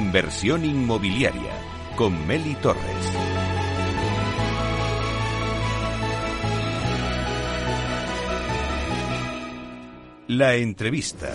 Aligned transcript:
Inversión 0.00 0.64
inmobiliaria 0.64 1.52
con 1.94 2.26
Meli 2.26 2.54
Torres. 2.54 2.82
La 10.26 10.54
entrevista. 10.54 11.28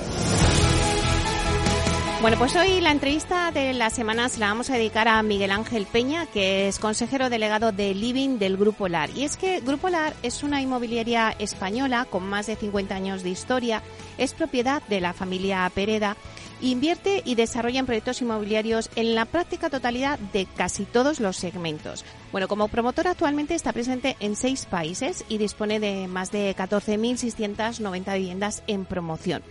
Bueno, 2.21 2.39
pues 2.39 2.55
hoy 2.55 2.81
la 2.81 2.89
entrevista 2.89 3.51
de 3.51 3.73
la 3.73 3.91
semana 3.91 4.29
se 4.29 4.39
la 4.39 4.47
vamos 4.47 4.71
a 4.71 4.73
dedicar 4.73 5.07
a 5.07 5.21
Miguel 5.21 5.51
Ángel 5.51 5.85
Peña, 5.85 6.25
que 6.25 6.67
es 6.67 6.79
consejero 6.79 7.29
delegado 7.29 7.71
de 7.71 7.93
Living 7.93 8.39
del 8.39 8.57
Grupo 8.57 8.87
LAR. 8.87 9.11
Y 9.11 9.25
es 9.25 9.37
que 9.37 9.59
Grupo 9.59 9.89
LAR 9.89 10.15
es 10.23 10.41
una 10.41 10.59
inmobiliaria 10.59 11.35
española 11.37 12.07
con 12.09 12.27
más 12.27 12.47
de 12.47 12.55
50 12.55 12.95
años 12.95 13.21
de 13.21 13.29
historia, 13.29 13.83
es 14.17 14.33
propiedad 14.33 14.81
de 14.87 15.01
la 15.01 15.13
familia 15.13 15.71
Pereda 15.75 16.17
Invierte 16.65 17.21
y 17.25 17.35
desarrolla 17.35 17.79
en 17.79 17.85
proyectos 17.85 18.23
inmobiliarios 18.23 18.89
en 18.95 19.13
la 19.13 19.25
práctica 19.25 19.69
totalidad 19.69 20.17
de 20.33 20.47
casi 20.47 20.85
todos 20.85 21.19
los 21.19 21.37
segmentos. 21.37 22.03
Bueno, 22.31 22.47
como 22.47 22.69
promotor 22.69 23.07
actualmente 23.07 23.53
está 23.53 23.71
presente 23.71 24.17
en 24.19 24.35
seis 24.35 24.65
países 24.65 25.23
y 25.29 25.37
dispone 25.37 25.79
de 25.79 26.07
más 26.07 26.31
de 26.31 26.55
14.690 26.55 28.17
viviendas 28.17 28.63
en 28.65 28.85
promoción. 28.85 29.43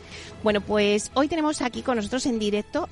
Bueno, 0.43 0.61
pues 0.61 1.13
hoy 1.15 1.29
tenemos 1.29 1.63
aquí 1.63 1.83
con 1.83 1.99
nosotros 1.99 2.27
en 2.27 2.41
directo 2.41 2.89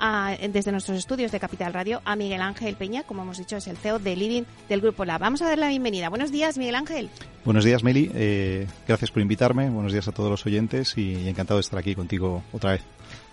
desde 0.52 0.70
nuestros 0.70 0.98
estudios 0.98 1.33
de 1.33 1.41
Capital 1.41 1.74
Radio 1.74 2.00
a 2.05 2.14
Miguel 2.14 2.42
Ángel 2.42 2.77
Peña, 2.77 3.02
como 3.02 3.22
hemos 3.22 3.39
dicho 3.39 3.56
es 3.56 3.66
el 3.66 3.77
CEO 3.77 3.98
de 3.98 4.14
Living 4.14 4.44
del 4.68 4.83
Grupo 4.83 5.05
La. 5.05 5.18
Vamos 5.18 5.42
a 5.42 5.46
dar 5.46 5.58
la 5.58 5.66
bienvenida. 5.66 6.08
Buenos 6.11 6.30
días, 6.30 6.58
Miguel 6.58 6.77
Ángel. 6.77 7.11
Buenos 7.44 7.64
días, 7.64 7.83
Meli. 7.83 8.08
Eh, 8.14 8.68
gracias 8.86 9.11
por 9.11 9.20
invitarme. 9.20 9.68
Buenos 9.68 9.91
días 9.91 10.06
a 10.06 10.12
todos 10.12 10.30
los 10.30 10.46
oyentes 10.46 10.96
y 10.96 11.28
encantado 11.28 11.58
de 11.58 11.62
estar 11.62 11.80
aquí 11.80 11.96
contigo 11.96 12.44
otra 12.52 12.70
vez. 12.70 12.83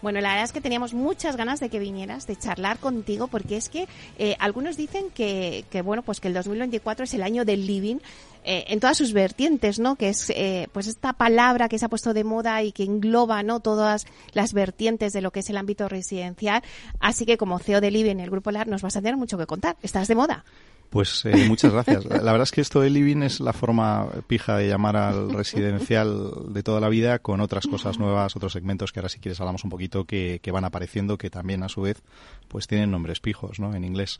Bueno, 0.01 0.21
la 0.21 0.29
verdad 0.29 0.45
es 0.45 0.51
que 0.53 0.61
teníamos 0.61 0.93
muchas 0.93 1.35
ganas 1.35 1.59
de 1.59 1.69
que 1.69 1.79
vinieras, 1.79 2.25
de 2.25 2.37
charlar 2.37 2.79
contigo, 2.79 3.27
porque 3.27 3.57
es 3.57 3.67
que 3.67 3.87
eh, 4.17 4.35
algunos 4.39 4.77
dicen 4.77 5.09
que, 5.13 5.65
que, 5.69 5.81
bueno, 5.81 6.03
pues 6.03 6.19
que 6.19 6.29
el 6.29 6.33
2024 6.33 7.03
es 7.03 7.13
el 7.13 7.23
año 7.23 7.43
del 7.43 7.67
living 7.67 7.97
eh, 8.45 8.65
en 8.67 8.79
todas 8.79 8.97
sus 8.97 9.11
vertientes, 9.11 9.79
¿no? 9.79 9.97
Que 9.97 10.09
es, 10.09 10.29
eh, 10.29 10.69
pues 10.71 10.87
esta 10.87 11.11
palabra 11.11 11.67
que 11.67 11.77
se 11.77 11.85
ha 11.85 11.89
puesto 11.89 12.13
de 12.13 12.23
moda 12.23 12.63
y 12.63 12.71
que 12.71 12.83
engloba, 12.83 13.43
¿no? 13.43 13.59
Todas 13.59 14.05
las 14.31 14.53
vertientes 14.53 15.11
de 15.11 15.21
lo 15.21 15.31
que 15.31 15.41
es 15.41 15.49
el 15.49 15.57
ámbito 15.57 15.89
residencial. 15.89 16.63
Así 17.01 17.25
que 17.25 17.37
como 17.37 17.59
CEO 17.59 17.81
de 17.81 17.91
Living, 17.91 18.17
el 18.17 18.29
Grupo 18.29 18.51
LAR, 18.51 18.67
nos 18.67 18.81
vas 18.81 18.95
a 18.95 19.01
tener 19.01 19.17
mucho 19.17 19.37
que 19.37 19.45
contar. 19.45 19.75
¿Estás 19.81 20.07
de 20.07 20.15
moda? 20.15 20.45
Pues 20.89 21.23
eh, 21.25 21.45
muchas 21.47 21.71
gracias. 21.71 22.05
La 22.05 22.31
verdad 22.31 22.43
es 22.43 22.51
que 22.51 22.61
esto 22.61 22.81
de 22.81 22.89
living 22.89 23.21
es 23.21 23.39
la 23.39 23.53
forma 23.53 24.07
pija 24.27 24.57
de 24.57 24.67
llamar 24.67 24.97
al 24.97 25.29
residencial 25.33 26.53
de 26.53 26.63
toda 26.63 26.79
la 26.79 26.89
vida 26.89 27.19
con 27.19 27.41
otras 27.41 27.67
cosas 27.67 27.99
nuevas, 27.99 28.35
otros 28.35 28.53
segmentos 28.53 28.91
que 28.91 28.99
ahora 28.99 29.09
si 29.09 29.19
quieres 29.19 29.39
hablamos 29.39 29.63
un 29.63 29.69
poquito 29.69 30.05
que, 30.05 30.39
que 30.41 30.51
van 30.51 30.65
apareciendo 30.65 31.17
que 31.17 31.29
también 31.29 31.63
a 31.63 31.69
su 31.69 31.81
vez 31.81 32.01
pues 32.47 32.67
tienen 32.67 32.91
nombres 32.91 33.19
pijos, 33.19 33.59
¿no? 33.59 33.75
En 33.75 33.83
inglés. 33.83 34.17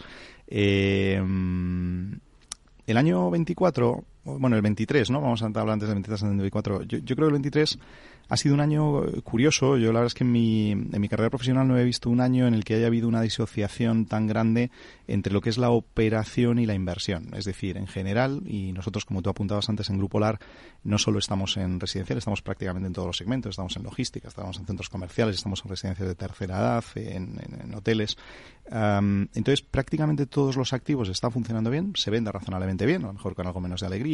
Eh, 0.47 1.21
el 2.89 2.97
año 2.97 3.29
24, 3.29 4.03
bueno, 4.23 4.55
el 4.55 4.61
23, 4.61 5.09
¿no? 5.09 5.21
Vamos 5.21 5.41
a 5.41 5.45
hablar 5.45 5.69
antes 5.69 5.87
del 5.87 5.95
23 5.95 6.21
del 6.21 6.30
24. 6.37 6.83
Yo, 6.83 6.97
yo 6.99 7.15
creo 7.15 7.27
que 7.27 7.35
el 7.35 7.41
23 7.41 7.80
ha 8.30 8.37
sido 8.37 8.53
un 8.53 8.61
año 8.61 9.03
curioso. 9.23 9.75
Yo 9.77 9.87
la 9.87 9.99
verdad 9.99 10.07
es 10.07 10.13
que 10.13 10.23
en 10.23 10.31
mi, 10.31 10.71
en 10.71 11.02
mi 11.02 11.09
carrera 11.09 11.31
profesional 11.31 11.67
no 11.67 11.77
he 11.77 11.83
visto 11.83 12.09
un 12.09 12.21
año 12.21 12.47
en 12.47 12.53
el 12.53 12.63
que 12.63 12.75
haya 12.75 12.87
habido 12.87 13.08
una 13.08 13.21
disociación 13.21 14.05
tan 14.05 14.27
grande 14.27 14.69
entre 15.08 15.33
lo 15.33 15.41
que 15.41 15.49
es 15.49 15.58
la 15.58 15.71
operación 15.71 16.59
y 16.59 16.67
la 16.67 16.75
inversión. 16.75 17.33
Es 17.33 17.45
decir, 17.45 17.75
en 17.75 17.87
general, 17.87 18.43
y 18.45 18.71
nosotros, 18.71 19.03
como 19.03 19.23
tú 19.23 19.31
apuntabas 19.31 19.67
antes 19.67 19.89
en 19.89 19.97
Grupo 19.97 20.19
LAR, 20.19 20.39
no 20.83 20.99
solo 20.99 21.17
estamos 21.17 21.58
en 21.58 21.79
residencial, 21.79 22.19
estamos 22.19 22.43
prácticamente 22.43 22.85
en 22.85 22.93
todos 22.93 23.08
los 23.08 23.17
segmentos. 23.17 23.52
Estamos 23.52 23.75
en 23.77 23.83
logística, 23.83 24.27
estamos 24.27 24.59
en 24.59 24.67
centros 24.67 24.89
comerciales, 24.89 25.35
estamos 25.35 25.63
en 25.65 25.69
residencias 25.69 26.08
de 26.08 26.15
tercera 26.15 26.59
edad, 26.59 26.83
en, 26.95 27.73
hoteles. 27.73 28.15
entonces, 28.71 29.61
prácticamente 29.63 30.27
todos 30.27 30.55
los 30.55 30.73
activos 30.73 31.09
están 31.09 31.31
funcionando 31.31 31.71
bien, 31.71 31.93
se 31.95 32.11
vende 32.11 32.31
razonablemente 32.31 32.85
bien, 32.85 33.03
a 33.03 33.08
lo 33.08 33.13
mejor 33.13 33.33
con 33.33 33.47
algo 33.47 33.59
menos 33.59 33.81
de 33.81 33.87
alegría. 33.87 34.08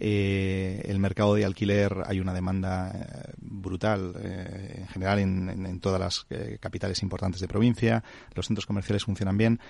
Eh, 0.00 0.82
el 0.84 1.00
mercado 1.00 1.34
de 1.34 1.44
alquiler 1.44 2.04
hay 2.06 2.20
una 2.20 2.32
demanda 2.32 2.92
eh, 2.94 3.32
brutal 3.38 4.14
eh, 4.22 4.76
en 4.78 4.86
general 4.86 5.18
en, 5.18 5.80
todas 5.80 5.98
las 5.98 6.26
eh, 6.30 6.58
capitales 6.60 7.02
importantes 7.02 7.40
de 7.40 7.48
provincia. 7.48 8.04
Los 8.34 8.46
centros 8.46 8.64
comerciales 8.64 9.04
funcionan 9.04 9.36
bien. 9.36 9.60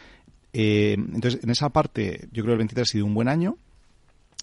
entonces, 0.52 1.42
en 1.42 1.50
esa 1.50 1.70
parte, 1.70 2.28
yo 2.32 2.42
creo 2.42 2.46
que 2.46 2.52
el 2.52 2.58
23 2.58 2.88
ha 2.88 2.92
sido 2.92 3.06
un 3.06 3.14
buen 3.14 3.28
año. 3.28 3.56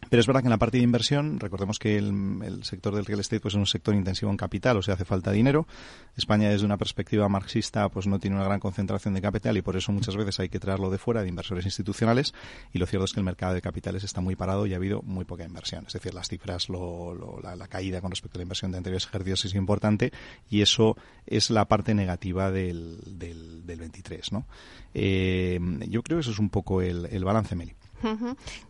Pero 0.09 0.19
es 0.19 0.27
verdad 0.27 0.41
que 0.41 0.47
en 0.47 0.51
la 0.51 0.57
parte 0.57 0.77
de 0.77 0.83
inversión, 0.83 1.39
recordemos 1.39 1.79
que 1.79 1.97
el, 1.97 2.63
sector 2.63 2.95
del 2.95 3.05
real 3.05 3.19
estate 3.19 3.39
pues, 3.39 3.53
es 3.53 3.57
un 3.57 3.65
sector 3.65 3.95
intensivo 3.95 4.31
en 4.31 4.37
capital, 4.37 4.77
o 4.77 4.81
sea, 4.81 4.93
hace 4.95 5.05
falta 5.05 5.31
dinero. 5.31 5.67
España, 6.15 6.49
desde 6.49 6.65
una 6.65 6.77
perspectiva 6.77 7.27
marxista, 7.27 7.89
pues 7.89 8.07
no 8.07 8.19
tiene 8.19 8.35
una 8.35 8.45
gran 8.45 8.59
concentración 8.59 9.13
de 9.13 9.21
capital 9.21 9.57
y 9.57 9.61
por 9.61 9.75
eso 9.75 9.91
muchas 9.91 10.15
veces 10.15 10.39
hay 10.39 10.49
que 10.49 10.59
traerlo 10.59 10.89
de 10.89 10.97
fuera, 10.97 11.21
de 11.21 11.29
inversores 11.29 11.65
institucionales. 11.65 12.33
Y 12.73 12.79
lo 12.79 12.85
cierto 12.85 13.05
es 13.05 13.13
que 13.13 13.19
el 13.19 13.25
mercado 13.25 13.53
de 13.53 13.61
capitales 13.61 14.03
está 14.03 14.21
muy 14.21 14.35
parado 14.35 14.65
y 14.65 14.73
ha 14.73 14.77
habido 14.77 15.01
muy 15.01 15.25
poca 15.25 15.43
inversión. 15.43 15.85
Es 15.87 15.93
decir, 15.93 16.13
las 16.13 16.27
cifras, 16.27 16.67
la, 16.69 17.67
caída 17.67 17.99
con 17.99 18.11
respecto 18.11 18.37
a 18.37 18.39
la 18.39 18.43
inversión 18.43 18.71
de 18.71 18.77
anteriores 18.77 19.05
ejercicios 19.05 19.45
es 19.45 19.55
importante 19.55 20.11
y 20.49 20.61
eso 20.61 20.95
es 21.25 21.49
la 21.49 21.65
parte 21.65 21.93
negativa 21.93 22.51
del, 22.51 22.99
del, 23.05 23.63
23. 23.65 24.31
¿no? 24.31 24.45
Eh, 24.93 25.59
yo 25.89 26.03
creo 26.03 26.17
que 26.17 26.21
eso 26.21 26.31
es 26.31 26.39
un 26.39 26.49
poco 26.49 26.81
el, 26.81 27.07
el 27.07 27.23
balance, 27.23 27.55
Meli. 27.55 27.75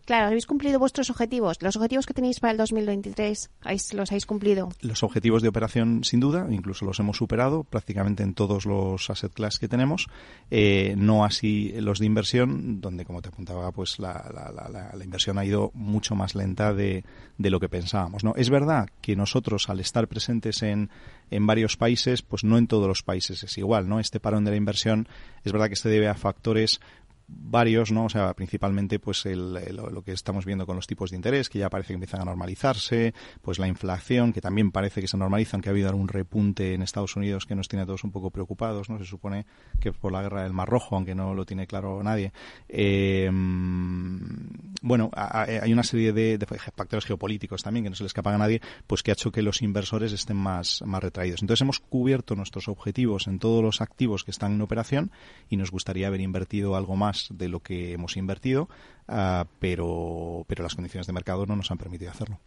Claro, 0.04 0.26
habéis 0.26 0.46
cumplido 0.46 0.78
vuestros 0.78 1.10
objetivos. 1.10 1.58
Los 1.60 1.76
objetivos 1.76 2.06
que 2.06 2.14
tenéis 2.14 2.40
para 2.40 2.52
el 2.52 2.56
2023, 2.58 3.50
¿los 3.92 4.10
habéis 4.10 4.26
cumplido? 4.26 4.68
Los 4.80 5.02
objetivos 5.02 5.42
de 5.42 5.48
operación, 5.48 6.04
sin 6.04 6.20
duda, 6.20 6.46
incluso 6.50 6.84
los 6.84 6.98
hemos 7.00 7.16
superado 7.16 7.64
prácticamente 7.64 8.22
en 8.22 8.34
todos 8.34 8.66
los 8.66 9.10
asset 9.10 9.32
class 9.32 9.58
que 9.58 9.68
tenemos. 9.68 10.08
Eh, 10.50 10.94
no 10.96 11.24
así 11.24 11.72
los 11.80 11.98
de 11.98 12.06
inversión, 12.06 12.80
donde, 12.80 13.04
como 13.04 13.22
te 13.22 13.28
apuntaba, 13.28 13.72
pues 13.72 13.98
la, 13.98 14.92
inversión 15.02 15.38
ha 15.38 15.44
ido 15.44 15.70
mucho 15.74 16.14
más 16.14 16.34
lenta 16.34 16.72
de, 16.72 17.04
de 17.38 17.50
lo 17.50 17.60
que 17.60 17.68
pensábamos. 17.68 18.24
¿no? 18.24 18.34
Es 18.36 18.50
verdad 18.50 18.88
que 19.00 19.16
nosotros, 19.16 19.68
al 19.68 19.80
estar 19.80 20.08
presentes 20.08 20.62
en, 20.62 20.90
en 21.30 21.46
varios 21.46 21.76
países, 21.76 22.22
pues 22.22 22.44
no 22.44 22.58
en 22.58 22.66
todos 22.66 22.88
los 22.88 23.02
países 23.02 23.42
es 23.42 23.58
igual, 23.58 23.88
¿no? 23.88 24.00
Este 24.00 24.20
parón 24.20 24.44
de 24.44 24.52
la 24.52 24.56
inversión 24.56 25.08
es 25.44 25.52
verdad 25.52 25.68
que 25.68 25.76
se 25.76 25.88
debe 25.88 26.08
a 26.08 26.14
factores 26.14 26.80
varios, 27.28 27.90
¿no? 27.90 28.04
O 28.04 28.08
sea, 28.08 28.32
principalmente 28.34 28.98
pues 28.98 29.26
el, 29.26 29.54
lo 29.74 30.02
que 30.02 30.12
estamos 30.12 30.44
viendo 30.44 30.66
con 30.66 30.76
los 30.76 30.86
tipos 30.86 31.10
de 31.10 31.16
interés, 31.16 31.48
que 31.48 31.58
ya 31.58 31.70
parece 31.70 31.88
que 31.88 31.94
empiezan 31.94 32.20
a 32.20 32.24
normalizarse, 32.24 33.14
pues 33.42 33.58
la 33.58 33.66
inflación, 33.66 34.32
que 34.32 34.40
también 34.40 34.70
parece 34.70 35.00
que 35.00 35.08
se 35.08 35.16
normaliza, 35.16 35.56
aunque 35.56 35.68
ha 35.68 35.72
habido 35.72 35.88
algún 35.88 36.08
repunte 36.08 36.74
en 36.74 36.82
Estados 36.82 37.16
Unidos 37.16 37.46
que 37.46 37.54
nos 37.54 37.68
tiene 37.68 37.82
a 37.82 37.86
todos 37.86 38.04
un 38.04 38.12
poco 38.12 38.30
preocupados, 38.30 38.88
¿no? 38.88 38.98
Se 38.98 39.04
supone 39.04 39.46
que 39.80 39.92
por 39.92 40.12
la 40.12 40.22
guerra 40.22 40.42
del 40.44 40.52
Mar 40.52 40.68
Rojo, 40.68 40.96
aunque 40.96 41.14
no 41.14 41.34
lo 41.34 41.44
tiene 41.44 41.66
claro 41.66 42.02
nadie. 42.02 42.32
Eh, 42.68 43.30
bueno, 44.82 45.10
hay 45.14 45.72
una 45.72 45.82
serie 45.82 46.12
de, 46.12 46.38
factores 46.74 47.04
geopolíticos 47.04 47.62
también 47.62 47.84
que 47.84 47.90
no 47.90 47.96
se 47.96 48.04
le 48.04 48.08
escapan 48.08 48.34
a 48.34 48.38
nadie, 48.38 48.60
pues 48.86 49.02
que 49.02 49.10
ha 49.10 49.14
hecho 49.14 49.32
que 49.32 49.42
los 49.42 49.62
inversores 49.62 50.12
estén 50.12 50.36
más, 50.36 50.82
más 50.86 51.02
retraídos. 51.02 51.42
Entonces 51.42 51.62
hemos 51.62 51.80
cubierto 51.80 52.36
nuestros 52.36 52.68
objetivos 52.68 53.26
en 53.26 53.38
todos 53.38 53.62
los 53.62 53.80
activos 53.80 54.24
que 54.24 54.30
están 54.30 54.52
en 54.52 54.62
operación 54.62 55.10
y 55.48 55.56
nos 55.56 55.70
gustaría 55.70 56.06
haber 56.06 56.20
invertido 56.20 56.76
algo 56.76 56.96
más 56.96 57.15
de 57.30 57.48
lo 57.48 57.60
que 57.60 57.92
hemos 57.92 58.16
invertido, 58.16 58.68
uh, 59.08 59.44
pero, 59.58 60.44
pero 60.46 60.62
las 60.62 60.74
condiciones 60.74 61.06
de 61.06 61.12
mercado 61.12 61.46
no 61.46 61.56
nos 61.56 61.70
han 61.70 61.78
permitido 61.78 62.10
hacerlo. 62.10 62.38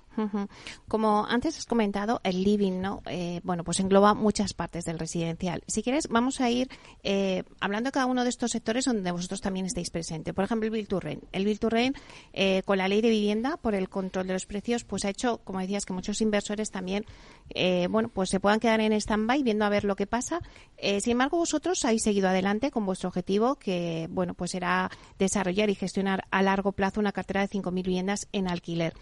Como 0.89 1.25
antes 1.25 1.57
has 1.57 1.65
comentado, 1.65 2.19
el 2.25 2.43
living, 2.43 2.81
¿no? 2.81 3.01
Eh, 3.05 3.39
bueno, 3.43 3.63
pues 3.63 3.79
engloba 3.79 4.13
muchas 4.13 4.53
partes 4.53 4.83
del 4.83 4.99
residencial. 4.99 5.63
Si 5.67 5.81
quieres, 5.81 6.09
vamos 6.09 6.41
a 6.41 6.49
ir 6.49 6.69
eh, 7.03 7.43
hablando 7.61 7.87
de 7.87 7.91
cada 7.93 8.05
uno 8.05 8.23
de 8.23 8.29
estos 8.29 8.51
sectores 8.51 8.83
donde 8.83 9.11
vosotros 9.11 9.39
también 9.39 9.65
estáis 9.65 9.89
presentes. 9.89 10.33
Por 10.33 10.43
ejemplo, 10.43 10.65
el 10.67 10.71
Bill 10.71 10.87
to 10.89 10.99
Rent. 10.99 11.23
El 11.31 11.45
Bill 11.45 11.59
to 11.59 11.69
Rent, 11.69 11.97
eh, 12.33 12.63
con 12.65 12.79
la 12.79 12.89
ley 12.89 12.99
de 13.01 13.09
vivienda, 13.09 13.55
por 13.55 13.75
el 13.75 13.87
control 13.87 14.27
de 14.27 14.33
los 14.33 14.45
precios, 14.45 14.83
pues 14.83 15.05
ha 15.05 15.09
hecho, 15.09 15.37
como 15.45 15.59
decías, 15.59 15.85
que 15.85 15.93
muchos 15.93 16.19
inversores 16.19 16.69
también, 16.69 17.05
eh, 17.51 17.87
bueno, 17.89 18.09
pues 18.09 18.29
se 18.29 18.41
puedan 18.41 18.59
quedar 18.59 18.81
en 18.81 18.91
stand-by 18.91 19.41
viendo 19.43 19.63
a 19.63 19.69
ver 19.69 19.85
lo 19.85 19.95
que 19.95 20.05
pasa. 20.05 20.41
Eh, 20.77 20.99
sin 20.99 21.13
embargo, 21.13 21.37
vosotros 21.37 21.85
habéis 21.85 22.03
seguido 22.03 22.27
adelante 22.27 22.71
con 22.71 22.85
vuestro 22.85 23.07
objetivo, 23.07 23.55
que, 23.55 24.07
bueno, 24.11 24.33
pues 24.33 24.53
era 24.53 24.91
desarrollar 25.17 25.69
y 25.69 25.75
gestionar 25.75 26.25
a 26.29 26.41
largo 26.49 26.71
plazo 26.71 26.99
una 26.99 27.11
cartera 27.11 27.41
de 27.41 27.49
5.000 27.49 27.73
viviendas 27.73 28.27
en 28.31 28.47
alquiler. 28.47 28.93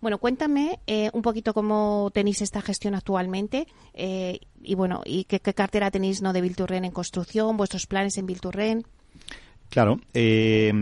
Bueno, 0.00 0.18
cuéntame 0.18 0.80
eh, 0.86 1.10
un 1.12 1.22
poquito 1.22 1.54
cómo 1.54 2.10
tenéis 2.12 2.42
esta 2.42 2.60
gestión 2.60 2.94
actualmente 2.94 3.66
eh, 3.94 4.40
y 4.62 4.74
bueno, 4.74 5.02
y 5.04 5.24
qué, 5.24 5.40
cartera 5.40 5.90
tenéis 5.90 6.22
no 6.22 6.32
de 6.32 6.40
Bilturren 6.40 6.84
en 6.84 6.92
construcción, 6.92 7.56
vuestros 7.56 7.86
planes 7.86 8.18
en 8.18 8.26
Bilturren. 8.26 8.84
Claro, 9.70 10.00
eh, 10.12 10.72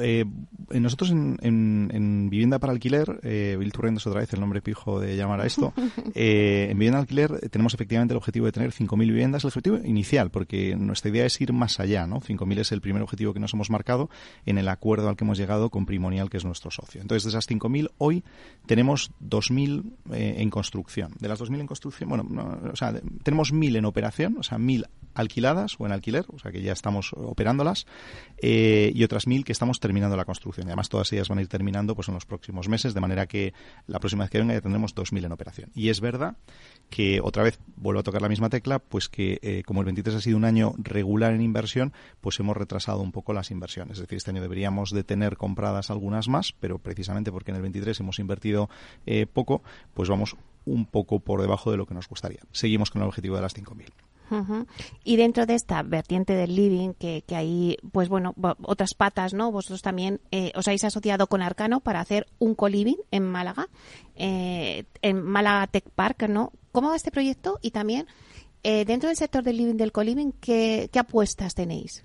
eh, 0.00 0.24
nosotros 0.70 1.10
en, 1.10 1.38
en, 1.42 2.30
vivienda 2.30 2.58
para 2.58 2.72
alquiler, 2.72 3.20
eh, 3.22 3.56
Bill 3.58 3.72
es 3.96 4.06
otra 4.06 4.20
vez 4.20 4.32
el 4.32 4.40
nombre 4.40 4.60
pijo 4.62 5.00
de 5.00 5.16
llamar 5.16 5.40
a 5.40 5.46
esto, 5.46 5.72
eh, 6.14 6.68
en 6.70 6.78
vivienda 6.78 6.98
alquiler 6.98 7.48
tenemos 7.50 7.74
efectivamente 7.74 8.12
el 8.12 8.18
objetivo 8.18 8.46
de 8.46 8.52
tener 8.52 8.72
5.000 8.72 8.98
viviendas, 8.98 9.44
el 9.44 9.48
objetivo 9.48 9.78
inicial, 9.84 10.30
porque 10.30 10.74
nuestra 10.76 11.10
idea 11.10 11.26
es 11.26 11.40
ir 11.40 11.52
más 11.52 11.80
allá, 11.80 12.06
¿no? 12.06 12.20
5.000 12.20 12.58
es 12.58 12.72
el 12.72 12.80
primer 12.80 13.02
objetivo 13.02 13.34
que 13.34 13.40
nos 13.40 13.52
hemos 13.54 13.70
marcado 13.70 14.10
en 14.46 14.58
el 14.58 14.68
acuerdo 14.68 15.08
al 15.08 15.16
que 15.16 15.24
hemos 15.24 15.38
llegado 15.38 15.70
con 15.70 15.86
Primonial, 15.86 16.30
que 16.30 16.38
es 16.38 16.44
nuestro 16.44 16.70
socio. 16.70 17.00
Entonces, 17.00 17.24
de 17.24 17.30
esas 17.30 17.48
5.000, 17.48 17.90
hoy 17.98 18.24
tenemos 18.66 19.10
2.000 19.22 19.84
eh, 20.12 20.36
en 20.38 20.50
construcción. 20.50 21.12
De 21.20 21.28
las 21.28 21.40
2.000 21.40 21.60
en 21.60 21.66
construcción, 21.66 22.08
bueno, 22.08 22.26
o 22.72 22.76
sea, 22.76 22.94
tenemos 23.22 23.52
1.000 23.52 23.76
en 23.76 23.84
operación, 23.84 24.36
o 24.38 24.42
sea, 24.42 24.58
1.000 24.58 24.86
alquiladas 25.14 25.76
o 25.78 25.86
en 25.86 25.92
alquiler, 25.92 26.24
o 26.28 26.38
sea 26.38 26.52
que 26.52 26.62
ya 26.62 26.72
estamos 26.72 27.12
operándolas, 27.14 27.86
eh, 28.38 28.92
y 28.94 29.04
otras 29.04 29.26
mil 29.26 29.44
que 29.44 29.52
estamos 29.52 29.80
terminando 29.80 30.16
la 30.16 30.24
construcción. 30.24 30.66
Y 30.66 30.70
además 30.70 30.88
todas 30.88 31.12
ellas 31.12 31.28
van 31.28 31.38
a 31.38 31.42
ir 31.42 31.48
terminando 31.48 31.94
pues 31.94 32.08
en 32.08 32.14
los 32.14 32.26
próximos 32.26 32.68
meses, 32.68 32.94
de 32.94 33.00
manera 33.00 33.26
que 33.26 33.54
la 33.86 34.00
próxima 34.00 34.24
vez 34.24 34.30
que 34.30 34.38
venga 34.38 34.54
ya 34.54 34.60
tendremos 34.60 34.94
2.000 34.94 35.24
en 35.24 35.32
operación. 35.32 35.70
Y 35.74 35.88
es 35.88 36.00
verdad 36.00 36.36
que 36.90 37.20
otra 37.22 37.42
vez 37.42 37.58
vuelvo 37.76 38.00
a 38.00 38.02
tocar 38.02 38.22
la 38.22 38.28
misma 38.28 38.50
tecla, 38.50 38.78
pues 38.78 39.08
que 39.08 39.38
eh, 39.42 39.62
como 39.64 39.80
el 39.80 39.86
23 39.86 40.16
ha 40.16 40.20
sido 40.20 40.36
un 40.36 40.44
año 40.44 40.74
regular 40.78 41.32
en 41.32 41.40
inversión, 41.40 41.92
pues 42.20 42.38
hemos 42.40 42.56
retrasado 42.56 43.00
un 43.00 43.12
poco 43.12 43.32
las 43.32 43.50
inversiones. 43.50 43.94
Es 43.94 44.02
decir, 44.02 44.16
este 44.16 44.30
año 44.30 44.42
deberíamos 44.42 44.90
de 44.90 45.04
tener 45.04 45.36
compradas 45.36 45.90
algunas 45.90 46.28
más, 46.28 46.52
pero 46.52 46.78
precisamente 46.78 47.32
porque 47.32 47.50
en 47.50 47.56
el 47.56 47.62
23 47.62 48.00
hemos 48.00 48.18
invertido 48.18 48.68
eh, 49.06 49.26
poco, 49.26 49.62
pues 49.94 50.08
vamos 50.08 50.36
un 50.66 50.86
poco 50.86 51.20
por 51.20 51.40
debajo 51.40 51.70
de 51.70 51.76
lo 51.76 51.86
que 51.86 51.94
nos 51.94 52.08
gustaría. 52.08 52.40
Seguimos 52.52 52.90
con 52.90 53.02
el 53.02 53.08
objetivo 53.08 53.36
de 53.36 53.42
las 53.42 53.54
5.000. 53.54 53.92
Y 55.04 55.16
dentro 55.16 55.46
de 55.46 55.54
esta 55.54 55.82
vertiente 55.82 56.34
del 56.34 56.56
living, 56.56 56.94
que, 56.94 57.22
que 57.26 57.36
hay, 57.36 57.76
pues 57.92 58.08
bueno, 58.08 58.34
otras 58.62 58.94
patas, 58.94 59.34
¿no? 59.34 59.52
Vosotros 59.52 59.82
también 59.82 60.20
eh, 60.30 60.52
os 60.54 60.66
habéis 60.66 60.84
asociado 60.84 61.26
con 61.26 61.42
Arcano 61.42 61.80
para 61.80 62.00
hacer 62.00 62.26
un 62.38 62.54
co-living 62.54 62.96
en 63.10 63.24
Málaga, 63.24 63.68
eh, 64.16 64.84
en 65.02 65.22
Málaga 65.22 65.66
Tech 65.66 65.84
Park, 65.94 66.28
¿no? 66.28 66.52
¿Cómo 66.72 66.88
va 66.88 66.96
este 66.96 67.10
proyecto? 67.10 67.58
Y 67.62 67.70
también, 67.70 68.06
eh, 68.62 68.84
dentro 68.84 69.08
del 69.08 69.16
sector 69.16 69.44
del 69.44 69.58
living, 69.58 69.76
del 69.76 69.92
co-living, 69.92 70.32
¿qué, 70.40 70.88
apuestas 70.98 71.54
tenéis? 71.54 72.04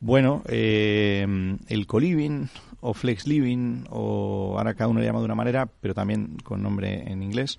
Bueno, 0.00 0.42
el 0.46 1.86
co-living 1.86 2.48
o 2.80 2.92
flex 2.92 3.26
living, 3.26 3.84
o 3.88 4.56
ahora 4.58 4.74
cada 4.74 4.88
uno 4.88 5.00
le 5.00 5.06
llama 5.06 5.20
de 5.20 5.24
una 5.24 5.34
manera, 5.34 5.66
pero 5.80 5.94
también 5.94 6.36
con 6.44 6.62
nombre 6.62 7.10
en 7.10 7.22
inglés, 7.22 7.58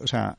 o 0.00 0.06
sea, 0.08 0.36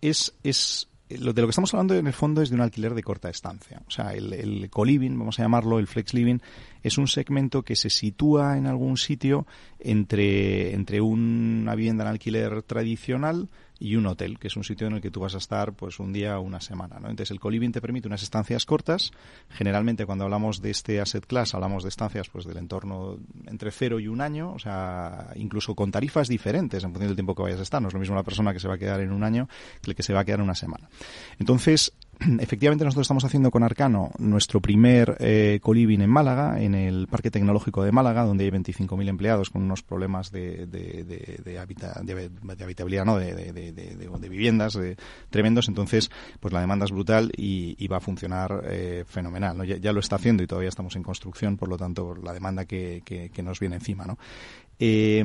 es, 0.00 0.34
es 0.42 0.88
lo 1.08 1.32
de 1.32 1.42
lo 1.42 1.48
que 1.48 1.50
estamos 1.50 1.74
hablando 1.74 1.94
en 1.94 2.06
el 2.06 2.12
fondo 2.12 2.40
es 2.40 2.50
de 2.50 2.54
un 2.54 2.60
alquiler 2.60 2.94
de 2.94 3.02
corta 3.02 3.28
estancia. 3.28 3.82
O 3.86 3.90
sea, 3.90 4.12
el, 4.14 4.32
el 4.32 4.70
co-living, 4.70 5.18
vamos 5.18 5.38
a 5.38 5.42
llamarlo, 5.42 5.78
el 5.78 5.86
flex 5.86 6.14
living, 6.14 6.38
es 6.82 6.98
un 6.98 7.08
segmento 7.08 7.62
que 7.62 7.76
se 7.76 7.90
sitúa 7.90 8.56
en 8.56 8.66
algún 8.66 8.96
sitio 8.96 9.46
entre, 9.78 10.72
entre 10.74 11.00
una 11.00 11.74
vivienda 11.74 12.04
en 12.04 12.10
alquiler 12.10 12.62
tradicional 12.62 13.48
y 13.80 13.96
un 13.96 14.06
hotel, 14.06 14.38
que 14.38 14.48
es 14.48 14.56
un 14.56 14.62
sitio 14.62 14.86
en 14.86 14.92
el 14.92 15.00
que 15.00 15.10
tú 15.10 15.20
vas 15.20 15.34
a 15.34 15.38
estar 15.38 15.72
pues 15.72 15.98
un 15.98 16.12
día 16.12 16.38
o 16.38 16.42
una 16.42 16.60
semana. 16.60 17.00
¿no? 17.00 17.08
Entonces 17.08 17.30
el 17.30 17.40
coliving 17.40 17.72
te 17.72 17.80
permite 17.80 18.06
unas 18.06 18.22
estancias 18.22 18.66
cortas. 18.66 19.10
Generalmente 19.48 20.04
cuando 20.04 20.24
hablamos 20.24 20.60
de 20.60 20.70
este 20.70 21.00
asset 21.00 21.26
class 21.26 21.54
hablamos 21.54 21.82
de 21.82 21.88
estancias 21.88 22.28
pues 22.28 22.44
del 22.44 22.58
entorno 22.58 23.18
entre 23.46 23.70
cero 23.70 23.98
y 23.98 24.06
un 24.06 24.20
año, 24.20 24.52
o 24.52 24.58
sea, 24.58 25.32
incluso 25.34 25.74
con 25.74 25.90
tarifas 25.90 26.28
diferentes 26.28 26.84
en 26.84 26.90
función 26.90 27.08
del 27.08 27.16
tiempo 27.16 27.34
que 27.34 27.42
vayas 27.42 27.60
a 27.60 27.62
estar. 27.62 27.80
No 27.80 27.88
es 27.88 27.94
lo 27.94 28.00
mismo 28.00 28.14
la 28.14 28.22
persona 28.22 28.52
que 28.52 28.60
se 28.60 28.68
va 28.68 28.74
a 28.74 28.78
quedar 28.78 29.00
en 29.00 29.12
un 29.12 29.24
año 29.24 29.48
que 29.80 29.90
el 29.90 29.96
que 29.96 30.02
se 30.02 30.12
va 30.12 30.20
a 30.20 30.24
quedar 30.24 30.40
en 30.40 30.44
una 30.44 30.54
semana. 30.54 30.90
Entonces, 31.38 31.94
efectivamente 32.40 32.84
nosotros 32.84 33.04
estamos 33.04 33.24
haciendo 33.24 33.50
con 33.50 33.62
Arcano 33.62 34.10
nuestro 34.18 34.60
primer 34.60 35.16
eh, 35.20 35.58
coliving 35.62 36.02
en 36.02 36.10
Málaga, 36.10 36.60
en 36.60 36.74
el 36.74 37.06
Parque 37.06 37.30
Tecnológico 37.30 37.82
de 37.82 37.92
Málaga, 37.92 38.24
donde 38.24 38.44
hay 38.44 38.50
25.000 38.50 39.08
empleados 39.08 39.50
con 39.50 39.62
unos 39.62 39.82
problemas 39.82 40.30
de, 40.30 40.66
de, 40.66 41.04
de, 41.04 41.40
de, 41.42 41.58
habitabilidad, 41.58 43.04
¿no? 43.04 43.16
de, 43.18 44.28
viviendas 44.28 44.78
tremendos. 45.30 45.68
Entonces, 45.68 46.10
pues 46.40 46.52
la 46.52 46.60
demanda 46.60 46.84
es 46.84 46.92
brutal 46.92 47.32
y, 47.36 47.88
va 47.88 47.96
a 47.96 48.00
funcionar 48.00 48.62
eh, 48.68 49.04
fenomenal. 49.06 49.56
¿no? 49.56 49.64
Ya, 49.64 49.92
lo 49.92 50.00
está 50.00 50.16
haciendo 50.16 50.42
y 50.42 50.46
todavía 50.46 50.68
estamos 50.68 50.94
en 50.94 51.02
construcción, 51.02 51.56
por 51.56 51.68
lo 51.68 51.76
tanto, 51.76 52.14
la 52.14 52.32
demanda 52.32 52.64
que, 52.66 53.02
que, 53.04 53.30
que 53.30 53.42
nos 53.42 53.58
viene 53.58 53.76
encima. 53.76 54.04
¿no? 54.04 54.16
Eh, 54.78 55.24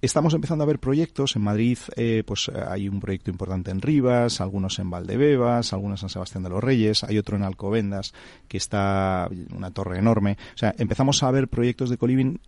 Estamos 0.00 0.32
empezando 0.32 0.62
a 0.62 0.66
ver 0.66 0.78
proyectos. 0.78 1.34
En 1.34 1.42
Madrid 1.42 1.78
eh, 1.96 2.22
pues 2.24 2.48
hay 2.48 2.88
un 2.88 3.00
proyecto 3.00 3.32
importante 3.32 3.72
en 3.72 3.82
Rivas, 3.82 4.40
algunos 4.40 4.78
en 4.78 4.90
Valdebebas, 4.90 5.72
algunos 5.72 6.04
en 6.04 6.08
Sebastián 6.08 6.44
de 6.44 6.50
los 6.50 6.62
Reyes, 6.62 7.02
hay 7.02 7.18
otro 7.18 7.36
en 7.36 7.42
Alcobendas 7.42 8.14
que 8.46 8.58
está 8.58 9.28
una 9.52 9.72
torre 9.72 9.98
enorme. 9.98 10.36
O 10.54 10.58
sea, 10.58 10.72
empezamos 10.78 11.24
a 11.24 11.30
ver 11.32 11.48
proyectos 11.48 11.90
de 11.90 11.98
coliving 11.98 12.40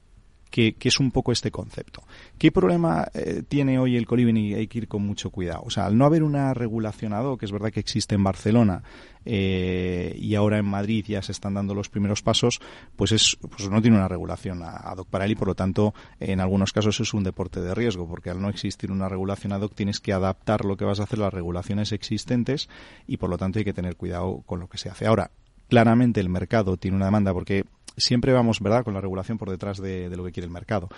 que, 0.51 0.77
es 0.81 1.01
un 1.01 1.11
poco 1.11 1.33
este 1.33 1.51
concepto. 1.51 2.03
¿Qué 2.39 2.53
problema 2.53 3.09
eh, 3.15 3.43
tiene 3.47 3.79
hoy 3.79 3.97
el 3.97 4.07
coliving 4.07 4.37
y 4.37 4.55
hay 4.55 4.67
que 4.67 4.79
ir 4.79 4.89
con 4.89 5.03
mucho 5.03 5.31
cuidado? 5.31 5.63
O 5.65 5.71
sea, 5.71 5.87
al 5.87 5.97
no 5.97 6.05
haber 6.05 6.23
una 6.23 6.53
regulación 6.53 7.13
ad 7.13 7.25
hoc, 7.25 7.41
que 7.41 7.47
es 7.47 7.53
verdad 7.53 7.71
que 7.71 7.81
existe 7.81 8.15
en 8.15 8.25
Barcelona 8.25 8.83
eh, 9.25 10.17
y 10.19 10.35
ahora 10.35 10.59
en 10.59 10.65
Madrid 10.65 11.05
ya 11.07 11.23
se 11.23 11.33
están 11.33 11.55
dando 11.55 11.75
los 11.75 11.89
primeros 11.89 12.23
pasos, 12.23 12.61
pues, 12.97 13.13
es, 13.13 13.37
pues 13.37 13.71
no 13.71 13.81
tiene 13.81 13.97
una 13.97 14.09
regulación 14.09 14.63
ad 14.63 14.99
hoc 14.99 15.09
para 15.09 15.25
él 15.25 15.33
y 15.33 15.37
por 15.37 15.49
lo 15.49 15.55
tanto 15.55 15.95
en 16.19 16.41
algunos 16.41 16.73
casos 16.73 16.99
es 17.01 17.15
un 17.15 17.25
deporte 17.25 17.61
de 17.61 17.75
riesgo 17.75 18.09
porque 18.09 18.31
al 18.31 18.41
no 18.41 18.49
existir 18.49 18.91
una 18.91 19.09
regulación 19.09 19.53
ad 19.53 19.63
hoc 19.63 19.75
tienes 19.75 20.01
que 20.01 20.13
adaptar 20.13 20.65
lo 20.65 20.77
que 20.77 20.85
vas 20.85 21.01
a 21.01 21.05
hacer 21.05 21.21
a 21.21 21.25
las 21.25 21.35
regulaciones 21.35 21.93
existentes 21.93 22.69
y 23.07 23.19
por 23.19 23.31
lo 23.31 23.39
tanto 23.39 23.59
hay 23.59 23.65
que 23.65 23.73
tener 23.73 23.97
cuidado 23.97 24.43
con 24.47 24.61
lo 24.61 24.69
que 24.69 24.79
se 24.79 24.89
hace. 24.89 25.07
Ahora, 25.07 25.31
claramente 25.71 26.21
el 26.21 26.29
mercado 26.29 26.77
tiene 26.77 26.97
una 26.97 27.07
demanda 27.07 27.33
porque 27.33 27.65
siempre 27.97 28.33
vamos, 28.33 28.61
¿verdad?, 28.61 28.85
con 28.85 28.95
la 28.95 29.01
regulación 29.01 29.39
por 29.39 29.51
detrás 29.51 29.79
de, 29.79 30.09
de 30.09 30.17
lo 30.17 30.25
que 30.25 30.33
quiere 30.33 30.47
el 30.47 30.53
mercado 30.53 30.89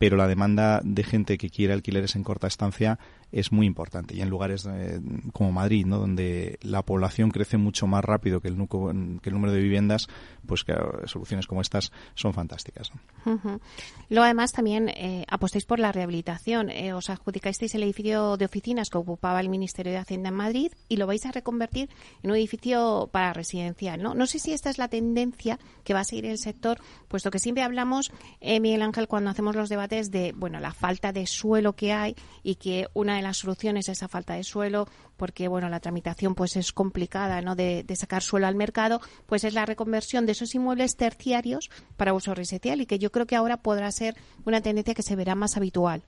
pero 0.00 0.16
la 0.16 0.26
demanda 0.26 0.80
de 0.82 1.04
gente 1.04 1.36
que 1.36 1.50
quiere 1.50 1.74
alquileres 1.74 2.16
en 2.16 2.24
corta 2.24 2.46
estancia 2.46 2.98
es 3.32 3.52
muy 3.52 3.66
importante. 3.66 4.16
Y 4.16 4.22
en 4.22 4.30
lugares 4.30 4.66
eh, 4.66 4.98
como 5.32 5.52
Madrid, 5.52 5.84
¿no? 5.86 5.98
donde 5.98 6.58
la 6.62 6.82
población 6.82 7.30
crece 7.30 7.58
mucho 7.58 7.86
más 7.86 8.02
rápido 8.02 8.40
que 8.40 8.48
el, 8.48 8.56
que 8.56 9.28
el 9.28 9.34
número 9.34 9.52
de 9.52 9.60
viviendas, 9.60 10.08
pues 10.46 10.64
soluciones 11.04 11.46
como 11.46 11.60
estas 11.60 11.92
son 12.14 12.32
fantásticas. 12.32 12.90
Luego, 13.24 14.24
además, 14.24 14.52
también 14.52 14.88
eh, 14.88 15.26
apostáis 15.28 15.64
por 15.64 15.78
la 15.78 15.92
rehabilitación. 15.92 16.70
Eh, 16.70 16.92
os 16.92 17.10
adjudicasteis 17.10 17.74
el 17.74 17.82
edificio 17.82 18.36
de 18.36 18.46
oficinas 18.46 18.88
que 18.90 18.98
ocupaba 18.98 19.40
el 19.40 19.48
Ministerio 19.48 19.92
de 19.92 19.98
Hacienda 19.98 20.30
en 20.30 20.34
Madrid 20.34 20.72
y 20.88 20.96
lo 20.96 21.06
vais 21.06 21.24
a 21.26 21.32
reconvertir 21.32 21.90
en 22.22 22.30
un 22.30 22.36
edificio 22.36 23.10
para 23.12 23.32
residencial. 23.32 24.02
No, 24.02 24.14
no 24.14 24.26
sé 24.26 24.38
si 24.38 24.52
esta 24.52 24.70
es 24.70 24.78
la 24.78 24.88
tendencia 24.88 25.58
que 25.84 25.94
va 25.94 26.00
a 26.00 26.04
seguir 26.04 26.26
el 26.26 26.38
sector, 26.38 26.78
puesto 27.08 27.30
que 27.30 27.38
siempre 27.38 27.62
hablamos, 27.62 28.12
Miguel 28.40 28.82
Ángel, 28.82 29.06
cuando 29.06 29.30
hacemos 29.30 29.54
los 29.54 29.68
debates, 29.68 29.89
de 29.90 30.32
bueno 30.36 30.60
la 30.60 30.72
falta 30.72 31.12
de 31.12 31.26
suelo 31.26 31.74
que 31.74 31.92
hay 31.92 32.14
y 32.42 32.54
que 32.54 32.86
una 32.94 33.16
de 33.16 33.22
las 33.22 33.38
soluciones 33.38 33.88
es 33.88 33.98
esa 33.98 34.08
falta 34.08 34.34
de 34.34 34.44
suelo 34.44 34.88
porque 35.16 35.48
bueno 35.48 35.68
la 35.68 35.80
tramitación 35.80 36.34
pues 36.34 36.56
es 36.56 36.72
complicada 36.72 37.42
no 37.42 37.56
de, 37.56 37.84
sacar 37.94 38.22
suelo 38.22 38.46
al 38.46 38.54
mercado 38.54 39.00
pues 39.26 39.44
es 39.44 39.52
la 39.52 39.66
reconversión 39.66 40.26
de 40.26 40.32
esos 40.32 40.54
inmuebles 40.54 40.96
terciarios 40.96 41.70
para 41.96 42.14
uso 42.14 42.34
residencial 42.34 42.80
y 42.80 42.86
que 42.86 42.98
yo 42.98 43.10
creo 43.10 43.26
que 43.26 43.36
ahora 43.36 43.56
podrá 43.58 43.90
ser 43.90 44.14
una 44.44 44.60
tendencia 44.60 44.94
que 44.94 45.02
se 45.02 45.16
verá 45.16 45.34
más 45.34 45.56
habitual 45.56 46.02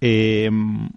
em, 0.00 0.90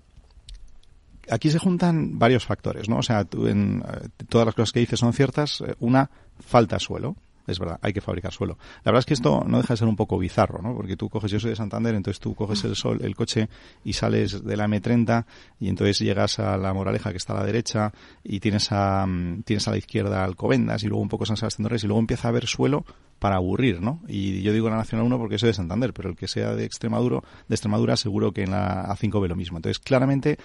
aquí 1.30 1.50
se 1.50 1.60
juntan 1.60 2.20
varios 2.20 2.46
factores, 2.46 2.90
¿no? 2.90 2.98
O 2.98 3.04
sea, 3.04 3.26
en, 3.32 3.84
eh, 3.88 4.10
todas 4.30 4.46
las 4.46 4.56
cosas 4.56 4.74
que 4.74 4.82
dices 4.82 5.00
son 5.00 5.14
ciertas. 5.14 5.62
Eh, 5.62 5.76
una, 5.80 6.10
falta 6.40 6.80
suelo 6.80 7.16
es 7.48 7.60
verdad, 7.60 7.80
hay 7.82 7.94
que 7.94 8.02
fabricar 8.02 8.32
suelo. 8.32 8.58
La 8.84 8.92
verdad 8.92 9.00
es 9.00 9.06
que 9.06 9.14
esto 9.14 9.44
no 9.48 9.58
deja 9.58 9.74
de 9.74 9.78
ser 9.78 9.88
un 9.88 9.96
poco 9.96 10.18
bizarro, 10.18 10.62
¿no? 10.62 10.76
Porque 10.76 10.96
tú 10.96 11.10
coges, 11.10 11.32
yo 11.32 11.40
soy 11.40 11.52
de 11.52 11.56
Santander, 11.56 11.96
entonces 11.96 12.20
tú 12.20 12.36
coges 12.36 12.64
el 12.64 12.76
sol, 12.76 13.00
el 13.02 13.16
coche 13.16 13.50
y 13.84 13.94
sales 13.94 14.44
de 14.44 14.58
la 14.58 14.68
M30 14.68 15.26
y 15.60 15.70
entonces 15.70 16.00
llegas 16.00 16.40
a 16.40 16.58
la 16.58 16.74
Moraleja 16.74 17.12
que 17.12 17.18
está 17.18 17.34
a 17.34 17.38
la 17.38 17.46
derecha 17.46 17.94
y 18.24 18.40
tienes 18.40 18.72
a, 18.72 19.06
mm, 19.06 19.44
tienes 19.44 19.68
a 19.68 19.72
la 19.72 19.78
izquierda 19.78 20.24
Alcobendas 20.24 20.84
y 20.84 20.88
luego 20.88 21.02
un 21.02 21.10
poco 21.10 21.26
San 21.26 21.38
Sebastián 21.38 21.68
de 21.70 21.76
y 21.76 21.88
luego 21.88 22.00
empieza 22.00 22.28
a 22.28 22.30
haber 22.30 22.48
suelo 22.48 22.86
para 23.20 23.36
aburrir, 23.38 23.82
¿no? 23.82 24.02
Y 24.08 24.42
yo 24.42 24.54
digo 24.54 24.70
la 24.70 24.78
Nacional 24.78 25.06
1 25.08 25.18
porque 25.18 25.38
soy 25.38 25.48
de 25.48 25.54
Santander, 25.54 25.94
pero 25.94 26.10
el 26.10 26.16
que 26.16 26.28
sea 26.28 26.54
de 26.54 26.66
Extremadura, 26.66 27.22
de 27.48 27.56
Extremadura 27.56 27.96
seguro 27.96 28.32
que 28.32 28.44
en 28.44 28.52
la 28.52 28.86
A5 28.88 29.22
ve 29.22 29.28
lo 29.28 29.36
mismo. 29.36 29.58
Entonces, 29.58 29.80
claramente 29.80 30.38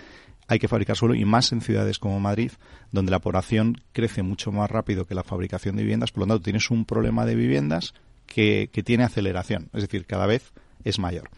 hay 0.51 0.59
que 0.59 0.67
fabricar 0.67 0.97
suelo 0.97 1.15
y 1.15 1.25
más 1.25 1.53
en 1.53 1.61
ciudades 1.61 2.01
como 2.01 2.19
Madrid, 2.19 2.51
donde 2.91 3.13
la 3.13 3.21
población 3.21 3.81
crece 3.93 4.25
mucho 4.25 4.51
más 4.51 4.69
rápido 4.69 5.07
que 5.07 5.15
la 5.15 5.23
fabricación 5.23 5.77
de 5.77 5.83
viviendas, 5.83 6.11
por 6.11 6.23
lo 6.23 6.27
tanto 6.27 6.43
tienes 6.43 6.71
un 6.73 6.85
problema 6.85 7.25
de 7.25 7.37
viviendas 7.37 7.95
que, 8.27 8.69
tiene 8.85 9.05
aceleración, 9.05 9.71
es 9.73 9.83
decir, 9.83 10.07
cada 10.07 10.27
vez 10.27 10.53
es 10.83 10.99
mayor. 10.99 11.31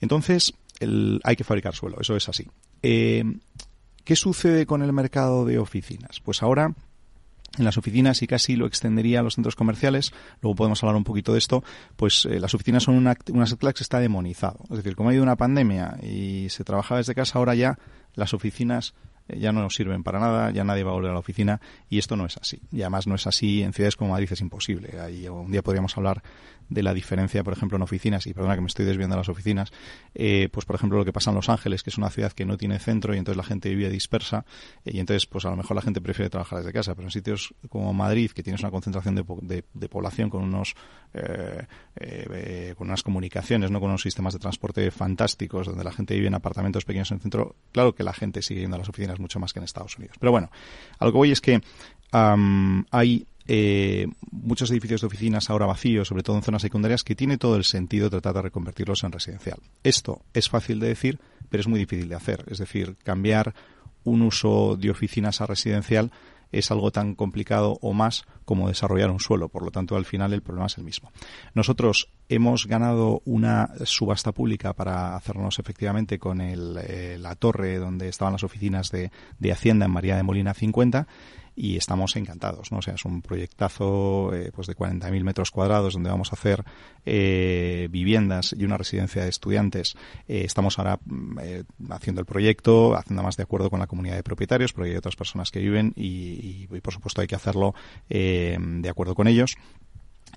Entonces, 0.00 0.54
hay 1.24 1.34
que 1.34 1.42
fabricar 1.42 1.74
suelo, 1.74 1.96
eso 2.00 2.14
es 2.14 2.28
así. 2.28 2.46
Eh, 2.82 3.24
¿Qué 4.04 4.14
sucede 4.14 4.66
con 4.66 4.82
el 4.82 4.92
mercado 4.92 5.44
de 5.44 5.58
oficinas? 5.58 6.20
Pues 6.20 6.40
ahora 6.40 6.74
en 7.58 7.64
las 7.64 7.76
oficinas 7.76 8.22
y 8.22 8.26
casi 8.26 8.56
lo 8.56 8.66
extendería 8.66 9.20
a 9.20 9.22
los 9.22 9.34
centros 9.34 9.56
comerciales, 9.56 10.12
luego 10.42 10.56
podemos 10.56 10.82
hablar 10.82 10.96
un 10.96 11.04
poquito 11.04 11.32
de 11.32 11.38
esto, 11.38 11.62
pues 11.96 12.26
eh, 12.26 12.40
las 12.40 12.54
oficinas 12.54 12.84
son 12.84 12.94
una, 12.94 13.16
una 13.32 13.46
que 13.46 13.82
está 13.82 13.98
demonizado. 13.98 14.60
Es 14.70 14.76
decir, 14.76 14.94
como 14.94 15.08
ha 15.08 15.10
habido 15.10 15.22
una 15.22 15.36
pandemia 15.36 15.96
y 16.02 16.48
se 16.50 16.64
trabajaba 16.64 16.98
desde 16.98 17.14
casa, 17.14 17.38
ahora 17.38 17.54
ya 17.54 17.78
las 18.14 18.34
oficinas 18.34 18.94
eh, 19.28 19.38
ya 19.38 19.52
no 19.52 19.62
nos 19.62 19.74
sirven 19.74 20.02
para 20.02 20.20
nada, 20.20 20.50
ya 20.50 20.64
nadie 20.64 20.84
va 20.84 20.90
a 20.90 20.94
volver 20.94 21.10
a 21.10 21.14
la 21.14 21.20
oficina 21.20 21.60
y 21.88 21.98
esto 21.98 22.16
no 22.16 22.26
es 22.26 22.36
así. 22.36 22.60
Y 22.70 22.82
además 22.82 23.06
no 23.06 23.14
es 23.14 23.26
así 23.26 23.62
en 23.62 23.72
ciudades 23.72 23.96
como 23.96 24.10
Madrid, 24.10 24.28
es 24.30 24.40
imposible. 24.40 25.00
Ahí 25.00 25.28
un 25.28 25.50
día 25.50 25.62
podríamos 25.62 25.96
hablar 25.96 26.22
de 26.68 26.82
la 26.82 26.94
diferencia, 26.94 27.42
por 27.44 27.52
ejemplo, 27.52 27.76
en 27.76 27.82
oficinas, 27.82 28.26
y 28.26 28.34
perdona 28.34 28.54
que 28.54 28.60
me 28.60 28.66
estoy 28.66 28.84
desviando 28.84 29.14
a 29.14 29.18
las 29.18 29.28
oficinas, 29.28 29.72
eh, 30.14 30.48
pues 30.52 30.66
por 30.66 30.76
ejemplo 30.76 30.98
lo 30.98 31.04
que 31.04 31.12
pasa 31.12 31.30
en 31.30 31.36
Los 31.36 31.48
Ángeles, 31.48 31.82
que 31.82 31.90
es 31.90 31.98
una 31.98 32.10
ciudad 32.10 32.32
que 32.32 32.44
no 32.44 32.56
tiene 32.56 32.78
centro 32.78 33.14
y 33.14 33.18
entonces 33.18 33.36
la 33.36 33.44
gente 33.44 33.74
vive 33.74 33.90
dispersa 33.90 34.44
y 34.84 34.98
entonces 34.98 35.26
pues 35.26 35.44
a 35.44 35.50
lo 35.50 35.56
mejor 35.56 35.76
la 35.76 35.82
gente 35.82 36.00
prefiere 36.00 36.30
trabajar 36.30 36.58
desde 36.58 36.72
casa, 36.72 36.94
pero 36.94 37.08
en 37.08 37.12
sitios 37.12 37.54
como 37.68 37.92
Madrid, 37.92 38.30
que 38.30 38.42
tienes 38.42 38.60
una 38.62 38.70
concentración 38.70 39.14
de, 39.14 39.64
de, 39.72 39.88
población 39.88 40.30
con 40.30 40.42
unos 40.42 40.74
eh, 41.12 41.66
eh, 41.96 42.74
con 42.76 42.88
unas 42.88 43.02
comunicaciones, 43.02 43.70
no 43.70 43.80
con 43.80 43.90
unos 43.90 44.02
sistemas 44.02 44.32
de 44.32 44.40
transporte 44.40 44.90
fantásticos, 44.90 45.66
donde 45.66 45.84
la 45.84 45.92
gente 45.92 46.14
vive 46.14 46.26
en 46.26 46.34
apartamentos 46.34 46.84
pequeños 46.84 47.10
en 47.10 47.16
el 47.16 47.22
centro, 47.22 47.56
claro 47.72 47.94
que 47.94 48.02
la 48.02 48.12
gente 48.12 48.42
sigue 48.42 48.60
yendo 48.60 48.76
a 48.76 48.78
las 48.78 48.88
oficinas 48.88 49.20
mucho 49.20 49.38
más 49.38 49.52
que 49.52 49.60
en 49.60 49.64
Estados 49.64 49.96
Unidos. 49.98 50.16
Pero 50.18 50.32
bueno, 50.32 50.50
algo 50.98 51.12
que 51.12 51.18
voy 51.18 51.30
es 51.30 51.40
que 51.40 51.60
hay 52.12 53.26
eh, 53.46 54.06
muchos 54.30 54.70
edificios 54.70 55.02
de 55.02 55.06
oficinas 55.06 55.50
ahora 55.50 55.66
vacíos, 55.66 56.08
sobre 56.08 56.22
todo 56.22 56.36
en 56.36 56.42
zonas 56.42 56.62
secundarias, 56.62 57.04
que 57.04 57.14
tiene 57.14 57.38
todo 57.38 57.56
el 57.56 57.64
sentido 57.64 58.10
tratar 58.10 58.34
de 58.34 58.42
reconvertirlos 58.42 59.04
en 59.04 59.12
residencial. 59.12 59.58
Esto 59.82 60.22
es 60.32 60.48
fácil 60.48 60.80
de 60.80 60.88
decir, 60.88 61.18
pero 61.50 61.60
es 61.60 61.68
muy 61.68 61.78
difícil 61.78 62.08
de 62.08 62.14
hacer. 62.14 62.44
Es 62.48 62.58
decir, 62.58 62.96
cambiar 63.02 63.54
un 64.04 64.22
uso 64.22 64.76
de 64.76 64.90
oficinas 64.90 65.40
a 65.40 65.46
residencial 65.46 66.10
es 66.52 66.70
algo 66.70 66.92
tan 66.92 67.14
complicado 67.14 67.78
o 67.80 67.92
más 67.92 68.24
como 68.44 68.68
desarrollar 68.68 69.10
un 69.10 69.18
suelo. 69.18 69.48
Por 69.48 69.64
lo 69.64 69.70
tanto, 69.70 69.96
al 69.96 70.04
final 70.04 70.32
el 70.32 70.42
problema 70.42 70.66
es 70.66 70.78
el 70.78 70.84
mismo. 70.84 71.10
Nosotros 71.52 72.10
hemos 72.28 72.66
ganado 72.66 73.22
una 73.24 73.70
subasta 73.84 74.32
pública 74.32 74.72
para 74.72 75.16
hacernos 75.16 75.58
efectivamente 75.58 76.18
con 76.18 76.40
eh, 76.40 77.18
la 77.18 77.34
torre 77.34 77.78
donde 77.78 78.08
estaban 78.08 78.32
las 78.34 78.44
oficinas 78.44 78.90
de 78.90 79.10
Hacienda 79.52 79.86
en 79.86 79.92
María 79.92 80.16
de 80.16 80.22
Molina 80.22 80.54
50 80.54 81.08
y 81.56 81.76
estamos 81.76 82.16
encantados, 82.16 82.72
¿no? 82.72 82.78
O 82.78 82.82
sea, 82.82 82.94
es 82.94 83.04
un 83.04 83.22
proyectazo 83.22 84.34
eh, 84.34 84.50
pues 84.54 84.66
de 84.66 84.76
40.000 84.76 85.22
metros 85.22 85.50
cuadrados 85.50 85.94
donde 85.94 86.10
vamos 86.10 86.32
a 86.32 86.36
hacer 86.36 86.64
eh, 87.06 87.88
viviendas 87.90 88.54
y 88.58 88.64
una 88.64 88.76
residencia 88.76 89.22
de 89.22 89.28
estudiantes. 89.28 89.94
Eh, 90.26 90.42
estamos 90.44 90.78
ahora 90.78 90.98
mm, 91.04 91.38
eh, 91.42 91.64
haciendo 91.90 92.20
el 92.20 92.26
proyecto, 92.26 92.96
haciendo 92.96 93.22
más 93.22 93.36
de 93.36 93.44
acuerdo 93.44 93.70
con 93.70 93.80
la 93.80 93.86
comunidad 93.86 94.16
de 94.16 94.22
propietarios, 94.22 94.72
porque 94.72 94.90
hay 94.90 94.96
otras 94.96 95.16
personas 95.16 95.50
que 95.50 95.60
viven 95.60 95.92
y, 95.96 96.66
por 96.82 96.92
supuesto 96.92 97.20
hay 97.20 97.26
que 97.26 97.36
hacerlo 97.36 97.74
de 98.08 98.88
acuerdo 98.88 99.14
con 99.14 99.28
ellos. 99.28 99.56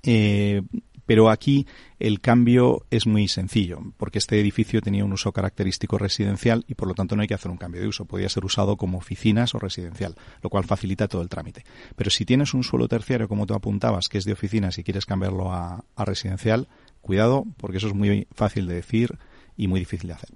Eh, 0.02 0.62
pero 1.08 1.30
aquí 1.30 1.66
el 1.98 2.20
cambio 2.20 2.84
es 2.90 3.06
muy 3.06 3.28
sencillo, 3.28 3.80
porque 3.96 4.18
este 4.18 4.38
edificio 4.38 4.82
tenía 4.82 5.06
un 5.06 5.12
uso 5.14 5.32
característico 5.32 5.96
residencial 5.96 6.66
y 6.68 6.74
por 6.74 6.86
lo 6.86 6.92
tanto 6.92 7.16
no 7.16 7.22
hay 7.22 7.28
que 7.28 7.32
hacer 7.32 7.50
un 7.50 7.56
cambio 7.56 7.80
de 7.80 7.88
uso. 7.88 8.04
Podía 8.04 8.28
ser 8.28 8.44
usado 8.44 8.76
como 8.76 8.98
oficinas 8.98 9.54
o 9.54 9.58
residencial, 9.58 10.16
lo 10.42 10.50
cual 10.50 10.64
facilita 10.64 11.08
todo 11.08 11.22
el 11.22 11.30
trámite. 11.30 11.64
Pero 11.96 12.10
si 12.10 12.26
tienes 12.26 12.52
un 12.52 12.62
suelo 12.62 12.88
terciario, 12.88 13.26
como 13.26 13.46
tú 13.46 13.54
apuntabas, 13.54 14.10
que 14.10 14.18
es 14.18 14.26
de 14.26 14.34
oficinas 14.34 14.76
y 14.76 14.84
quieres 14.84 15.06
cambiarlo 15.06 15.50
a, 15.50 15.82
residencial, 15.96 16.68
cuidado, 17.00 17.46
porque 17.56 17.78
eso 17.78 17.88
es 17.88 17.94
muy 17.94 18.28
fácil 18.32 18.66
de 18.66 18.74
decir 18.74 19.16
y 19.56 19.66
muy 19.66 19.80
difícil 19.80 20.08
de 20.08 20.14
hacer. 20.14 20.30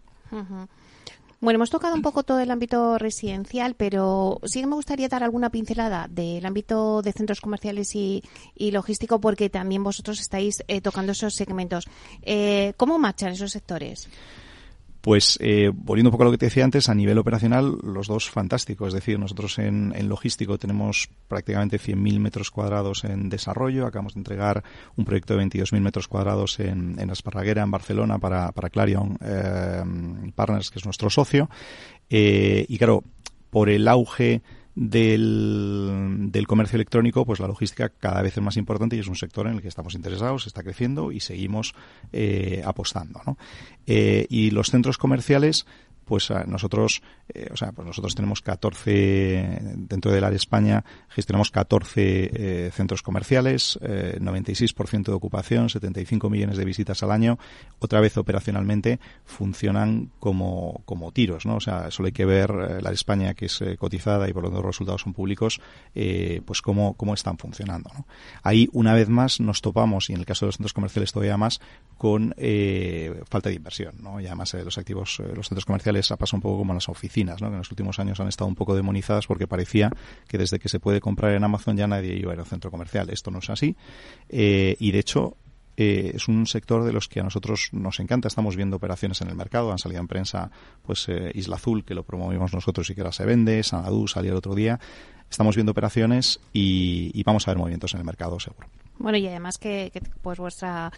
Bueno, 1.42 1.56
hemos 1.56 1.70
tocado 1.70 1.96
un 1.96 2.02
poco 2.02 2.22
todo 2.22 2.38
el 2.38 2.52
ámbito 2.52 2.98
residencial, 2.98 3.74
pero 3.74 4.38
sí 4.44 4.60
que 4.60 4.68
me 4.68 4.76
gustaría 4.76 5.08
dar 5.08 5.24
alguna 5.24 5.50
pincelada 5.50 6.06
del 6.08 6.46
ámbito 6.46 7.02
de 7.02 7.12
centros 7.12 7.40
comerciales 7.40 7.96
y, 7.96 8.22
logístico, 8.56 9.20
porque 9.20 9.50
también 9.50 9.82
vosotros 9.82 10.20
estáis 10.20 10.62
eh, 10.68 10.80
tocando 10.80 11.10
esos 11.10 11.34
segmentos. 11.34 11.88
Eh, 12.22 12.74
¿Cómo 12.76 12.96
marchan 12.96 13.32
esos 13.32 13.50
sectores? 13.50 14.08
Pues 15.02 15.36
eh, 15.40 15.72
volviendo 15.74 16.10
un 16.10 16.12
poco 16.12 16.22
a 16.22 16.26
lo 16.26 16.30
que 16.30 16.38
te 16.38 16.46
decía 16.46 16.62
antes, 16.62 16.88
a 16.88 16.94
nivel 16.94 17.18
operacional, 17.18 17.76
los 17.82 18.06
dos 18.06 18.30
fantásticos. 18.30 18.88
Es 18.88 18.94
decir, 18.94 19.18
nosotros 19.18 19.58
en, 19.58 19.92
logístico 20.08 20.58
tenemos 20.58 21.10
prácticamente 21.26 21.80
100.000 21.80 22.20
metros 22.20 22.52
cuadrados 22.52 23.02
en 23.02 23.28
desarrollo. 23.28 23.84
Acabamos 23.84 24.14
de 24.14 24.20
entregar 24.20 24.62
un 24.94 25.04
proyecto 25.04 25.36
de 25.36 25.44
22.000 25.44 25.80
metros 25.80 26.06
cuadrados 26.06 26.60
en, 26.60 27.00
en 27.00 27.10
Esparraguera, 27.10 27.64
en 27.64 27.72
Barcelona, 27.72 28.20
para, 28.20 28.52
para 28.52 28.70
Clarion 28.70 29.18
eh, 29.20 29.82
Partners, 30.36 30.70
que 30.70 30.78
es 30.78 30.84
nuestro 30.84 31.10
socio. 31.10 31.50
Eh, 32.08 32.64
y 32.68 32.78
claro, 32.78 33.02
por 33.50 33.70
el 33.70 33.88
auge 33.88 34.40
del, 34.74 36.30
del, 36.30 36.46
comercio 36.46 36.76
electrónico, 36.76 37.26
pues 37.26 37.40
la 37.40 37.46
logística 37.46 37.90
cada 37.90 38.22
vez 38.22 38.36
es 38.36 38.42
más 38.42 38.56
importante 38.56 38.96
y 38.96 39.00
es 39.00 39.08
un 39.08 39.16
sector 39.16 39.46
en 39.46 39.54
el 39.54 39.62
que 39.62 39.68
estamos 39.68 39.94
interesados, 39.94 40.46
está 40.46 40.62
creciendo 40.62 41.12
y 41.12 41.20
seguimos 41.20 41.74
eh, 42.12 42.62
apostando. 42.64 43.20
¿no? 43.26 43.36
Eh, 43.86 44.26
y 44.30 44.50
los 44.50 44.70
centros 44.70 44.96
comerciales 44.96 45.66
pues 46.12 46.30
ah, 46.30 46.44
nosotros, 46.46 47.00
eh, 47.32 47.48
o 47.50 47.56
sea, 47.56 47.72
pues 47.72 47.86
nosotros 47.86 48.14
tenemos 48.14 48.42
14, 48.42 49.60
dentro 49.76 50.12
del 50.12 50.24
área 50.24 50.36
España, 50.36 50.84
gestionamos 51.08 51.50
14 51.50 52.66
eh, 52.66 52.70
centros 52.70 53.00
comerciales, 53.00 53.78
eh, 53.80 54.18
96% 54.20 55.04
de 55.04 55.12
ocupación, 55.12 55.70
75 55.70 56.28
millones 56.28 56.58
de 56.58 56.66
visitas 56.66 57.02
al 57.02 57.12
año. 57.12 57.38
Otra 57.78 58.00
vez 58.00 58.18
operacionalmente 58.18 59.00
funcionan 59.24 60.10
como, 60.20 60.82
como 60.84 61.12
tiros, 61.12 61.46
¿no? 61.46 61.56
O 61.56 61.60
sea, 61.60 61.90
solo 61.90 62.08
hay 62.08 62.12
que 62.12 62.26
ver 62.26 62.50
eh, 62.50 62.82
la 62.82 62.90
de 62.90 62.94
España, 62.94 63.32
que 63.32 63.46
es 63.46 63.64
cotizada 63.78 64.28
y 64.28 64.34
por 64.34 64.42
lo 64.42 64.50
tanto 64.50 64.60
los 64.60 64.74
resultados 64.74 65.00
son 65.00 65.14
públicos, 65.14 65.62
pues 66.44 66.60
cómo, 66.60 66.92
cómo 66.94 67.14
están 67.14 67.38
funcionando. 67.38 67.90
Ahí, 68.42 68.68
una 68.74 68.92
vez 68.92 69.08
más, 69.08 69.40
nos 69.40 69.62
topamos, 69.62 70.10
y 70.10 70.12
en 70.12 70.18
el 70.18 70.26
caso 70.26 70.44
de 70.44 70.48
los 70.48 70.56
centros 70.56 70.74
comerciales 70.74 71.10
todavía 71.10 71.38
más, 71.38 71.58
con 71.96 72.34
falta 73.30 73.48
de 73.48 73.54
inversión, 73.54 73.94
¿no? 74.00 74.20
Y 74.20 74.26
además 74.26 74.52
los 74.52 74.76
activos, 74.76 75.22
los 75.34 75.48
centros 75.48 75.64
comerciales 75.64 76.01
ha 76.10 76.16
pasado 76.16 76.38
un 76.38 76.42
poco 76.42 76.58
como 76.58 76.74
las 76.74 76.88
oficinas, 76.88 77.40
¿no? 77.40 77.48
que 77.48 77.54
en 77.54 77.58
los 77.58 77.70
últimos 77.70 77.98
años 77.98 78.18
han 78.20 78.28
estado 78.28 78.48
un 78.48 78.54
poco 78.54 78.74
demonizadas 78.74 79.26
porque 79.26 79.46
parecía 79.46 79.90
que 80.26 80.38
desde 80.38 80.58
que 80.58 80.68
se 80.68 80.80
puede 80.80 81.00
comprar 81.00 81.32
en 81.32 81.44
Amazon 81.44 81.76
ya 81.76 81.86
nadie 81.86 82.16
iba 82.16 82.32
a 82.32 82.34
ir 82.34 82.40
al 82.40 82.46
centro 82.46 82.70
comercial. 82.70 83.10
Esto 83.10 83.30
no 83.30 83.38
es 83.38 83.50
así. 83.50 83.76
Eh, 84.28 84.76
y 84.78 84.90
de 84.90 84.98
hecho, 84.98 85.36
eh, 85.76 86.12
es 86.14 86.28
un 86.28 86.46
sector 86.46 86.84
de 86.84 86.92
los 86.92 87.08
que 87.08 87.20
a 87.20 87.22
nosotros 87.22 87.70
nos 87.72 88.00
encanta. 88.00 88.28
Estamos 88.28 88.56
viendo 88.56 88.76
operaciones 88.76 89.20
en 89.22 89.28
el 89.28 89.34
mercado. 89.34 89.72
Han 89.72 89.78
salido 89.78 90.00
en 90.00 90.08
prensa, 90.08 90.50
pues 90.82 91.08
eh, 91.08 91.30
Isla 91.34 91.56
Azul, 91.56 91.84
que 91.84 91.94
lo 91.94 92.02
promovimos 92.02 92.52
nosotros 92.52 92.88
y 92.90 92.94
que 92.94 93.00
ahora 93.00 93.12
se 93.12 93.24
vende. 93.24 93.62
Sanadú 93.62 94.06
salió 94.06 94.32
el 94.32 94.38
otro 94.38 94.54
día. 94.54 94.78
Estamos 95.30 95.56
viendo 95.56 95.72
operaciones 95.72 96.40
y, 96.52 97.22
vamos 97.24 97.48
a 97.48 97.52
ver 97.52 97.58
movimientos 97.58 97.94
en 97.94 98.00
el 98.00 98.04
mercado, 98.04 98.38
seguro. 98.38 98.68
Bueno, 98.98 99.16
y 99.16 99.26
además 99.26 99.56
que, 99.56 99.90
que 99.90 100.02
pues 100.20 100.38
vuestra 100.38 100.92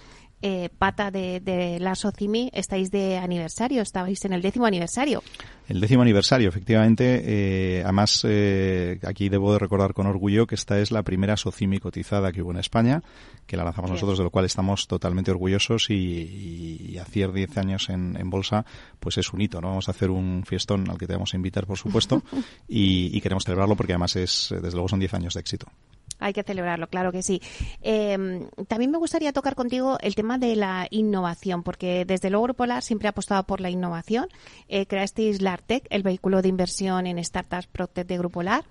eh, 0.47 0.69
pata 0.69 1.11
de, 1.11 1.79
la 1.81 1.95
Socimi 1.95 2.51
estáis 2.53 2.91
de 2.91 3.17
aniversario, 3.17 3.81
estabais 3.81 4.23
en 4.27 4.35
el 4.35 4.43
décimo 4.43 4.67
aniversario. 4.67 5.23
El 5.67 5.81
décimo 5.81 6.03
aniversario, 6.03 6.51
efectivamente. 6.51 7.23
Eh, 7.25 7.83
además, 7.83 8.27
eh, 8.29 9.01
aquí 9.07 9.31
debo 9.31 9.55
de 9.55 9.59
recordar 9.59 9.95
con 9.95 10.07
orgullo 10.07 10.47
que 10.47 10.55
esta 10.55 10.79
es 10.79 10.91
la 10.91 11.03
primera 11.03 11.39
Socimi 11.39 11.79
cotizada 11.79 12.31
que 12.31 12.43
hubo 12.43 12.51
en 12.51 12.59
España, 12.59 13.03
que 13.47 13.57
la 13.57 13.65
lanzamos 13.65 13.93
nosotros, 13.93 14.19
de 14.19 14.25
lo 14.25 14.31
cual 14.31 14.45
estamos 14.45 14.87
totalmente 14.87 15.31
orgullosos 15.31 15.89
y, 15.89 16.91
y, 16.91 16.99
hacer 16.99 17.33
10 17.33 17.57
años 17.57 17.89
en, 17.89 18.29
bolsa, 18.29 18.67
pues 19.01 19.17
es 19.17 19.33
un 19.33 19.41
hito, 19.41 19.63
¿no? 19.63 19.69
Vamos 19.69 19.89
a 19.89 19.93
hacer 19.93 20.11
un 20.11 20.45
fiestón 20.47 20.91
al 20.91 20.99
que 20.99 21.07
te 21.07 21.15
vamos 21.15 21.33
a 21.33 21.37
invitar, 21.39 21.67
por 21.67 21.79
supuesto, 21.79 22.23
y, 22.69 23.17
y 23.17 23.21
queremos 23.23 23.45
celebrarlo 23.45 23.77
porque 23.77 23.95
además 23.95 24.15
es, 24.17 24.49
desde 24.51 24.73
luego, 24.73 24.89
son 24.89 25.01
10 25.01 25.15
años 25.15 25.33
de 25.33 25.41
éxito. 25.41 25.69
Hay 26.19 26.33
que 26.33 26.43
celebrarlo, 26.43 26.89
claro 26.89 27.13
que 27.13 27.23
sí. 27.23 27.43
Eh, 27.83 28.49
también 28.69 28.91
me 28.91 28.99
gustaría 28.99 29.33
tocar 29.33 29.55
contigo 29.55 29.99
el 30.01 30.15
tema 30.15 30.39
de 30.39 30.57
la 30.57 30.87
innovación, 30.91 31.63
porque 31.63 32.05
desde 32.05 32.31
luego 32.31 32.45
Grupolar 32.45 32.83
siempre 32.83 33.09
ha 33.09 33.11
apostado 33.11 33.43
por 33.45 33.61
la 33.61 33.71
innovación. 33.71 34.29
Eh, 34.69 34.87
creasteis 34.87 35.43
LARTEC, 35.43 35.87
el 35.91 36.03
vehículo 36.03 36.43
de 36.43 36.49
inversión 36.49 37.07
en 37.07 37.23
startups 37.23 37.67
Procter 37.67 38.07
de 38.07 38.19
Grupolar. 38.19 38.65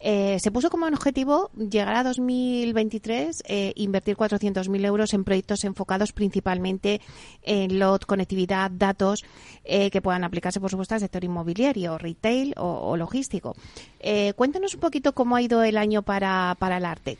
Eh, 0.00 0.38
se 0.40 0.50
puso 0.50 0.70
como 0.70 0.86
objetivo 0.86 1.50
llegar 1.56 1.94
a 1.94 2.02
2023 2.02 3.42
eh, 3.46 3.72
invertir 3.76 4.16
400.000 4.16 4.84
euros 4.84 5.14
en 5.14 5.24
proyectos 5.24 5.64
enfocados 5.64 6.12
principalmente 6.12 7.00
en 7.42 7.78
LOT, 7.78 8.04
conectividad, 8.04 8.70
datos 8.70 9.24
eh, 9.64 9.90
que 9.90 10.02
puedan 10.02 10.24
aplicarse, 10.24 10.60
por 10.60 10.70
supuesto, 10.70 10.94
al 10.94 11.00
sector 11.00 11.24
inmobiliario, 11.24 11.98
retail 11.98 12.54
o, 12.56 12.96
logístico. 12.96 13.56
Eh, 14.00 14.32
cuéntanos 14.36 14.74
un 14.74 14.80
poquito 14.80 15.14
cómo 15.14 15.36
ha 15.36 15.42
ido 15.42 15.62
el 15.62 15.76
año 15.76 16.02
para, 16.02 16.56
para 16.58 16.76
el 16.76 16.84
Artec. 16.84 17.18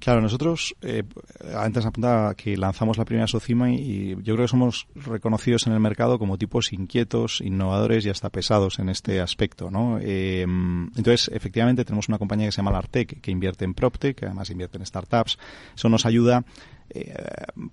Claro, 0.00 0.22
nosotros 0.22 0.74
eh, 0.80 1.02
antes 1.54 1.84
apuntaba 1.84 2.34
que 2.34 2.56
lanzamos 2.56 2.96
la 2.96 3.04
primera 3.04 3.26
Socima 3.26 3.70
y, 3.70 4.16
yo 4.22 4.34
creo 4.34 4.46
que 4.46 4.48
somos 4.48 4.88
reconocidos 4.94 5.66
en 5.66 5.74
el 5.74 5.80
mercado 5.80 6.18
como 6.18 6.38
tipos 6.38 6.72
inquietos, 6.72 7.42
innovadores 7.42 8.06
y 8.06 8.08
hasta 8.08 8.30
pesados 8.30 8.78
en 8.78 8.88
este 8.88 9.20
aspecto, 9.20 9.70
¿no? 9.70 9.98
Eh, 10.00 10.40
entonces, 10.42 11.30
efectivamente, 11.34 11.84
tenemos 11.84 12.08
una 12.08 12.18
compañía 12.18 12.46
que 12.46 12.52
se 12.52 12.56
llama 12.56 12.72
Lartec 12.72 13.20
que 13.20 13.30
invierte 13.30 13.66
en 13.66 13.74
PropTech, 13.74 14.16
que 14.16 14.24
además 14.24 14.48
invierte 14.48 14.78
en 14.78 14.86
startups. 14.86 15.38
Eso 15.76 15.90
nos 15.90 16.06
ayuda 16.06 16.44
eh, 16.92 17.14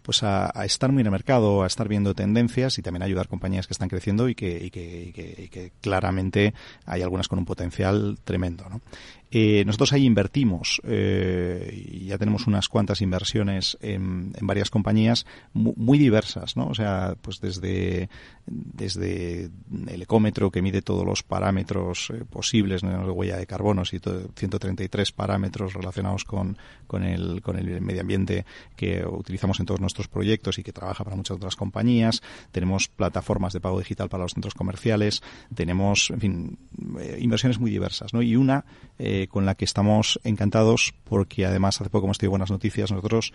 pues 0.04 0.22
a, 0.22 0.52
estar 0.66 0.92
muy 0.92 1.02
en 1.02 1.08
el 1.08 1.12
mercado, 1.12 1.64
a 1.64 1.68
estar 1.68 1.88
viendo 1.88 2.14
tendencias 2.14 2.78
y 2.78 2.82
también 2.82 3.04
a 3.04 3.06
ayudar 3.06 3.30
compañías 3.30 3.68
que 3.68 3.74
están 3.74 3.88
creciendo 3.90 4.28
y 4.28 4.36
que, 4.36 4.66
y 4.66 4.70
que, 4.70 5.14
y 5.38 5.48
que 5.48 5.72
claramente 5.82 6.54
hay 6.86 7.02
algunas 7.02 7.28
con 7.28 7.40
un 7.40 7.46
potencial 7.46 8.20
tremendo. 8.24 8.66
¿no? 8.70 8.82
Eh, 9.30 9.64
nosotros 9.66 9.92
ahí 9.94 10.06
invertimos, 10.06 10.82
eh, 10.86 12.04
ya 12.06 12.18
tenemos 12.18 12.48
unas 12.48 12.70
cuantas 12.70 13.02
inversiones 13.02 13.78
en, 13.82 14.32
varias 14.42 14.70
compañías 14.70 15.26
muy, 15.54 15.98
diversas, 15.98 16.56
¿no? 16.56 16.68
O 16.68 16.76
sea, 16.76 17.16
pues 17.22 17.42
desde, 17.42 18.10
desde 18.46 19.50
el 19.88 20.02
ecómetro 20.02 20.50
que 20.52 20.62
mide 20.62 20.82
todos 20.82 21.06
los 21.06 21.24
parámetros 21.24 22.12
eh, 22.12 22.24
posibles 22.30 22.82
de 22.82 22.88
huella 23.12 23.38
de 23.38 23.46
carbono, 23.46 23.84
y 23.84 24.00
133 24.00 25.12
parámetros 25.12 25.74
relacionados 25.74 26.24
con, 26.24 26.58
con, 26.88 27.04
el, 27.04 27.42
con 27.42 27.58
el 27.58 27.82
medio 27.82 28.02
ambiente 28.02 28.46
que 28.76 29.06
utilizamos 29.06 29.60
en 29.60 29.66
todos 29.66 29.82
nuestros 29.82 30.08
proyectos 30.08 30.58
y 30.58 30.64
que 30.64 30.72
trabaja 30.72 31.04
para 31.04 31.16
muchas 31.16 31.38
otras 31.38 31.56
compañías. 31.56 32.22
Tenemos 32.52 32.88
plataformas 32.88 33.54
de 33.54 33.60
pago 33.60 33.80
digital 33.80 34.08
para 34.08 34.24
los 34.24 34.34
centros 34.34 34.54
comerciales. 34.54 35.22
Tenemos, 35.54 36.12
en 36.12 36.20
fin, 36.20 36.60
eh, 37.00 37.18
inversiones 37.20 37.60
muy 37.60 37.72
diversas, 37.72 38.14
¿no? 38.14 38.22
Y 38.22 38.36
una 38.36 38.66
eh, 39.00 39.17
con 39.28 39.46
la 39.46 39.56
que 39.56 39.66
estamos 39.66 40.20
encantados 40.24 40.94
porque 41.04 41.46
además 41.46 41.82
hace 41.82 41.90
poco 41.90 42.06
hemos 42.06 42.20
tenido 42.20 42.32
buenas 42.32 42.52
noticias. 42.52 42.92
Nosotros, 42.92 43.34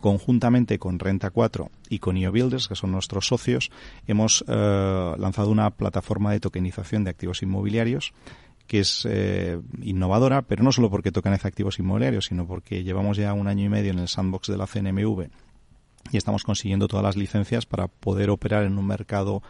conjuntamente 0.00 0.78
con 0.78 0.98
Renta 0.98 1.30
4 1.30 1.70
y 1.90 1.98
con 1.98 2.16
IoBuilders, 2.16 2.68
que 2.68 2.74
son 2.74 2.92
nuestros 2.92 3.26
socios, 3.26 3.70
hemos 4.06 4.44
lanzado 4.48 5.50
una 5.50 5.70
plataforma 5.70 6.32
de 6.32 6.40
tokenización 6.40 7.04
de 7.04 7.10
activos 7.10 7.42
inmobiliarios 7.42 8.12
que 8.66 8.80
es 8.80 9.06
eh, 9.08 9.60
innovadora, 9.82 10.42
pero 10.42 10.62
no 10.62 10.72
solo 10.72 10.90
porque 10.90 11.12
tocan 11.12 11.34
activos 11.34 11.78
inmobiliarios, 11.78 12.26
sino 12.26 12.46
porque 12.46 12.82
llevamos 12.82 13.16
ya 13.16 13.32
un 13.32 13.46
año 13.46 13.66
y 13.66 13.68
medio 13.68 13.92
en 13.92 13.98
el 13.98 14.08
sandbox 14.08 14.48
de 14.48 14.56
la 14.56 14.66
CNMV 14.66 15.28
y 16.12 16.16
estamos 16.16 16.42
consiguiendo 16.42 16.86
todas 16.88 17.04
las 17.04 17.16
licencias 17.16 17.66
para 17.66 17.88
poder 17.88 18.30
operar 18.30 18.64
en 18.64 18.78
un 18.78 18.86
mercado 18.86 19.42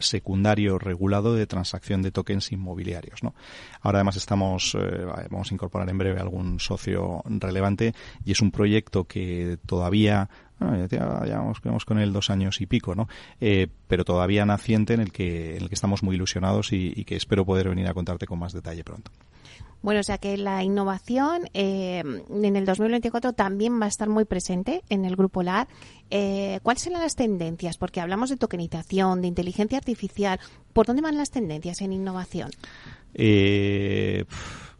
secundario 0.00 0.78
regulado 0.78 1.34
de 1.34 1.46
transacción 1.46 2.02
de 2.02 2.10
tokens 2.10 2.50
inmobiliarios. 2.50 3.22
¿no? 3.22 3.34
Ahora 3.82 3.98
además 3.98 4.16
estamos, 4.16 4.74
eh, 4.74 5.06
vamos 5.30 5.50
a 5.50 5.54
incorporar 5.54 5.88
en 5.90 5.98
breve 5.98 6.20
algún 6.20 6.60
socio 6.60 7.22
relevante 7.26 7.94
y 8.24 8.32
es 8.32 8.40
un 8.40 8.50
proyecto 8.50 9.04
que 9.04 9.58
todavía 9.66 10.28
ya, 10.90 11.38
vamos, 11.64 11.84
con 11.84 11.98
él 11.98 12.12
dos 12.12 12.30
años 12.30 12.60
y 12.60 12.66
pico, 12.66 12.94
¿no? 12.94 13.08
Eh, 13.40 13.68
pero 13.86 14.04
todavía 14.04 14.44
naciente 14.44 14.94
en 14.94 15.00
el 15.00 15.12
que, 15.12 15.56
en 15.56 15.62
el 15.62 15.68
que 15.68 15.74
estamos 15.74 16.02
muy 16.02 16.16
ilusionados 16.16 16.72
y, 16.72 17.04
que 17.04 17.16
espero 17.16 17.44
poder 17.44 17.68
venir 17.68 17.86
a 17.86 17.94
contarte 17.94 18.26
con 18.26 18.38
más 18.38 18.52
detalle 18.52 18.82
pronto. 18.82 19.10
Bueno, 19.82 20.00
o 20.00 20.02
sea 20.02 20.18
que 20.18 20.36
la 20.36 20.62
innovación 20.64 21.48
eh, 21.54 22.02
en 22.30 22.56
el 22.56 22.64
2024 22.64 23.32
también 23.32 23.80
va 23.80 23.86
a 23.86 23.88
estar 23.88 24.08
muy 24.08 24.24
presente 24.24 24.82
en 24.88 25.04
el 25.04 25.16
Grupo 25.16 25.42
LAR. 25.42 25.68
Eh, 26.10 26.60
¿Cuáles 26.62 26.82
serán 26.82 27.02
las 27.02 27.14
tendencias? 27.14 27.78
Porque 27.78 28.00
hablamos 28.00 28.30
de 28.30 28.36
tokenización, 28.36 29.22
de 29.22 29.28
inteligencia 29.28 29.78
artificial. 29.78 30.40
¿Por 30.72 30.86
dónde 30.86 31.02
van 31.02 31.16
las 31.16 31.30
tendencias 31.30 31.80
en 31.80 31.92
innovación? 31.92 32.50
Eh, 33.14 34.24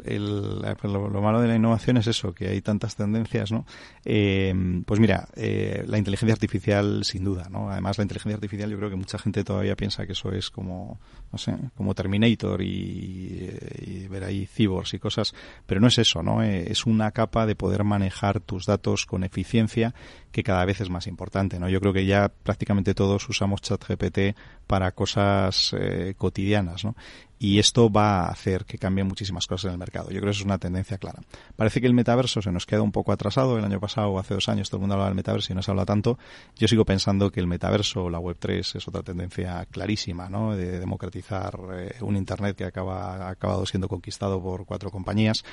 el, 0.05 0.61
pues 0.81 0.93
lo, 0.93 1.09
malo 1.21 1.40
de 1.40 1.49
la 1.49 1.57
innovación 1.57 1.97
es 1.97 2.07
eso, 2.07 2.33
que 2.33 2.49
hay 2.49 2.61
tantas 2.61 2.97
tendencias, 2.97 3.50
¿no? 3.50 3.67
Eh, 4.05 4.55
pues 4.87 5.00
mira, 5.00 5.28
eh, 5.37 5.85
la 5.87 5.99
inteligencia 5.99 6.33
artificial 6.33 7.05
sin 7.05 7.25
duda, 7.25 7.49
¿no? 7.50 7.71
Además 7.71 7.99
la 7.99 8.05
inteligencia 8.05 8.37
artificial 8.37 8.71
yo 8.71 8.76
creo 8.78 8.90
que 8.90 8.97
mucha 8.97 9.19
gente 9.19 9.45
todavía 9.45 9.76
piensa 9.76 10.07
que 10.07 10.12
eso 10.12 10.33
es 10.33 10.50
como, 10.50 11.00
no 11.33 11.38
sé, 11.38 11.55
como 11.76 11.95
Terminator 11.95 12.62
y, 12.62 14.07
ver 14.09 14.25
ahí 14.25 14.47
cyborgs 14.47 14.95
y 14.95 14.99
cosas, 14.99 15.35
pero 15.67 15.81
no 15.81 15.88
es 15.88 15.99
eso, 15.99 16.23
¿no? 16.23 16.43
Eh, 16.43 16.71
es 16.71 16.87
una 16.87 17.11
capa 17.11 17.45
de 17.45 17.55
poder 17.55 17.85
manejar 17.85 18.40
tus 18.40 18.64
datos 18.64 19.05
con 19.05 19.25
eficiencia 19.25 19.95
que 20.33 20.43
cada 20.43 20.64
vez 20.64 20.81
es 20.81 20.88
más 20.88 21.07
importante, 21.07 21.59
¿no? 21.59 21.69
Yo 21.69 21.81
creo 21.81 21.93
que 21.93 22.07
ya 22.07 22.28
prácticamente 22.28 22.95
todos 22.95 23.28
usamos 23.28 23.61
ChatGPT 23.61 24.37
para 24.67 24.93
cosas 24.93 25.75
cotidianas, 26.17 26.85
¿no? 26.85 26.95
Y 27.38 27.59
esto 27.59 27.90
va 27.90 28.23
a 28.23 28.28
hacer 28.28 28.64
que 28.64 28.78
cambien 28.78 29.07
muchísimas 29.07 29.47
cosas 29.47 29.66
en 29.66 29.73
el 29.73 29.78
mercado. 29.78 30.11
Yo 30.11 30.16
creo 30.16 30.25
que 30.25 30.30
eso 30.30 30.40
es 30.40 30.47
una 30.47 30.59
tendencia 30.59 30.99
clara. 30.99 31.21
Parece 31.57 31.80
que 31.80 31.87
el 31.87 31.95
metaverso 31.95 32.42
se 32.42 32.50
nos 32.50 32.66
queda 32.66 32.83
un 32.83 32.92
poco 32.92 33.12
atrasado. 33.12 33.59
El 33.59 33.64
año 33.64 33.80
pasado 33.80 34.18
hace 34.18 34.35
dos 34.35 34.49
años 34.49 34.68
todo 34.68 34.78
el 34.78 34.80
mundo 34.83 34.95
hablaba 34.95 35.11
del 35.11 35.16
metaverso 35.16 35.52
y 35.52 35.57
no 35.57 35.62
se 35.62 35.71
habla 35.71 35.85
tanto. 35.85 36.18
Yo 36.57 36.66
sigo 36.66 36.85
pensando 36.85 37.30
que 37.30 37.40
el 37.40 37.47
metaverso 37.47 38.11
la 38.11 38.18
Web3 38.18 38.76
es 38.76 38.88
otra 38.88 39.02
tendencia 39.02 39.66
clarísima, 39.71 40.28
¿no? 40.28 40.57
De 40.57 40.80
democratizar 40.80 41.59
eh, 41.73 41.95
un 42.00 42.16
Internet 42.16 42.57
que 42.57 42.64
acaba, 42.64 43.28
ha 43.28 43.30
acabado 43.30 43.64
siendo 43.66 43.88
conquistado 43.88 44.42
por 44.42 44.64
cuatro 44.66 44.90
compañías. 44.90 45.45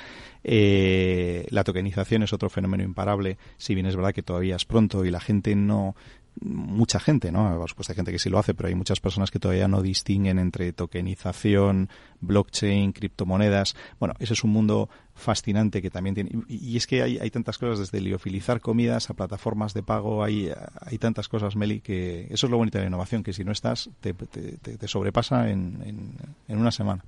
Eh, 0.42 1.46
la 1.50 1.62
tokenización 1.62 2.22
es 2.24 2.32
otro 2.32 2.50
fenómeno 2.50 2.82
imparable, 2.82 3.38
si 3.58 3.74
bien 3.74 3.86
es 3.86 3.94
verdad 3.94 4.12
que 4.12 4.22
todavía 4.22 4.56
es 4.56 4.64
pronto 4.64 5.04
y 5.04 5.10
la 5.10 5.20
gente 5.20 5.54
no 5.54 5.94
mucha 6.40 7.00
gente, 7.00 7.32
¿no? 7.32 7.56
Por 7.58 7.68
supuesto 7.68 7.92
hay 7.92 7.96
gente 7.96 8.12
que 8.12 8.18
sí 8.18 8.28
lo 8.28 8.38
hace, 8.38 8.54
pero 8.54 8.68
hay 8.68 8.74
muchas 8.74 9.00
personas 9.00 9.30
que 9.30 9.38
todavía 9.38 9.68
no 9.68 9.82
distinguen 9.82 10.38
entre 10.38 10.72
tokenización, 10.72 11.88
blockchain, 12.20 12.92
criptomonedas. 12.92 13.74
Bueno, 13.98 14.14
ese 14.18 14.34
es 14.34 14.44
un 14.44 14.50
mundo 14.50 14.88
fascinante 15.14 15.80
que 15.80 15.90
también 15.90 16.14
tiene. 16.14 16.30
Y, 16.48 16.76
es 16.76 16.86
que 16.86 17.02
hay, 17.02 17.18
hay, 17.18 17.30
tantas 17.30 17.58
cosas, 17.58 17.78
desde 17.78 18.00
liofilizar 18.00 18.60
comidas 18.60 19.08
a 19.08 19.14
plataformas 19.14 19.72
de 19.72 19.82
pago, 19.82 20.22
hay, 20.22 20.52
hay 20.80 20.98
tantas 20.98 21.28
cosas, 21.28 21.56
Meli, 21.56 21.80
que 21.80 22.26
eso 22.30 22.46
es 22.46 22.50
lo 22.50 22.58
bonito 22.58 22.78
de 22.78 22.84
la 22.84 22.88
innovación, 22.88 23.22
que 23.22 23.32
si 23.32 23.42
no 23.42 23.52
estás, 23.52 23.90
te, 24.00 24.12
te, 24.12 24.88
sobrepasa 24.88 25.50
en, 25.50 26.14
en, 26.48 26.58
una 26.58 26.70
semana. 26.70 27.04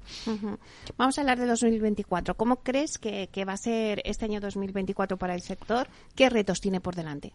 Vamos 0.97 1.19
a 1.19 1.21
hablar 1.21 1.39
de 1.39 1.47
2024. 1.47 2.35
¿Cómo 2.35 2.57
crees 2.57 2.99
que, 2.99 3.29
que 3.31 3.45
va 3.45 3.53
a 3.53 3.59
ser 3.59 4.03
este 4.05 4.25
año 4.25 4.41
2024 4.41 5.17
para 5.19 5.35
el 5.35 5.43
sector? 5.43 5.89
¿Qué 6.15 6.31
retos 6.31 6.61
tiene 6.61 6.81
por 6.81 6.95
delante? 6.95 7.33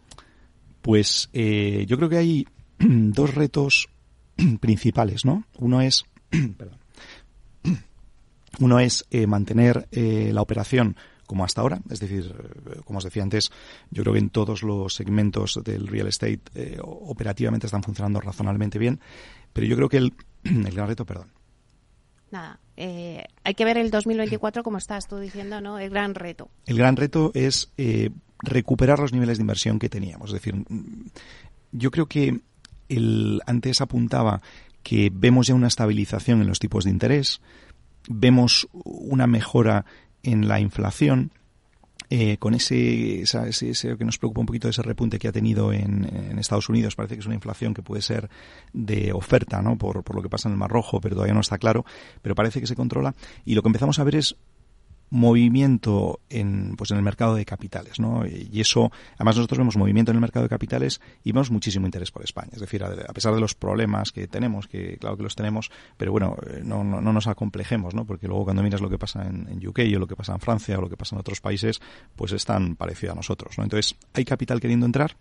Pues 0.84 1.30
eh, 1.32 1.86
yo 1.88 1.96
creo 1.96 2.10
que 2.10 2.18
hay 2.18 2.46
dos 2.78 3.34
retos 3.34 3.88
principales, 4.60 5.24
¿no? 5.24 5.44
Uno 5.58 5.80
es, 5.80 6.04
perdón, 6.58 6.78
uno 8.58 8.78
es 8.78 9.06
eh, 9.10 9.26
mantener 9.26 9.88
eh, 9.92 10.30
la 10.34 10.42
operación 10.42 10.94
como 11.26 11.42
hasta 11.42 11.62
ahora, 11.62 11.80
es 11.88 12.00
decir, 12.00 12.34
como 12.84 12.98
os 12.98 13.04
decía 13.04 13.22
antes, 13.22 13.50
yo 13.90 14.02
creo 14.02 14.12
que 14.12 14.18
en 14.18 14.28
todos 14.28 14.62
los 14.62 14.94
segmentos 14.94 15.58
del 15.64 15.86
real 15.86 16.06
estate 16.06 16.42
operativamente 16.82 17.66
están 17.66 17.82
funcionando 17.82 18.20
razonablemente 18.20 18.78
bien, 18.78 19.00
pero 19.54 19.66
yo 19.66 19.76
creo 19.76 19.88
que 19.88 19.96
el, 19.96 20.12
el 20.44 20.74
gran 20.74 20.86
reto, 20.86 21.06
perdón. 21.06 21.32
Nada, 22.30 22.60
hay 22.76 23.54
que 23.56 23.64
ver 23.64 23.78
el 23.78 23.90
2024 23.90 24.62
como 24.62 24.76
estás 24.76 25.08
tú 25.08 25.16
diciendo, 25.16 25.62
¿no? 25.62 25.78
El 25.78 25.88
gran 25.88 26.14
reto. 26.14 26.50
El 26.66 26.76
gran 26.76 26.96
reto 26.96 27.30
es 27.32 27.72
recuperar 28.44 28.98
los 28.98 29.12
niveles 29.12 29.38
de 29.38 29.42
inversión 29.42 29.78
que 29.78 29.88
teníamos. 29.88 30.30
Es 30.30 30.34
decir, 30.34 30.64
yo 31.72 31.90
creo 31.90 32.06
que 32.06 32.40
el, 32.88 33.40
antes 33.46 33.80
apuntaba 33.80 34.42
que 34.82 35.10
vemos 35.12 35.46
ya 35.46 35.54
una 35.54 35.68
estabilización 35.68 36.40
en 36.40 36.48
los 36.48 36.58
tipos 36.58 36.84
de 36.84 36.90
interés, 36.90 37.40
vemos 38.08 38.68
una 38.72 39.26
mejora 39.26 39.86
en 40.22 40.46
la 40.46 40.60
inflación, 40.60 41.32
eh, 42.10 42.36
con 42.36 42.54
ese, 42.54 43.22
ese, 43.22 43.96
que 43.96 44.04
nos 44.04 44.18
preocupa 44.18 44.40
un 44.40 44.46
poquito 44.46 44.68
ese 44.68 44.82
repunte 44.82 45.18
que 45.18 45.26
ha 45.26 45.32
tenido 45.32 45.72
en, 45.72 46.04
en, 46.04 46.38
Estados 46.38 46.68
Unidos. 46.68 46.94
Parece 46.94 47.14
que 47.14 47.20
es 47.20 47.26
una 47.26 47.34
inflación 47.34 47.72
que 47.72 47.82
puede 47.82 48.02
ser 48.02 48.28
de 48.72 49.12
oferta, 49.12 49.62
¿no? 49.62 49.76
Por, 49.78 50.04
por 50.04 50.14
lo 50.14 50.22
que 50.22 50.28
pasa 50.28 50.48
en 50.48 50.52
el 50.52 50.58
Mar 50.58 50.70
Rojo, 50.70 51.00
pero 51.00 51.14
todavía 51.14 51.34
no 51.34 51.40
está 51.40 51.56
claro. 51.56 51.84
Pero 52.20 52.34
parece 52.34 52.60
que 52.60 52.66
se 52.66 52.76
controla. 52.76 53.14
Y 53.44 53.54
lo 53.54 53.62
que 53.62 53.68
empezamos 53.68 53.98
a 53.98 54.04
ver 54.04 54.16
es 54.16 54.36
movimiento 55.14 56.18
en, 56.28 56.74
pues 56.76 56.90
en 56.90 56.96
el 56.96 57.04
mercado 57.04 57.36
de 57.36 57.44
capitales, 57.44 58.00
¿no? 58.00 58.26
Y 58.26 58.60
eso, 58.60 58.90
además 59.14 59.36
nosotros 59.36 59.58
vemos 59.58 59.76
movimiento 59.76 60.10
en 60.10 60.16
el 60.16 60.20
mercado 60.20 60.42
de 60.42 60.48
capitales 60.48 61.00
y 61.22 61.30
vemos 61.30 61.52
muchísimo 61.52 61.86
interés 61.86 62.10
por 62.10 62.24
España. 62.24 62.50
Es 62.52 62.60
decir, 62.60 62.82
a, 62.82 62.90
pesar 63.12 63.32
de 63.32 63.40
los 63.40 63.54
problemas 63.54 64.10
que 64.10 64.26
tenemos, 64.26 64.66
que 64.66 64.96
claro 64.98 65.16
que 65.16 65.22
los 65.22 65.36
tenemos, 65.36 65.70
pero 65.96 66.10
bueno, 66.10 66.36
eh, 66.50 66.62
no, 66.64 66.82
no, 66.82 67.00
nos 67.00 67.28
acomplejemos, 67.28 67.94
¿no? 67.94 68.04
Porque 68.04 68.26
luego 68.26 68.42
cuando 68.42 68.64
miras 68.64 68.80
lo 68.80 68.90
que 68.90 68.98
pasa 68.98 69.24
en, 69.24 69.46
en, 69.48 69.64
UK 69.64 69.80
o 69.94 70.00
lo 70.00 70.08
que 70.08 70.16
pasa 70.16 70.32
en 70.32 70.40
Francia 70.40 70.76
o 70.78 70.80
lo 70.80 70.90
que 70.90 70.96
pasa 70.96 71.14
en 71.14 71.20
otros 71.20 71.40
países, 71.40 71.80
pues 72.16 72.32
es 72.32 72.44
tan 72.44 72.74
parecido 72.74 73.12
a 73.12 73.14
nosotros, 73.14 73.56
¿no? 73.56 73.62
Entonces, 73.62 73.94
hay 74.14 74.24
capital 74.24 74.58
queriendo 74.58 74.84
entrar, 74.84 75.16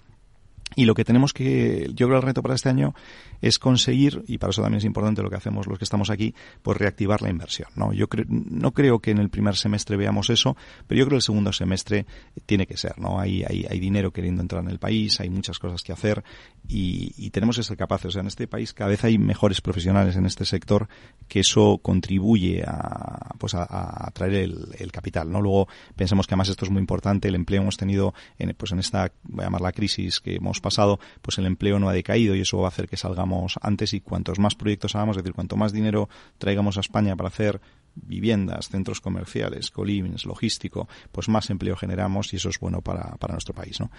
y 0.76 0.86
lo 0.86 0.96
que 0.96 1.06
tenemos 1.06 1.34
que, 1.34 1.92
yo 1.94 2.08
creo 2.08 2.18
el 2.18 2.24
reto 2.24 2.42
para 2.42 2.56
este 2.56 2.70
año 2.70 2.94
es 3.42 3.60
conseguir, 3.60 4.24
y 4.28 4.38
para 4.38 4.52
eso 4.52 4.62
también 4.62 4.78
es 4.78 4.86
importante 4.86 5.22
lo 5.22 5.30
que 5.30 5.36
hacemos 5.36 5.68
los 5.68 5.78
que 5.78 5.84
estamos 5.84 6.10
aquí, 6.10 6.34
pues 6.62 6.78
reactivar 6.78 7.22
la 7.22 7.30
inversión. 7.30 7.70
¿no? 7.76 7.92
Yo 7.94 8.06
no 8.28 8.72
creo 8.72 9.00
que 9.00 9.12
en 9.12 9.18
el 9.18 9.30
primer 9.30 9.56
semestre 9.56 9.98
veamos 9.98 10.30
eso, 10.30 10.56
pero 10.88 11.00
yo 11.00 11.06
creo 11.06 11.16
que 11.16 11.18
el 11.18 11.22
segundo 11.22 11.52
semestre 11.52 12.06
tiene 12.46 12.66
que 12.66 12.78
ser. 12.78 12.98
¿no? 13.00 13.20
Hay, 13.20 13.44
hay, 13.44 13.66
hay 13.70 13.80
dinero 13.80 14.12
queriendo 14.12 14.42
entrar 14.42 14.64
en 14.64 14.70
el 14.70 14.80
país, 14.80 15.20
hay 15.20 15.30
muchas 15.30 15.60
cosas 15.60 15.82
que 15.84 15.92
hacer 15.92 16.24
y, 16.68 17.30
tenemos 17.32 17.58
que 17.58 17.64
ser 17.64 17.76
capaces. 17.76 18.06
O 18.06 18.12
sea, 18.12 18.22
en 18.22 18.28
este 18.28 18.48
país 18.48 18.74
cada 18.74 18.92
vez 18.92 19.04
hay 19.04 19.18
mejores 19.18 19.60
profesionales 19.60 20.16
en 20.16 20.26
este 20.26 20.46
sector 20.46 20.88
que 21.28 21.40
eso 21.40 21.80
contribuye 21.82 22.64
a, 22.66 23.36
pues 23.40 23.56
a, 23.56 24.10
traer 24.14 24.34
el, 24.34 24.92
capital. 24.92 25.32
¿no? 25.32 25.42
Luego 25.42 25.68
pensemos 25.96 26.28
que 26.28 26.36
además 26.36 26.50
esto 26.50 26.66
es 26.66 26.72
muy 26.72 26.80
importante, 26.80 27.28
el 27.28 27.36
empleo 27.36 27.62
hemos 27.62 27.78
tenido 27.78 28.14
en, 28.38 28.54
pues 28.56 28.72
en 28.72 28.80
esta, 28.80 29.12
voy 29.24 29.46
a 29.46 29.72
crisis 29.72 30.20
que 30.20 30.36
hemos 30.36 30.60
pasado, 30.64 31.00
pues 31.22 31.38
el 31.38 31.46
empleo 31.46 31.78
no 31.78 31.90
ha 31.90 31.94
decaído 31.94 32.36
y 32.36 32.42
eso 32.42 32.58
va 32.58 32.66
a 32.66 32.70
hacer 32.70 32.88
que 32.88 32.98
salgamos 32.98 33.60
antes 33.62 33.94
y 33.94 34.02
cuantos 34.02 34.40
más 34.40 34.56
proyectos 34.56 34.96
hagamos, 34.96 35.18
es 35.18 35.24
decir, 35.24 35.36
cuanto 35.36 35.56
más 35.56 35.72
dinero 35.72 36.10
traigamos 36.40 36.78
a 36.78 36.80
España 36.80 37.16
para 37.16 37.28
hacer 37.28 37.62
viviendas, 37.96 38.70
centros 38.70 39.00
comerciales, 39.00 39.70
colivings, 39.70 40.26
logístico, 40.26 40.88
pues 41.12 41.30
más 41.30 41.52
empleo 41.52 41.76
generamos 41.76 42.34
y 42.34 42.38
eso 42.38 42.50
es 42.50 42.60
bueno 42.60 42.82
para, 42.82 43.16
para 43.18 43.34
nuestro 43.34 43.54
país, 43.54 43.80
¿no? 43.80 43.92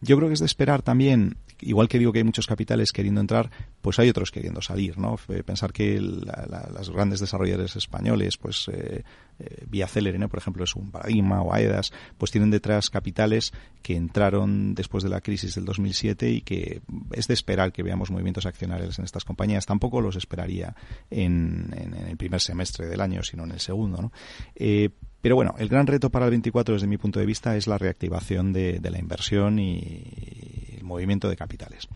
Yo 0.00 0.16
creo 0.16 0.28
que 0.28 0.34
es 0.34 0.40
de 0.40 0.46
esperar 0.46 0.82
también, 0.82 1.36
igual 1.60 1.88
que 1.88 1.98
digo 1.98 2.12
que 2.12 2.18
hay 2.18 2.24
muchos 2.24 2.46
capitales 2.46 2.92
queriendo 2.92 3.20
entrar, 3.20 3.50
pues 3.80 3.98
hay 3.98 4.08
otros 4.08 4.30
queriendo 4.30 4.60
salir, 4.62 4.98
¿no? 4.98 5.16
Pensar 5.44 5.72
que 5.72 6.00
las 6.00 6.90
grandes 6.90 7.20
desarrolladores 7.20 7.76
españoles, 7.76 8.36
pues 8.36 8.68
eh, 8.72 9.04
eh, 9.40 9.64
Vía 9.68 9.86
Célere, 9.86 10.18
¿no? 10.18 10.28
por 10.28 10.38
ejemplo, 10.38 10.64
es 10.64 10.74
un 10.74 10.90
paradigma, 10.90 11.42
o 11.42 11.54
AEDAS, 11.54 11.92
pues 12.16 12.30
tienen 12.30 12.50
detrás 12.50 12.90
capitales 12.90 13.52
que 13.82 13.94
entraron 13.94 14.74
después 14.74 15.04
de 15.04 15.10
la 15.10 15.20
crisis 15.20 15.54
del 15.54 15.64
2007 15.64 16.30
y 16.30 16.40
que 16.40 16.82
es 17.12 17.28
de 17.28 17.34
esperar 17.34 17.72
que 17.72 17.82
veamos 17.82 18.10
movimientos 18.10 18.46
accionarios 18.46 18.98
en 18.98 19.04
estas 19.04 19.24
compañías. 19.24 19.66
Tampoco 19.66 20.00
los 20.00 20.16
esperaría 20.16 20.74
en, 21.10 21.72
el 22.08 22.16
primer 22.16 22.40
semestre 22.40 22.86
del 22.86 23.00
año, 23.00 23.22
sino 23.22 23.44
en 23.44 23.52
el 23.52 23.60
segundo, 23.60 24.02
¿no? 24.02 24.12
Eh, 24.56 24.90
Pero 25.20 25.36
bueno, 25.36 25.54
el 25.58 25.68
gran 25.68 25.86
reto 25.86 26.10
para 26.10 26.26
el 26.26 26.30
24 26.30 26.74
desde 26.74 26.86
mi 26.86 26.96
punto 26.96 27.20
de 27.20 27.26
vista 27.26 27.56
es 27.56 27.66
la 27.66 27.78
reactivación 27.78 28.52
de, 28.52 28.80
la 28.82 28.98
inversión 28.98 29.58
y 29.58 30.57
movimiento 30.88 31.28
de 31.28 31.36
capitales. 31.36 31.88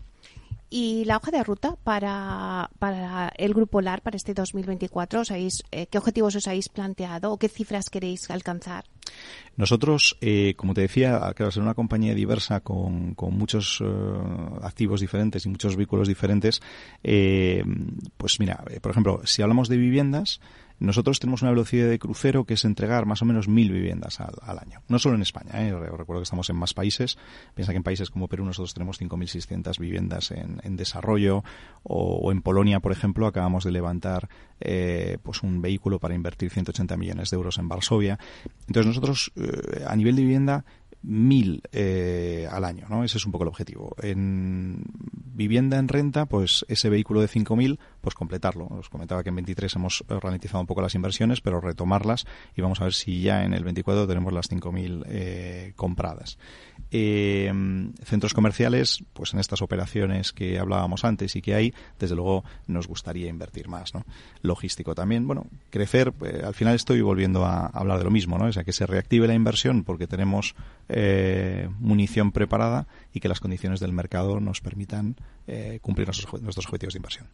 ¿Y 0.75 1.05
la 1.05 1.17
hoja 1.17 1.29
de 1.29 1.43
ruta 1.43 1.75
para, 1.83 2.71
para 2.79 3.31
el 3.37 3.53
Grupo 3.53 3.79
LAR 3.79 4.01
para 4.01 4.17
este 4.17 4.33
2024? 4.33 5.21
Eh, 5.29 5.85
¿Qué 5.85 5.97
objetivos 5.99 6.35
os 6.35 6.47
habéis 6.47 6.67
planteado 6.67 7.31
o 7.31 7.37
qué 7.37 7.47
cifras 7.47 7.91
queréis 7.91 8.27
alcanzar? 8.31 8.83
Nosotros, 9.55 10.17
eh, 10.19 10.55
como 10.57 10.73
te 10.73 10.81
decía, 10.81 11.17
al 11.17 11.35
ser 11.51 11.61
una 11.61 11.75
compañía 11.75 12.15
diversa 12.15 12.61
con, 12.61 13.13
con 13.13 13.37
muchos 13.37 13.83
eh, 13.85 13.87
activos 14.63 14.99
diferentes 14.99 15.45
y 15.45 15.49
muchos 15.49 15.75
vehículos 15.75 16.07
diferentes, 16.07 16.59
pues 17.03 18.39
mira, 18.39 18.63
por 18.81 18.89
ejemplo, 18.89 19.21
si 19.25 19.43
hablamos 19.43 19.69
de 19.69 19.77
viviendas, 19.77 20.41
nosotros 20.79 21.19
tenemos 21.19 21.41
una 21.41 21.51
velocidad 21.51 21.87
de 21.87 21.99
crucero 21.99 22.45
que 22.45 22.55
es 22.55 22.65
entregar 22.65 23.05
más 23.05 23.21
o 23.21 23.25
menos 23.25 23.47
mil 23.47 23.71
viviendas 23.71 24.19
al, 24.19 24.59
año. 24.59 24.81
No 24.87 24.99
solo 24.99 25.15
en 25.15 25.21
España, 25.21 25.67
¿eh? 25.67 25.71
recuerdo 25.73 26.21
que 26.21 26.23
estamos 26.23 26.49
en 26.49 26.55
más 26.55 26.73
países. 26.73 27.17
Piensa 27.55 27.71
que 27.71 27.77
en 27.77 27.83
países 27.83 28.09
como 28.09 28.27
Perú 28.27 28.45
nosotros 28.45 28.73
tenemos 28.73 29.01
5.600 29.01 29.79
viviendas 29.79 30.31
en, 30.31 30.75
desarrollo 30.75 31.43
o, 31.83 32.31
en 32.31 32.41
Polonia, 32.41 32.79
por 32.79 32.91
ejemplo, 32.91 33.27
acabamos 33.27 33.63
de 33.63 33.71
levantar 33.71 34.29
eh, 34.59 35.17
pues 35.23 35.43
un 35.43 35.61
vehículo 35.61 35.99
para 35.99 36.15
invertir 36.15 36.49
180 36.49 36.97
millones 36.97 37.29
de 37.29 37.35
euros 37.35 37.57
en 37.57 37.67
Varsovia. 37.67 38.19
Entonces 38.67 38.87
nosotros 38.87 39.31
eh, 39.35 39.83
a 39.87 39.95
nivel 39.95 40.15
de 40.15 40.21
vivienda 40.21 40.65
mil 41.03 41.61
eh, 41.73 42.47
al 42.49 42.63
año, 42.63 42.87
¿no? 42.89 43.03
Ese 43.03 43.17
es 43.17 43.25
un 43.25 43.31
poco 43.31 43.43
el 43.43 43.49
objetivo. 43.49 43.93
En 44.01 44.83
vivienda 45.35 45.77
en 45.77 45.89
renta, 45.89 46.25
pues 46.25 46.65
ese 46.69 46.89
vehículo 46.89 47.21
de 47.21 47.27
5.000, 47.27 47.77
pues 48.03 48.15
completarlo. 48.15 48.67
Os 48.67 48.89
comentaba 48.89 49.23
que 49.23 49.29
en 49.29 49.35
23 49.35 49.75
hemos 49.77 50.03
ralentizado 50.09 50.59
un 50.59 50.67
poco 50.67 50.81
las 50.81 50.93
inversiones, 50.93 51.39
pero 51.39 51.61
retomarlas 51.61 52.25
y 52.53 52.61
vamos 52.61 52.81
a 52.81 52.83
ver 52.83 52.93
si 52.93 53.21
ya 53.21 53.45
en 53.45 53.53
el 53.53 53.63
24 53.63 54.05
tenemos 54.05 54.33
las 54.33 54.51
5.000 54.51 55.05
eh, 55.07 55.73
compradas. 55.77 56.37
Eh, 56.91 57.51
centros 58.03 58.33
comerciales, 58.33 59.03
pues 59.13 59.33
en 59.33 59.39
estas 59.39 59.61
operaciones 59.61 60.33
que 60.33 60.59
hablábamos 60.59 61.05
antes 61.05 61.35
y 61.37 61.41
que 61.41 61.55
hay, 61.55 61.73
desde 61.97 62.15
luego 62.15 62.43
nos 62.67 62.87
gustaría 62.87 63.29
invertir 63.29 63.69
más, 63.69 63.93
¿no? 63.93 64.03
Logístico 64.41 64.93
también, 64.93 65.25
bueno, 65.25 65.47
crecer, 65.69 66.13
eh, 66.25 66.41
al 66.45 66.53
final 66.53 66.75
estoy 66.75 67.01
volviendo 67.01 67.45
a 67.45 67.67
hablar 67.67 67.99
de 67.99 68.03
lo 68.03 68.11
mismo, 68.11 68.37
¿no? 68.37 68.45
O 68.45 68.51
sea, 68.51 68.65
que 68.65 68.73
se 68.73 68.85
reactive 68.85 69.27
la 69.27 69.33
inversión 69.33 69.85
porque 69.85 70.07
tenemos 70.07 70.55
eh, 70.89 71.69
munición 71.79 72.33
preparada 72.33 72.87
y 73.13 73.21
que 73.21 73.29
las 73.29 73.39
condiciones 73.39 73.79
del 73.79 73.93
mercado 73.93 74.41
nos 74.41 74.59
permitan 74.59 75.15
eh, 75.47 75.79
cumplir 75.81 76.07
nuestros, 76.07 76.41
nuestros 76.41 76.65
objetivos 76.65 76.93
de 76.93 76.97
inversión. 76.97 77.27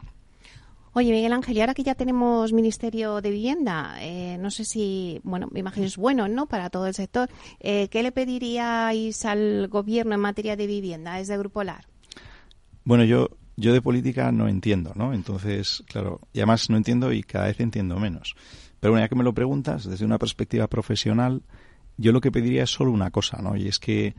Oye, 0.92 1.12
Miguel 1.12 1.32
Ángel, 1.32 1.56
y 1.56 1.60
ahora 1.60 1.72
que 1.72 1.84
ya 1.84 1.94
tenemos 1.94 2.52
Ministerio 2.52 3.20
de 3.20 3.30
Vivienda, 3.30 3.94
eh, 4.00 4.36
no 4.40 4.50
sé 4.50 4.64
si, 4.64 5.20
bueno, 5.22 5.46
me 5.52 5.60
imagino 5.60 5.86
es 5.86 5.96
bueno, 5.96 6.26
¿no?, 6.26 6.46
para 6.46 6.68
todo 6.68 6.88
el 6.88 6.94
sector. 6.94 7.30
Eh, 7.60 7.86
¿Qué 7.90 8.02
le 8.02 8.10
pediríais 8.10 9.24
al 9.24 9.68
Gobierno 9.68 10.14
en 10.16 10.20
materia 10.20 10.56
de 10.56 10.66
vivienda 10.66 11.14
desde 11.14 11.38
Grupo 11.38 11.62
LAR? 11.62 11.84
Bueno, 12.82 13.04
yo, 13.04 13.28
yo 13.56 13.72
de 13.72 13.80
política 13.80 14.32
no 14.32 14.48
entiendo, 14.48 14.90
¿no? 14.96 15.14
Entonces, 15.14 15.84
claro, 15.86 16.20
y 16.32 16.40
además 16.40 16.68
no 16.70 16.76
entiendo 16.76 17.12
y 17.12 17.22
cada 17.22 17.46
vez 17.46 17.60
entiendo 17.60 17.96
menos. 18.00 18.34
Pero 18.80 18.92
bueno, 18.92 19.04
ya 19.04 19.08
que 19.08 19.14
me 19.14 19.22
lo 19.22 19.32
preguntas, 19.32 19.84
desde 19.84 20.04
una 20.04 20.18
perspectiva 20.18 20.66
profesional, 20.66 21.42
yo 21.98 22.10
lo 22.10 22.20
que 22.20 22.32
pediría 22.32 22.64
es 22.64 22.70
solo 22.70 22.90
una 22.90 23.12
cosa, 23.12 23.40
¿no? 23.40 23.56
Y 23.56 23.68
es 23.68 23.78
que 23.78 24.16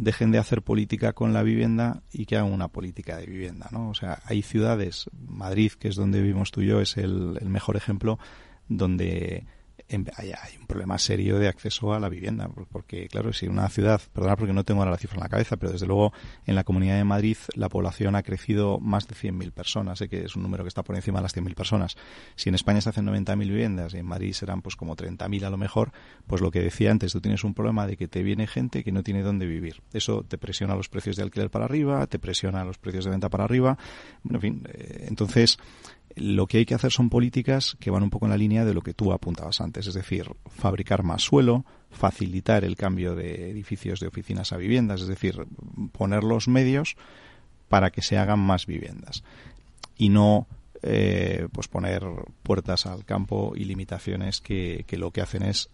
dejen 0.00 0.30
de 0.30 0.38
hacer 0.38 0.62
política 0.62 1.12
con 1.12 1.34
la 1.34 1.42
vivienda 1.42 2.02
y 2.10 2.24
que 2.24 2.36
hagan 2.36 2.52
una 2.52 2.68
política 2.68 3.18
de 3.18 3.26
vivienda, 3.26 3.68
¿no? 3.70 3.90
O 3.90 3.94
sea, 3.94 4.20
hay 4.24 4.40
ciudades, 4.40 5.10
Madrid, 5.28 5.72
que 5.72 5.88
es 5.88 5.96
donde 5.96 6.22
vivimos 6.22 6.50
tú 6.50 6.62
y 6.62 6.68
yo, 6.68 6.80
es 6.80 6.96
el, 6.96 7.36
el 7.38 7.48
mejor 7.50 7.76
ejemplo, 7.76 8.18
donde 8.66 9.44
hay, 10.16 10.56
un 10.58 10.66
problema 10.66 10.98
serio 10.98 11.38
de 11.38 11.48
acceso 11.48 11.92
a 11.92 12.00
la 12.00 12.08
vivienda, 12.08 12.48
porque 12.70 13.08
claro, 13.08 13.32
si 13.32 13.46
una 13.48 13.68
ciudad, 13.68 14.00
perdona 14.12 14.36
porque 14.36 14.52
no 14.52 14.64
tengo 14.64 14.80
ahora 14.80 14.92
la 14.92 14.98
cifra 14.98 15.16
en 15.16 15.22
la 15.22 15.28
cabeza, 15.28 15.56
pero 15.56 15.72
desde 15.72 15.86
luego 15.86 16.12
en 16.46 16.54
la 16.54 16.64
Comunidad 16.64 16.96
de 16.96 17.04
Madrid 17.04 17.36
la 17.54 17.68
población 17.68 18.14
ha 18.14 18.22
crecido 18.22 18.78
más 18.78 19.08
de 19.08 19.14
100.000 19.14 19.52
personas, 19.52 19.98
sé 19.98 20.08
que 20.08 20.24
es 20.24 20.36
un 20.36 20.42
número 20.42 20.64
que 20.64 20.68
está 20.68 20.82
por 20.82 20.94
encima 20.94 21.18
de 21.18 21.24
las 21.24 21.36
100.000 21.36 21.54
personas. 21.54 21.96
Si 22.36 22.48
en 22.48 22.54
España 22.54 22.80
se 22.80 22.90
hacen 22.90 23.06
90.000 23.06 23.38
viviendas 23.38 23.94
y 23.94 23.98
en 23.98 24.06
Madrid 24.06 24.32
serán 24.32 24.62
pues 24.62 24.76
como 24.76 24.96
30.000 24.96 25.44
a 25.44 25.50
lo 25.50 25.56
mejor, 25.56 25.92
pues 26.26 26.40
lo 26.40 26.50
que 26.50 26.60
decía 26.60 26.90
antes, 26.90 27.12
tú 27.12 27.20
tienes 27.20 27.42
un 27.44 27.54
problema 27.54 27.86
de 27.86 27.96
que 27.96 28.08
te 28.08 28.22
viene 28.22 28.46
gente 28.46 28.84
que 28.84 28.92
no 28.92 29.02
tiene 29.02 29.22
dónde 29.22 29.46
vivir. 29.46 29.82
Eso 29.92 30.24
te 30.24 30.38
presiona 30.38 30.74
los 30.76 30.88
precios 30.88 31.16
de 31.16 31.22
alquiler 31.22 31.50
para 31.50 31.64
arriba, 31.64 32.06
te 32.06 32.18
presiona 32.18 32.64
los 32.64 32.78
precios 32.78 33.04
de 33.04 33.10
venta 33.10 33.28
para 33.28 33.44
arriba, 33.44 33.76
bueno, 34.22 34.38
en 34.38 34.40
fin, 34.40 34.62
eh, 34.72 35.06
entonces 35.08 35.58
lo 36.16 36.46
que 36.46 36.58
hay 36.58 36.66
que 36.66 36.74
hacer 36.74 36.90
son 36.90 37.08
políticas 37.08 37.76
que 37.78 37.90
van 37.90 38.02
un 38.02 38.10
poco 38.10 38.26
en 38.26 38.30
la 38.30 38.36
línea 38.36 38.64
de 38.64 38.74
lo 38.74 38.82
que 38.82 38.94
tú 38.94 39.12
apuntabas 39.12 39.60
antes, 39.60 39.86
es 39.86 39.94
decir, 39.94 40.30
fabricar 40.48 41.02
más 41.02 41.22
suelo, 41.22 41.64
facilitar 41.90 42.64
el 42.64 42.76
cambio 42.76 43.14
de 43.14 43.50
edificios 43.50 44.00
de 44.00 44.08
oficinas 44.08 44.52
a 44.52 44.56
viviendas, 44.56 45.02
es 45.02 45.08
decir, 45.08 45.46
poner 45.92 46.24
los 46.24 46.48
medios 46.48 46.96
para 47.68 47.90
que 47.90 48.02
se 48.02 48.18
hagan 48.18 48.40
más 48.40 48.66
viviendas 48.66 49.22
y 49.96 50.08
no 50.08 50.46
eh, 50.82 51.46
pues 51.52 51.68
poner 51.68 52.02
puertas 52.42 52.86
al 52.86 53.04
campo 53.04 53.52
y 53.54 53.64
limitaciones 53.64 54.40
que, 54.40 54.84
que 54.86 54.98
lo 54.98 55.10
que 55.10 55.20
hacen 55.20 55.42
es 55.42 55.68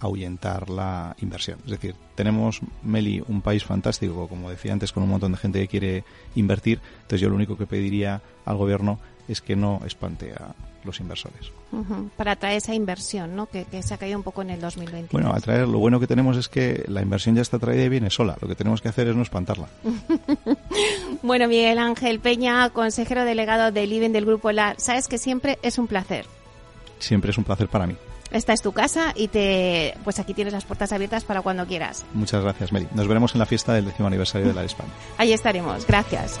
ahuyentar 0.00 0.70
la 0.70 1.16
inversión. 1.20 1.58
Es 1.64 1.72
decir, 1.72 1.94
tenemos, 2.14 2.60
Meli, 2.82 3.22
un 3.26 3.42
país 3.42 3.64
fantástico, 3.64 4.28
como 4.28 4.50
decía 4.50 4.72
antes, 4.72 4.92
con 4.92 5.02
un 5.02 5.08
montón 5.08 5.32
de 5.32 5.38
gente 5.38 5.60
que 5.60 5.68
quiere 5.68 6.04
invertir. 6.34 6.80
Entonces 6.96 7.20
yo 7.20 7.28
lo 7.28 7.36
único 7.36 7.56
que 7.56 7.66
pediría 7.66 8.22
al 8.44 8.56
gobierno 8.56 8.98
es 9.28 9.40
que 9.40 9.56
no 9.56 9.80
espante 9.84 10.32
a 10.32 10.54
los 10.84 11.00
inversores. 11.00 11.50
Para 12.16 12.32
atraer 12.32 12.58
esa 12.58 12.74
inversión, 12.74 13.34
¿no? 13.34 13.46
Que, 13.46 13.66
se 13.82 13.94
ha 13.94 13.96
caído 13.96 14.18
un 14.18 14.22
poco 14.22 14.42
en 14.42 14.50
el 14.50 14.60
2020. 14.60 15.08
Bueno, 15.12 15.32
atraer, 15.34 15.66
lo 15.66 15.78
bueno 15.78 15.98
que 15.98 16.06
tenemos 16.06 16.36
es 16.36 16.48
que 16.48 16.84
la 16.88 17.02
inversión 17.02 17.34
ya 17.34 17.42
está 17.42 17.58
traída 17.58 17.84
y 17.84 17.88
viene 17.88 18.10
sola. 18.10 18.36
Lo 18.40 18.48
que 18.48 18.54
tenemos 18.54 18.80
que 18.80 18.88
hacer 18.88 19.08
es 19.08 19.16
no 19.16 19.22
espantarla. 19.22 19.68
bueno, 21.22 21.48
Miguel 21.48 21.78
Ángel 21.78 22.20
Peña, 22.20 22.68
consejero 22.70 23.24
delegado 23.24 23.72
del 23.72 23.92
IBEN 23.92 24.12
del 24.12 24.26
Grupo 24.26 24.52
LAR, 24.52 24.76
sabes 24.78 25.08
que 25.08 25.18
siempre 25.18 25.58
es 25.62 25.78
un 25.78 25.86
placer. 25.86 26.26
Siempre 26.98 27.30
es 27.30 27.38
un 27.38 27.44
placer 27.44 27.68
para 27.68 27.86
mí. 27.86 27.96
Esta 28.30 28.52
es 28.52 28.62
tu 28.62 28.72
casa 28.72 29.12
y 29.14 29.28
te, 29.28 29.94
pues 30.02 30.18
aquí 30.18 30.34
tienes 30.34 30.52
las 30.52 30.64
puertas 30.64 30.92
abiertas 30.92 31.24
para 31.24 31.42
cuando 31.42 31.66
quieras. 31.66 32.04
Muchas 32.14 32.42
gracias, 32.42 32.72
Meli. 32.72 32.88
Nos 32.92 33.06
veremos 33.06 33.32
en 33.34 33.38
la 33.38 33.46
fiesta 33.46 33.74
del 33.74 33.84
décimo 33.84 34.08
aniversario 34.08 34.48
de 34.48 34.54
la 34.54 34.64
España. 34.64 34.90
Ahí 35.18 35.32
estaremos. 35.32 35.86
Gracias. 35.86 36.40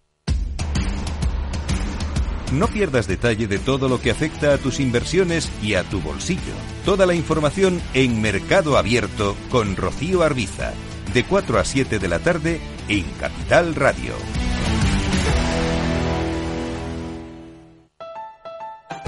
No 2.51 2.67
pierdas 2.67 3.07
detalle 3.07 3.47
de 3.47 3.59
todo 3.59 3.87
lo 3.87 4.01
que 4.01 4.11
afecta 4.11 4.53
a 4.53 4.57
tus 4.57 4.81
inversiones 4.81 5.49
y 5.61 5.75
a 5.75 5.83
tu 5.83 6.01
bolsillo. 6.01 6.53
Toda 6.83 7.05
la 7.05 7.13
información 7.13 7.81
en 7.93 8.21
Mercado 8.21 8.77
Abierto 8.77 9.37
con 9.49 9.77
Rocío 9.77 10.21
Arbiza, 10.21 10.73
de 11.13 11.23
4 11.23 11.59
a 11.59 11.63
7 11.63 11.97
de 11.97 12.07
la 12.09 12.19
tarde 12.19 12.59
en 12.89 13.05
Capital 13.19 13.73
Radio. 13.75 14.13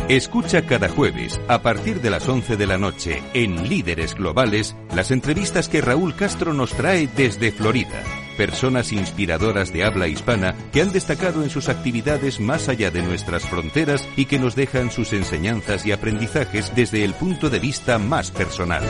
Escucha 0.08 0.66
cada 0.66 0.90
jueves, 0.90 1.40
a 1.48 1.62
partir 1.62 2.02
de 2.02 2.10
las 2.10 2.28
11 2.28 2.56
de 2.56 2.68
la 2.68 2.78
noche, 2.78 3.24
en 3.34 3.68
Líderes 3.68 4.16
Globales, 4.16 4.76
las 4.96 5.12
entrevistas 5.12 5.70
que 5.70 5.82
Raúl 5.82 6.16
Castro 6.16 6.54
nos 6.54 6.72
trae 6.72 7.08
desde 7.08 7.52
Florida 7.52 8.04
personas 8.34 8.92
inspiradoras 8.92 9.72
de 9.72 9.84
habla 9.84 10.08
hispana 10.08 10.56
que 10.72 10.82
han 10.82 10.92
destacado 10.92 11.44
en 11.44 11.50
sus 11.50 11.70
actividades 11.70 12.40
más 12.40 12.70
allá 12.70 12.92
de 12.92 13.02
nuestras 13.02 13.44
fronteras 13.44 14.08
y 14.18 14.26
que 14.26 14.40
nos 14.40 14.56
dejan 14.56 14.92
sus 14.92 15.14
enseñanzas 15.14 15.86
y 15.86 15.92
aprendizajes 15.92 16.76
desde 16.76 17.04
el 17.04 17.14
punto 17.14 17.50
de 17.50 17.60
vista 17.60 17.98
más 17.98 18.32
personal. 18.32 18.84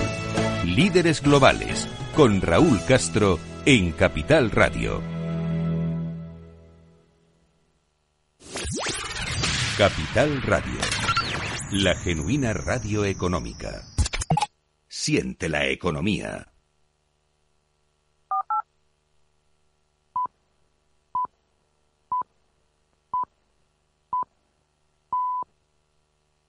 Líderes 0.65 1.21
Globales, 1.21 1.87
con 2.15 2.41
Raúl 2.41 2.79
Castro 2.87 3.39
en 3.65 3.91
Capital 3.91 4.51
Radio. 4.51 5.01
Capital 9.77 10.41
Radio, 10.43 10.79
la 11.71 11.95
genuina 11.95 12.53
radio 12.53 13.05
económica. 13.05 13.83
Siente 14.87 15.49
la 15.49 15.67
economía. 15.67 16.52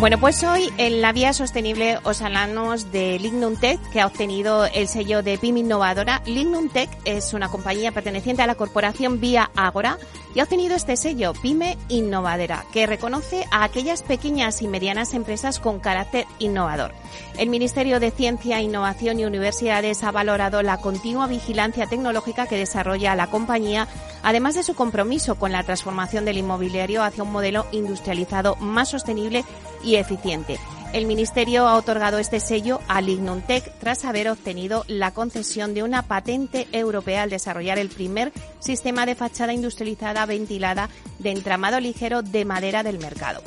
Bueno, 0.00 0.18
pues 0.18 0.42
hoy 0.44 0.72
en 0.78 1.02
la 1.02 1.12
vía 1.12 1.34
sostenible 1.34 1.98
os 2.04 2.22
hablamos 2.22 2.90
de 2.90 3.18
Lignum 3.18 3.56
Tech, 3.56 3.78
que 3.90 4.00
ha 4.00 4.06
obtenido 4.06 4.64
el 4.64 4.88
sello 4.88 5.22
de 5.22 5.36
PYME 5.36 5.60
Innovadora. 5.60 6.22
Lignum 6.24 6.70
Tech 6.70 6.88
es 7.04 7.34
una 7.34 7.50
compañía 7.50 7.92
perteneciente 7.92 8.40
a 8.40 8.46
la 8.46 8.54
corporación 8.54 9.20
Vía 9.20 9.50
Agora 9.54 9.98
y 10.34 10.40
ha 10.40 10.44
obtenido 10.44 10.74
este 10.74 10.96
sello 10.96 11.34
PYME 11.34 11.76
Innovadora, 11.88 12.64
que 12.72 12.86
reconoce 12.86 13.44
a 13.50 13.62
aquellas 13.62 14.00
pequeñas 14.00 14.62
y 14.62 14.68
medianas 14.68 15.12
empresas 15.12 15.60
con 15.60 15.80
carácter 15.80 16.24
innovador. 16.38 16.92
El 17.36 17.50
Ministerio 17.50 18.00
de 18.00 18.10
Ciencia, 18.10 18.62
Innovación 18.62 19.20
y 19.20 19.26
Universidades 19.26 20.02
ha 20.02 20.12
valorado 20.12 20.62
la 20.62 20.78
continua 20.78 21.26
vigilancia 21.26 21.86
tecnológica 21.86 22.46
que 22.46 22.56
desarrolla 22.56 23.14
la 23.16 23.26
compañía, 23.26 23.86
además 24.22 24.54
de 24.54 24.62
su 24.62 24.74
compromiso 24.74 25.34
con 25.34 25.52
la 25.52 25.62
transformación 25.62 26.24
del 26.24 26.38
inmobiliario 26.38 27.02
hacia 27.02 27.22
un 27.22 27.32
modelo 27.32 27.66
industrializado 27.72 28.56
más 28.56 28.88
sostenible 28.88 29.44
y 29.82 29.89
eficiente. 29.96 30.58
El 30.92 31.06
Ministerio 31.06 31.68
ha 31.68 31.76
otorgado 31.76 32.18
este 32.18 32.40
sello 32.40 32.80
a 32.88 33.00
Lignum 33.00 33.42
Tech 33.42 33.72
tras 33.78 34.04
haber 34.04 34.28
obtenido 34.28 34.84
la 34.88 35.12
concesión 35.12 35.72
de 35.72 35.84
una 35.84 36.02
patente 36.02 36.66
europea 36.72 37.22
al 37.22 37.30
desarrollar 37.30 37.78
el 37.78 37.90
primer 37.90 38.32
sistema 38.58 39.06
de 39.06 39.14
fachada 39.14 39.52
industrializada 39.52 40.26
ventilada 40.26 40.88
de 41.20 41.30
entramado 41.30 41.78
ligero 41.78 42.22
de 42.22 42.44
madera 42.44 42.82
del 42.82 42.98
mercado. 42.98 43.40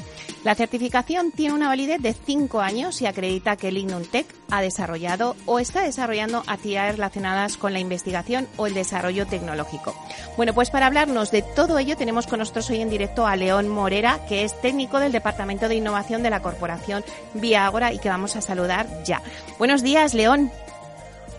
La 0.44 0.56
certificación 0.56 1.32
tiene 1.32 1.54
una 1.54 1.70
validez 1.70 2.02
de 2.02 2.14
cinco 2.14 2.60
años 2.60 3.02
y 3.02 3.06
acredita 3.06 3.56
que 3.56 3.72
Lignum 3.72 4.04
Tech 4.04 4.26
ha 4.52 4.62
desarrollado 4.62 5.38
o 5.46 5.60
está 5.60 5.84
desarrollando 5.84 6.44
actividades 6.48 6.96
relacionadas 6.96 7.56
con 7.56 7.72
la 7.72 7.80
investigación 7.80 8.48
o 8.58 8.68
el 8.68 8.74
desarrollo 8.74 9.26
tecnológico. 9.26 9.96
Bueno, 10.36 10.54
pues 10.54 10.70
para 10.70 10.88
hablarnos 10.88 11.32
de 11.32 11.44
todo 11.44 11.80
ello 11.80 11.96
tenemos 11.96 12.28
con 12.28 12.40
nosotros 12.40 12.70
hoy 12.70 12.82
en 12.82 12.90
directo 12.90 13.26
a 13.26 13.38
León 13.38 13.70
Morera, 13.70 14.20
que 14.28 14.44
es 14.44 14.60
técnico 14.60 15.00
del 15.00 15.14
Departamento 15.14 15.70
de 15.70 15.76
Innovación 15.76 16.24
de 16.24 16.30
la 16.30 16.42
Corporación 16.42 17.06
Vía 17.34 17.66
Agora 17.66 17.94
y 17.94 18.00
que 18.00 18.10
vamos 18.10 18.36
a 18.36 18.42
saludar 18.42 18.88
ya. 19.06 19.22
Buenos 19.58 19.82
días, 19.82 20.14
León. 20.14 20.52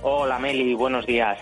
Hola, 0.02 0.38
Meli, 0.38 0.74
buenos 0.74 1.04
días. 1.04 1.38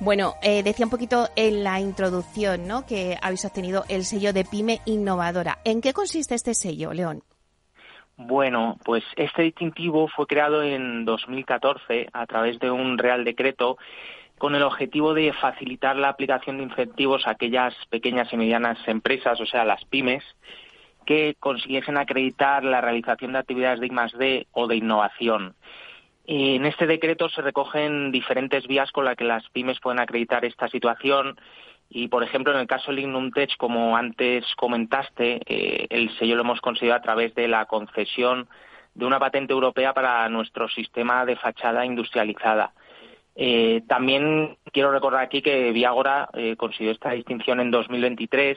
Bueno, 0.00 0.36
eh, 0.42 0.62
decía 0.62 0.86
un 0.86 0.90
poquito 0.90 1.28
en 1.36 1.62
la 1.62 1.78
introducción, 1.78 2.66
¿no? 2.66 2.86
Que 2.86 3.18
habéis 3.20 3.44
obtenido 3.44 3.84
el 3.90 4.04
sello 4.04 4.32
de 4.32 4.46
Pyme 4.46 4.80
Innovadora. 4.86 5.58
¿En 5.62 5.82
qué 5.82 5.92
consiste 5.92 6.34
este 6.34 6.54
sello, 6.54 6.94
León? 6.94 7.22
Bueno, 8.16 8.78
pues 8.82 9.04
este 9.16 9.42
distintivo 9.42 10.08
fue 10.08 10.26
creado 10.26 10.62
en 10.62 11.04
2014 11.04 12.08
a 12.14 12.26
través 12.26 12.58
de 12.60 12.70
un 12.70 12.96
Real 12.96 13.24
Decreto 13.24 13.76
con 14.38 14.54
el 14.54 14.62
objetivo 14.62 15.12
de 15.12 15.34
facilitar 15.34 15.96
la 15.96 16.08
aplicación 16.08 16.56
de 16.56 16.64
incentivos 16.64 17.26
a 17.26 17.32
aquellas 17.32 17.74
pequeñas 17.90 18.32
y 18.32 18.38
medianas 18.38 18.78
empresas, 18.86 19.38
o 19.38 19.44
sea, 19.44 19.66
las 19.66 19.84
pymes, 19.84 20.24
que 21.04 21.36
consiguiesen 21.38 21.98
acreditar 21.98 22.64
la 22.64 22.80
realización 22.80 23.32
de 23.32 23.38
actividades 23.38 23.80
de 23.80 23.86
I+D 23.88 24.46
o 24.52 24.66
de 24.66 24.76
innovación. 24.76 25.54
En 26.32 26.64
este 26.64 26.86
decreto 26.86 27.28
se 27.28 27.42
recogen 27.42 28.12
diferentes 28.12 28.64
vías 28.68 28.92
con 28.92 29.04
las 29.04 29.16
que 29.16 29.24
las 29.24 29.48
pymes 29.48 29.80
pueden 29.80 29.98
acreditar 29.98 30.44
esta 30.44 30.68
situación 30.68 31.36
y, 31.88 32.06
por 32.06 32.22
ejemplo, 32.22 32.52
en 32.52 32.60
el 32.60 32.68
caso 32.68 32.92
de 32.92 32.98
Lignum 32.98 33.32
como 33.58 33.96
antes 33.96 34.44
comentaste, 34.54 35.40
eh, 35.44 35.88
el 35.90 36.16
sello 36.18 36.36
lo 36.36 36.42
hemos 36.42 36.60
conseguido 36.60 36.94
a 36.94 37.02
través 37.02 37.34
de 37.34 37.48
la 37.48 37.66
concesión 37.66 38.48
de 38.94 39.06
una 39.06 39.18
patente 39.18 39.52
europea 39.52 39.92
para 39.92 40.28
nuestro 40.28 40.68
sistema 40.68 41.24
de 41.24 41.34
fachada 41.34 41.84
industrializada. 41.84 42.74
Eh, 43.34 43.82
también 43.88 44.56
quiero 44.72 44.92
recordar 44.92 45.24
aquí 45.24 45.42
que 45.42 45.72
Viagora 45.72 46.28
eh, 46.34 46.54
consiguió 46.54 46.92
esta 46.92 47.10
distinción 47.10 47.58
en 47.58 47.72
2023, 47.72 48.56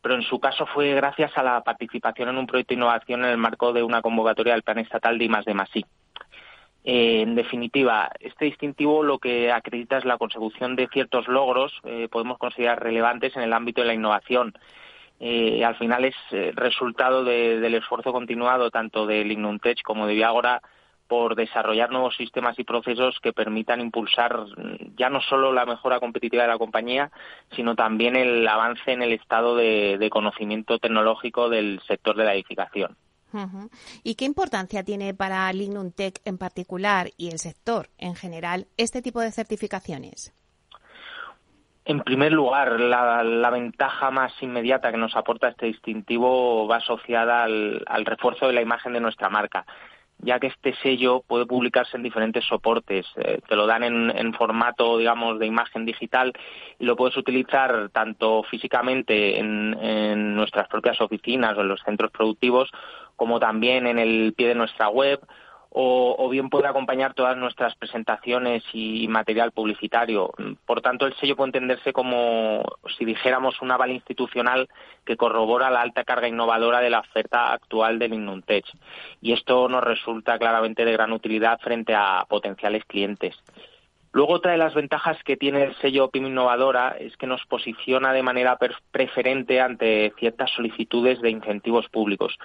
pero 0.00 0.14
en 0.14 0.22
su 0.22 0.40
caso 0.40 0.64
fue 0.64 0.94
gracias 0.94 1.36
a 1.36 1.42
la 1.42 1.62
participación 1.62 2.30
en 2.30 2.38
un 2.38 2.46
proyecto 2.46 2.70
de 2.72 2.76
innovación 2.76 3.22
en 3.26 3.32
el 3.32 3.36
marco 3.36 3.74
de 3.74 3.82
una 3.82 4.00
convocatoria 4.00 4.54
del 4.54 4.62
Plan 4.62 4.78
Estatal 4.78 5.18
de 5.18 5.26
I+D+I. 5.26 5.84
Eh, 6.84 7.22
en 7.22 7.36
definitiva, 7.36 8.10
este 8.18 8.46
distintivo 8.46 9.02
lo 9.04 9.18
que 9.18 9.52
acredita 9.52 9.98
es 9.98 10.04
la 10.04 10.18
consecución 10.18 10.74
de 10.74 10.88
ciertos 10.88 11.28
logros, 11.28 11.72
eh, 11.84 12.08
podemos 12.10 12.38
considerar 12.38 12.82
relevantes 12.82 13.36
en 13.36 13.42
el 13.42 13.52
ámbito 13.52 13.82
de 13.82 13.86
la 13.86 13.94
innovación. 13.94 14.52
Eh, 15.20 15.64
al 15.64 15.76
final 15.76 16.04
es 16.04 16.16
resultado 16.56 17.22
del 17.24 17.74
esfuerzo 17.74 18.12
continuado 18.12 18.70
tanto 18.72 19.06
de 19.06 19.24
Lignuntech 19.24 19.80
como 19.82 20.08
de 20.08 20.14
Viagora 20.14 20.60
por 21.06 21.36
desarrollar 21.36 21.90
nuevos 21.90 22.16
sistemas 22.16 22.58
y 22.58 22.64
procesos 22.64 23.20
que 23.22 23.32
permitan 23.32 23.80
impulsar 23.80 24.36
mm, 24.56 24.96
ya 24.96 25.10
no 25.10 25.20
solo 25.20 25.52
la 25.52 25.66
mejora 25.66 26.00
competitiva 26.00 26.42
de 26.42 26.48
la 26.48 26.58
compañía, 26.58 27.12
sino 27.54 27.76
también 27.76 28.16
el 28.16 28.48
avance 28.48 28.90
en 28.90 29.02
el 29.02 29.12
estado 29.12 29.54
de 29.54 30.08
conocimiento 30.10 30.78
tecnológico 30.78 31.48
del 31.48 31.80
sector 31.86 32.16
de 32.16 32.24
la 32.24 32.34
edificación. 32.34 32.96
¿Y 34.02 34.14
qué 34.14 34.24
importancia 34.24 34.82
tiene 34.82 35.14
para 35.14 35.52
Lignum 35.52 35.90
Tech 35.92 36.20
en 36.24 36.38
particular 36.38 37.10
y 37.16 37.30
el 37.30 37.38
sector 37.38 37.88
en 37.98 38.14
general 38.14 38.66
este 38.76 39.02
tipo 39.02 39.20
de 39.20 39.32
certificaciones? 39.32 40.34
En 41.84 42.00
primer 42.00 42.32
lugar, 42.32 42.78
la, 42.78 43.50
ventaja 43.50 44.10
más 44.12 44.32
inmediata 44.40 44.92
que 44.92 44.98
nos 44.98 45.16
aporta 45.16 45.48
este 45.48 45.66
distintivo 45.66 46.68
va 46.68 46.76
asociada 46.76 47.42
al, 47.42 48.04
refuerzo 48.04 48.46
de 48.46 48.52
la 48.52 48.62
imagen 48.62 48.92
de 48.92 49.00
nuestra 49.00 49.28
marca, 49.28 49.66
ya 50.18 50.38
que 50.38 50.46
este 50.46 50.76
sello 50.76 51.22
puede 51.26 51.44
publicarse 51.44 51.96
en 51.96 52.04
diferentes 52.04 52.44
soportes. 52.44 53.04
Eh, 53.16 53.40
te 53.48 53.56
lo 53.56 53.66
dan 53.66 53.82
en, 53.82 54.32
formato, 54.34 54.96
digamos, 54.96 55.40
de 55.40 55.46
imagen 55.46 55.84
digital 55.84 56.32
y 56.78 56.84
lo 56.84 56.94
puedes 56.94 57.16
utilizar 57.16 57.88
tanto 57.88 58.44
físicamente 58.44 59.40
en 59.40 60.36
nuestras 60.36 60.68
propias 60.68 61.00
oficinas 61.00 61.58
o 61.58 61.62
en 61.62 61.68
los 61.68 61.82
centros 61.82 62.12
productivos 62.12 62.70
como 63.22 63.38
también 63.38 63.86
en 63.86 64.00
el 64.00 64.34
pie 64.36 64.48
de 64.48 64.56
nuestra 64.56 64.88
web, 64.88 65.20
o, 65.70 66.28
bien 66.28 66.50
puede 66.50 66.66
acompañar 66.66 67.14
todas 67.14 67.36
nuestras 67.36 67.72
presentaciones 67.76 68.64
y 68.72 69.06
material 69.06 69.52
publicitario. 69.52 70.32
Por 70.66 70.80
tanto, 70.80 71.06
el 71.06 71.14
sello 71.14 71.36
puede 71.36 71.50
entenderse 71.50 71.92
como 71.92 72.64
si 72.98 73.04
dijéramos 73.04 73.62
un 73.62 73.70
aval 73.70 73.92
institucional 73.92 74.68
que 75.04 75.16
corrobora 75.16 75.70
la 75.70 75.82
alta 75.82 76.02
carga 76.02 76.26
innovadora 76.26 76.80
de 76.80 76.90
la 76.90 76.98
oferta 76.98 77.52
actual 77.52 78.00
del 78.00 78.14
Innumtech. 78.14 78.64
Y 79.20 79.32
esto 79.32 79.68
nos 79.68 79.84
resulta 79.84 80.36
claramente 80.36 80.84
de 80.84 80.92
gran 80.92 81.12
utilidad 81.12 81.60
frente 81.60 81.94
a 81.94 82.26
potenciales 82.28 82.84
clientes. 82.86 83.36
Luego, 84.14 84.34
otra 84.34 84.52
de 84.52 84.58
las 84.58 84.74
ventajas 84.74 85.16
que 85.24 85.38
tiene 85.38 85.64
el 85.64 85.74
sello 85.76 86.10
PYME 86.10 86.28
Innovadora 86.28 86.96
es 86.98 87.16
que 87.16 87.26
nos 87.26 87.46
posiciona 87.46 88.12
de 88.12 88.22
manera 88.22 88.58
preferente 88.90 89.58
ante 89.58 90.12
ciertas 90.18 90.50
solicitudes 90.50 91.22
de 91.22 91.30
incentivos 91.30 91.88
públicos. 91.88 92.38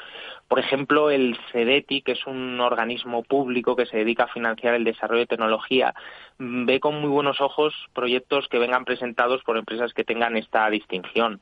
Por 0.48 0.60
ejemplo, 0.60 1.10
el 1.10 1.38
CEDETI, 1.52 2.04
que 2.04 2.14
es 2.14 2.26
un 2.26 2.62
organismo 2.62 3.24
público 3.24 3.76
que 3.76 3.86
se 3.86 3.98
dedica 3.98 4.24
a 4.24 4.34
financiar 4.34 4.76
el 4.76 4.86
desarrollo 4.86 5.22
de 5.22 5.28
tecnología, 5.28 5.94
ve 6.40 6.80
con 6.80 7.02
muy 7.02 7.10
buenos 7.10 7.42
ojos 7.42 7.74
proyectos 7.94 8.48
que 8.48 8.60
vengan 8.60 8.86
presentados 8.86 9.44
por 9.44 9.58
empresas 9.58 9.94
que 9.94 10.06
tengan 10.06 10.38
esta 10.38 10.70
distinción. 10.70 11.42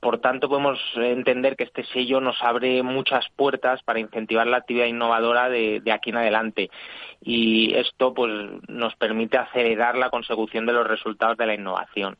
Por 0.00 0.20
tanto, 0.20 0.48
podemos 0.48 0.78
entender 0.94 1.56
que 1.56 1.64
este 1.64 1.84
sello 1.84 2.20
nos 2.20 2.40
abre 2.42 2.82
muchas 2.84 3.26
puertas 3.34 3.82
para 3.82 3.98
incentivar 3.98 4.46
la 4.46 4.58
actividad 4.58 4.86
innovadora 4.86 5.48
de, 5.48 5.82
aquí 5.92 6.10
en 6.10 6.18
adelante. 6.18 6.70
Y 7.20 7.74
esto 7.74 8.14
pues, 8.14 8.30
nos 8.68 8.94
permite 8.94 9.38
acelerar 9.38 9.96
la 9.96 10.10
consecución 10.10 10.66
de 10.66 10.72
los 10.72 10.86
resultados 10.86 11.36
de 11.36 11.46
la 11.46 11.54
innovación. 11.54 12.16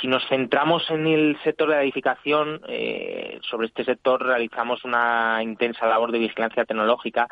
Si 0.00 0.06
nos 0.06 0.26
centramos 0.28 0.88
en 0.90 1.06
el 1.06 1.36
sector 1.42 1.68
de 1.68 1.76
la 1.76 1.82
edificación, 1.82 2.60
eh, 2.68 3.40
sobre 3.42 3.66
este 3.66 3.84
sector 3.84 4.24
realizamos 4.24 4.84
una 4.84 5.40
intensa 5.42 5.86
labor 5.86 6.12
de 6.12 6.18
vigilancia 6.18 6.64
tecnológica 6.64 7.28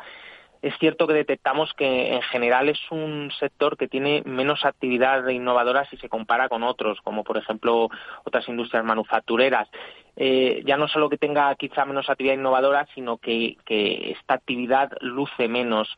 es 0.63 0.73
cierto 0.79 1.07
que 1.07 1.13
detectamos 1.13 1.73
que 1.73 2.13
en 2.15 2.21
general 2.21 2.69
es 2.69 2.79
un 2.89 3.29
sector 3.37 3.75
que 3.75 3.89
tiene 3.89 4.23
menos 4.25 4.63
actividad 4.63 5.27
innovadora 5.27 5.83
si 5.89 5.97
se 5.97 6.07
compara 6.07 6.47
con 6.47 6.63
otros, 6.63 7.01
como 7.01 7.25
por 7.25 7.37
ejemplo 7.37 7.89
otras 8.23 8.47
industrias 8.47 8.85
manufactureras. 8.85 9.67
eh, 10.15 10.61
ya 10.65 10.77
no 10.77 10.87
solo 10.87 11.09
que 11.09 11.17
tenga 11.17 11.53
quizá 11.55 11.85
menos 11.85 12.07
actividad 12.07 12.35
innovadora, 12.35 12.87
sino 12.93 13.17
que, 13.17 13.57
esta 13.67 14.35
actividad 14.35 14.91
luce 15.01 15.47
menos. 15.47 15.89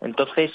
Entonces, 0.00 0.52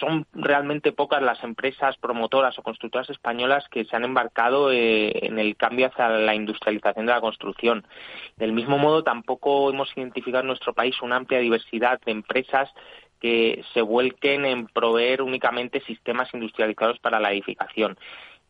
son 0.00 0.26
realmente 0.32 0.92
pocas 0.92 1.22
las 1.22 1.42
empresas 1.44 1.96
promotoras 1.98 2.58
o 2.58 2.62
constructoras 2.62 3.08
españolas 3.08 3.64
que 3.70 3.84
se 3.84 3.94
han 3.94 4.04
embarcado 4.04 4.72
eh, 4.72 5.26
en 5.26 5.38
el 5.38 5.56
cambio 5.56 5.86
hacia 5.86 6.08
la 6.08 6.34
industrialización 6.34 7.06
de 7.06 7.12
la 7.12 7.20
construcción. 7.20 7.86
Del 8.36 8.52
mismo 8.52 8.78
modo, 8.78 9.04
tampoco 9.04 9.70
hemos 9.70 9.96
identificado 9.96 10.42
en 10.42 10.48
nuestro 10.48 10.74
país 10.74 11.00
una 11.02 11.16
amplia 11.16 11.38
diversidad 11.38 12.00
de 12.04 12.12
empresas 12.12 12.68
que 13.20 13.64
se 13.72 13.82
vuelquen 13.82 14.44
en 14.44 14.66
proveer 14.66 15.22
únicamente 15.22 15.80
sistemas 15.80 16.32
industrializados 16.32 16.98
para 16.98 17.20
la 17.20 17.32
edificación. 17.32 17.96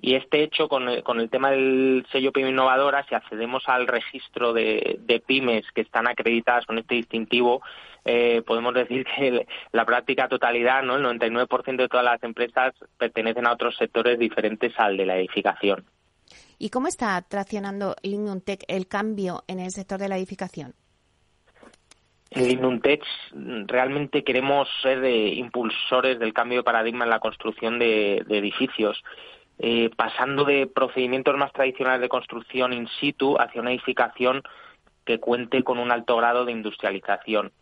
Y 0.01 0.15
este 0.15 0.43
hecho, 0.43 0.69
con 0.69 0.89
el, 0.89 1.03
con 1.03 1.21
el 1.21 1.31
tema 1.31 1.51
del 1.51 2.07
sello 2.13 2.33
PYME 2.33 2.51
Innovadora, 2.51 3.05
si 3.09 3.15
accedemos 3.15 3.65
al 3.67 3.87
registro 3.87 4.53
de, 4.53 5.23
pymes 5.27 5.65
que 5.75 5.81
están 5.81 6.07
acreditadas 6.07 6.67
con 6.67 6.79
este 6.79 6.97
distintivo, 6.97 7.63
eh, 8.05 8.43
podemos 8.47 8.75
decir 8.75 9.07
que 9.17 9.47
la 9.73 9.87
práctica 9.87 10.29
totalidad, 10.29 10.83
¿no? 10.83 10.97
el 10.97 11.05
99% 11.05 11.77
de 11.77 11.89
todas 11.89 12.05
las 12.05 12.23
empresas 12.23 12.75
pertenecen 12.99 13.47
a 13.47 13.53
otros 13.53 13.77
sectores 13.77 14.19
diferentes 14.19 14.73
al 14.79 14.97
de 14.97 15.07
la 15.07 15.17
edificación. 15.17 15.85
¿Y 16.59 16.71
cómo 16.71 16.89
está 16.89 17.21
traccionando 17.23 17.97
Linuntech 18.03 18.65
el 18.69 18.87
cambio 18.89 19.45
en 19.47 19.61
el 19.61 19.71
sector 19.71 19.99
de 19.99 20.09
la 20.09 20.17
edificación? 20.17 20.75
En 22.31 22.49
Linuntech 22.49 23.05
realmente 23.67 24.25
queremos 24.25 24.69
ser 24.83 25.05
impulsores 25.05 26.19
del 26.19 26.33
cambio 26.33 26.59
de 26.59 26.65
paradigma 26.65 27.05
en 27.05 27.11
la 27.11 27.21
construcción 27.21 27.79
de 27.79 28.17
edificios 28.29 29.03
eh, 29.59 29.89
pasando 29.97 30.45
de 30.45 30.67
procedimientos 30.67 31.35
más 31.39 31.51
tradicionales 31.53 32.03
de 32.03 32.11
construcción 32.11 32.75
in 32.75 32.89
situ 33.01 33.37
hacia 33.41 33.63
una 33.63 33.71
edificación 33.71 34.43
que 35.07 35.19
cuente 35.19 35.63
con 35.63 35.79
un 35.79 35.91
alto 35.91 36.17
grado 36.17 36.45
de 36.45 36.53
industrialización. 36.53 37.53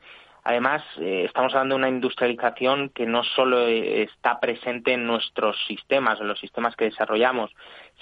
Además, 0.44 0.83
eh, 0.98 1.24
estamos 1.26 1.54
hablando 1.54 1.74
de 1.74 1.78
una 1.78 1.88
industrialización 1.88 2.90
que 2.90 3.07
no 3.07 3.24
solo 3.24 3.66
eh, 3.66 4.02
está 4.02 4.40
presente 4.40 4.92
en 4.92 5.07
nuestros 5.07 5.57
sistemas, 5.66 6.20
en 6.20 6.28
los 6.28 6.38
sistemas 6.38 6.76
que 6.76 6.85
desarrollamos, 6.85 7.50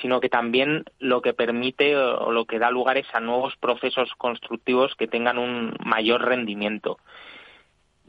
sino 0.00 0.20
que 0.20 0.28
también 0.28 0.84
lo 0.98 1.22
que 1.22 1.34
permite 1.34 1.96
o 1.96 2.32
lo 2.32 2.44
que 2.46 2.58
da 2.58 2.70
lugar 2.70 2.98
es 2.98 3.06
a 3.14 3.20
nuevos 3.20 3.56
procesos 3.56 4.12
constructivos 4.18 4.94
que 4.96 5.06
tengan 5.06 5.38
un 5.38 5.76
mayor 5.84 6.24
rendimiento 6.24 6.98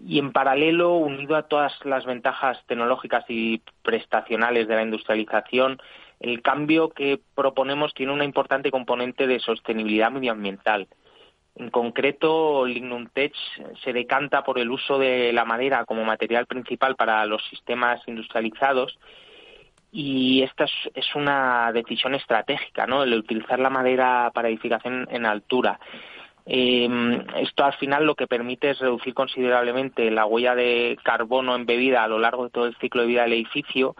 y 0.05 0.19
en 0.19 0.31
paralelo, 0.31 0.95
unido 0.95 1.35
a 1.35 1.43
todas 1.43 1.73
las 1.85 2.05
ventajas 2.05 2.59
tecnológicas 2.67 3.25
y 3.29 3.61
prestacionales 3.83 4.67
de 4.67 4.75
la 4.75 4.83
industrialización, 4.83 5.81
el 6.19 6.41
cambio 6.41 6.89
que 6.89 7.19
proponemos 7.35 7.93
tiene 7.93 8.13
una 8.13 8.25
importante 8.25 8.71
componente 8.71 9.27
de 9.27 9.39
sostenibilidad 9.39 10.11
medioambiental. 10.11 10.87
En 11.55 11.69
concreto, 11.69 12.65
Lignuntech 12.65 13.35
se 13.83 13.93
decanta 13.93 14.43
por 14.43 14.57
el 14.57 14.71
uso 14.71 14.97
de 14.97 15.31
la 15.33 15.45
madera 15.45 15.85
como 15.85 16.03
material 16.03 16.47
principal 16.47 16.95
para 16.95 17.25
los 17.25 17.45
sistemas 17.47 18.01
industrializados 18.07 18.97
y 19.91 20.41
esta 20.41 20.65
es, 20.95 21.15
una 21.15 21.71
decisión 21.71 22.15
estratégica, 22.15 22.87
¿no? 22.87 23.03
El 23.03 23.13
utilizar 23.13 23.59
la 23.59 23.69
madera 23.69 24.31
para 24.33 24.49
edificación 24.49 25.07
en 25.11 25.27
altura. 25.27 25.79
Eh, 26.47 26.89
esto 27.37 27.63
al 27.63 27.73
final 27.73 28.03
lo 28.03 28.15
que 28.15 28.25
permite 28.25 28.71
es 28.71 28.79
reducir 28.79 29.13
considerablemente 29.13 30.09
la 30.09 30.25
huella 30.25 30.55
de 30.55 30.97
carbono 31.03 31.55
embebida 31.55 32.03
a 32.03 32.07
lo 32.07 32.17
largo 32.17 32.45
de 32.45 32.49
todo 32.49 32.65
el 32.65 32.75
ciclo 32.77 33.01
de 33.01 33.07
vida 33.07 33.21
del 33.21 33.33
edificio 33.33 33.95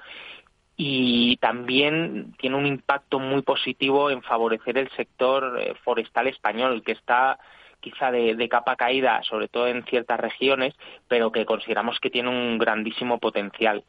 y 0.76 1.38
también 1.38 2.34
tiene 2.40 2.56
un 2.56 2.66
impacto 2.66 3.20
muy 3.20 3.42
positivo 3.42 4.10
en 4.10 4.22
favorecer 4.24 4.78
el 4.78 4.90
sector 4.92 5.60
eh, 5.60 5.74
forestal 5.84 6.28
español, 6.28 6.84
que 6.84 6.94
está 6.94 7.38
quizá 7.80 8.12
de, 8.12 8.50
capa 8.50 8.76
caída, 8.76 9.22
sobre 9.24 9.50
todo 9.50 9.68
en 9.68 9.84
ciertas 9.84 10.20
regiones, 10.20 10.74
pero 11.08 11.32
que 11.32 11.46
consideramos 11.46 12.00
que 12.00 12.10
tiene 12.10 12.30
un 12.30 12.58
grandísimo 12.58 13.20
potencial. 13.20 13.84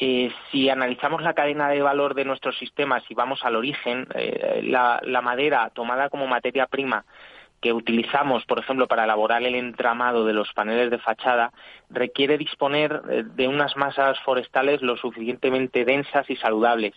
Eh, 0.00 0.30
si 0.52 0.68
analizamos 0.68 1.22
la 1.22 1.34
cadena 1.34 1.70
de 1.70 1.82
valor 1.82 2.14
de 2.14 2.26
nuestros 2.26 2.56
sistemas 2.58 3.02
y 3.08 3.14
vamos 3.14 3.40
al 3.44 3.56
origen, 3.56 4.06
eh, 4.14 4.60
la 4.62 5.22
madera 5.22 5.70
tomada 5.74 6.10
como 6.10 6.26
materia 6.26 6.66
prima 6.66 7.04
que 7.60 7.72
utilizamos, 7.72 8.44
por 8.44 8.58
ejemplo, 8.58 8.86
para 8.86 9.04
elaborar 9.04 9.42
el 9.42 9.54
entramado 9.54 10.24
de 10.24 10.32
los 10.32 10.52
paneles 10.52 10.90
de 10.90 10.98
fachada, 10.98 11.52
requiere 11.90 12.38
disponer 12.38 13.02
eh, 13.10 13.24
de 13.24 13.48
unas 13.48 13.76
masas 13.76 14.18
forestales 14.20 14.82
lo 14.82 14.96
suficientemente 14.96 15.84
densas 15.84 16.28
y 16.30 16.36
saludables. 16.36 16.94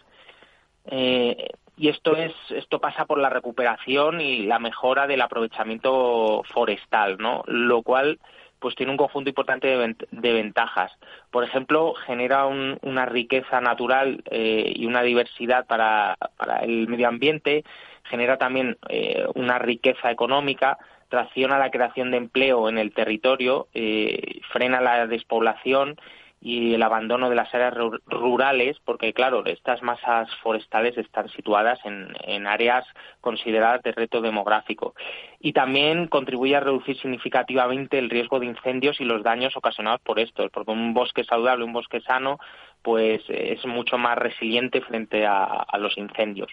Eh, 0.86 1.50
y 1.78 1.89
esto 1.89 2.15
es 2.15 2.34
esto 2.50 2.80
pasa 2.80 3.06
por 3.06 3.17
la 3.17 3.30
recuperación 3.30 4.21
y 4.21 4.43
la 4.43 4.60
mejora 4.60 5.08
del 5.08 5.21
aprovechamiento 5.21 6.43
forestal, 6.54 7.17
¿no? 7.17 7.43
Lo 7.47 7.82
cual 7.82 8.19
pues 8.62 8.76
tiene 8.76 8.91
un 8.91 8.97
conjunto 8.97 9.30
importante 9.30 9.67
de, 9.67 10.34
ventajas. 10.34 10.91
Por 11.32 11.43
ejemplo, 11.43 11.95
genera 12.06 12.45
una 12.45 13.06
riqueza 13.08 13.60
natural 13.60 14.24
eh, 14.30 14.71
y 14.76 14.86
una 14.86 15.02
diversidad 15.02 15.65
para, 15.65 16.15
para 16.38 16.60
el 16.60 16.88
medio 16.88 17.08
ambiente, 17.08 17.65
genera 18.04 18.38
también 18.38 18.78
eh, 18.88 19.26
una 19.34 19.58
riqueza 19.58 20.12
económica, 20.12 20.78
tracciona 21.10 21.58
la 21.58 21.71
creación 21.71 22.12
de 22.12 22.17
empleo 22.17 22.69
en 22.69 22.78
el 22.78 22.93
territorio, 22.93 23.67
eh, 23.74 24.41
frena 24.52 24.80
la 24.80 25.08
despoblación 25.08 25.97
y 26.43 26.73
el 26.73 26.82
abandono 26.82 27.30
de 27.30 27.36
las 27.36 27.54
áreas 27.54 27.75
rurales, 28.08 28.75
porque 28.84 29.13
claro, 29.13 29.45
estas 29.45 29.84
masas 29.84 30.27
forestales 30.41 30.97
están 30.97 31.30
situadas 31.30 31.80
en, 31.86 32.47
áreas 32.47 32.84
consideradas 33.21 33.84
de 33.84 33.91
reto 33.91 34.21
demográfico. 34.21 34.95
Y 35.39 35.54
también 35.54 36.08
contribuye 36.08 36.56
a 36.56 36.60
reducir 36.60 36.97
significativamente 36.97 37.99
el 37.99 38.10
riesgo 38.10 38.39
de 38.39 38.47
incendios 38.47 38.99
y 38.99 39.06
los 39.06 39.21
daños 39.21 39.56
ocasionados 39.56 40.01
por 40.01 40.19
estos, 40.19 40.49
porque 40.51 40.71
un 40.71 40.95
bosque 40.95 41.23
saludable, 41.23 41.63
un 41.63 41.73
bosque 41.73 42.01
sano, 42.01 42.39
pues 42.82 43.21
es 43.27 43.63
mucho 43.67 43.99
más 43.99 44.17
resiliente 44.17 44.82
frente 44.82 45.27
a 45.27 45.77
los 45.77 45.95
incendios. 45.95 46.49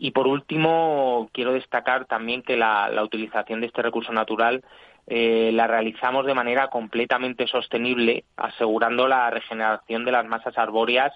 Y 0.00 0.12
por 0.12 0.28
último, 0.28 1.28
quiero 1.32 1.52
destacar 1.52 2.06
también 2.06 2.42
que 2.42 2.56
la, 2.56 2.88
utilización 3.02 3.60
de 3.60 3.66
este 3.66 3.82
recurso 3.82 4.12
natural 4.12 4.64
eh, 5.10 5.50
la 5.52 5.66
realizamos 5.66 6.26
de 6.26 6.34
manera 6.34 6.68
completamente 6.68 7.46
sostenible, 7.46 8.24
asegurando 8.36 9.08
la 9.08 9.30
regeneración 9.30 10.04
de 10.04 10.12
las 10.12 10.26
masas 10.26 10.56
arbóreas 10.58 11.12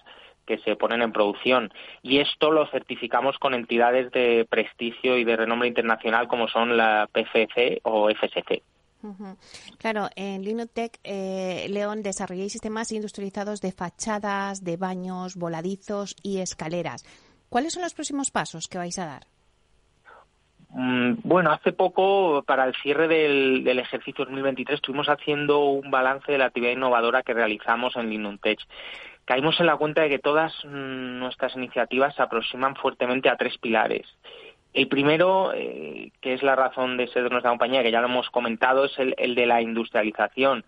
que 0.46 0.59
se 0.59 0.76
ponen 0.76 1.02
en 1.02 1.12
producción. 1.12 1.72
Y 2.02 2.18
esto 2.18 2.50
lo 2.50 2.66
certificamos 2.68 3.38
con 3.38 3.55
entidades 3.55 4.11
de 4.12 4.46
prestigio 4.48 5.18
y 5.18 5.24
de 5.24 5.37
renombre 5.37 5.68
internacional 5.68 6.26
como 6.26 6.48
son 6.48 6.76
la 6.76 7.09
PFC 7.12 7.81
o 7.83 8.09
FSC. 8.09 8.62
Claro, 9.78 10.09
en 10.14 10.42
Linotech, 10.42 10.98
eh, 11.02 11.66
León, 11.68 12.02
desarrolláis 12.02 12.52
sistemas 12.52 12.92
industrializados 12.92 13.61
de 13.61 13.72
fachadas, 13.72 14.62
de 14.62 14.76
baños, 14.76 15.37
voladizos 15.37 16.14
y 16.22 16.38
escaleras. 16.38 17.05
¿Cuáles 17.48 17.74
son 17.74 17.83
los 17.83 17.94
próximos 17.94 18.31
pasos 18.31 18.68
que 18.68 18.78
vais 18.78 18.98
a 18.98 19.07
dar? 19.07 19.32
Mm, 20.75 21.17
bueno, 21.25 21.51
hace 21.53 21.73
poco, 21.73 22.43
para 22.47 22.65
el 22.65 22.75
cierre 22.77 23.07
del, 23.07 23.79
ejercicio 23.79 24.25
2023, 24.25 24.77
estuvimos 24.77 25.09
haciendo 25.09 25.67
un 25.67 25.91
balance 25.91 26.33
de 26.33 26.39
la 26.39 26.47
actividad 26.47 26.73
innovadora 26.73 27.23
que 27.23 27.35
realizamos 27.35 27.95
en 27.97 28.09
Linuntech. 28.09 28.59
Caímos 29.27 29.61
en 29.61 29.67
la 29.67 29.77
cuenta 29.77 30.03
de 30.03 30.09
que 30.09 30.19
todas 30.19 30.53
mm, 30.65 31.19
nuestras 31.19 31.55
iniciativas 31.57 32.15
se 32.15 32.23
aproximan 32.23 32.75
fuertemente 32.77 33.29
a 33.29 33.37
tres 33.37 33.59
pilares. 33.59 34.07
El 34.73 34.89
primero, 34.89 35.53
eh, 35.55 36.11
que 36.23 36.33
es 36.33 36.43
la 36.43 36.57
razón 36.57 36.97
de 36.97 37.07
ser 37.09 37.25
de 37.25 37.31
nuestra 37.31 37.51
compañía, 37.51 37.83
que 37.83 37.91
ya 37.91 38.01
lo 38.01 38.09
hemos 38.09 38.31
comentado, 38.31 38.87
es 38.87 38.99
el, 38.99 39.15
el 39.19 39.35
de 39.35 39.47
la 39.47 39.61
industrialización. 39.61 40.65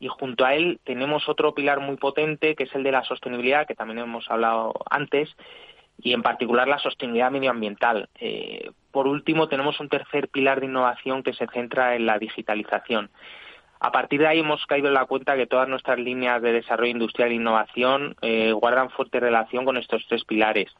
Y 0.00 0.08
junto 0.08 0.44
a 0.44 0.54
él 0.56 0.80
tenemos 0.82 1.28
otro 1.28 1.54
pilar 1.54 1.78
muy 1.78 1.96
potente, 1.96 2.56
que 2.56 2.64
es 2.64 2.74
el 2.74 2.82
de 2.82 2.90
la 2.90 3.04
sostenibilidad, 3.04 3.68
que 3.68 3.76
también 3.76 4.00
hemos 4.00 4.28
hablado 4.28 4.74
antes, 4.90 5.30
y 6.02 6.12
en 6.12 6.22
particular 6.22 6.66
la 6.66 6.80
sostenibilidad 6.80 7.30
medioambiental. 7.30 8.08
Eh, 8.18 8.70
por 8.94 9.08
último, 9.08 9.48
tenemos 9.48 9.80
un 9.80 9.88
tercer 9.88 10.28
pilar 10.28 10.60
de 10.60 10.66
innovación 10.66 11.24
que 11.24 11.32
se 11.34 11.48
centra 11.48 11.96
en 11.96 12.06
la 12.06 12.16
digitalización. 12.16 13.10
A 13.80 13.90
partir 13.90 14.20
de 14.20 14.28
ahí 14.28 14.38
hemos 14.38 14.64
caído 14.66 14.86
en 14.86 14.94
la 14.94 15.04
cuenta 15.06 15.34
que 15.34 15.48
todas 15.48 15.68
nuestras 15.68 15.98
líneas 15.98 16.40
de 16.40 16.52
desarrollo 16.52 16.92
industrial 16.92 17.32
e 17.32 17.34
innovación 17.34 18.14
eh, 18.22 18.52
guardan 18.52 18.90
fuerte 18.90 19.18
relación 19.18 19.64
con 19.64 19.78
estos 19.78 20.06
tres 20.08 20.24
pilares. 20.24 20.70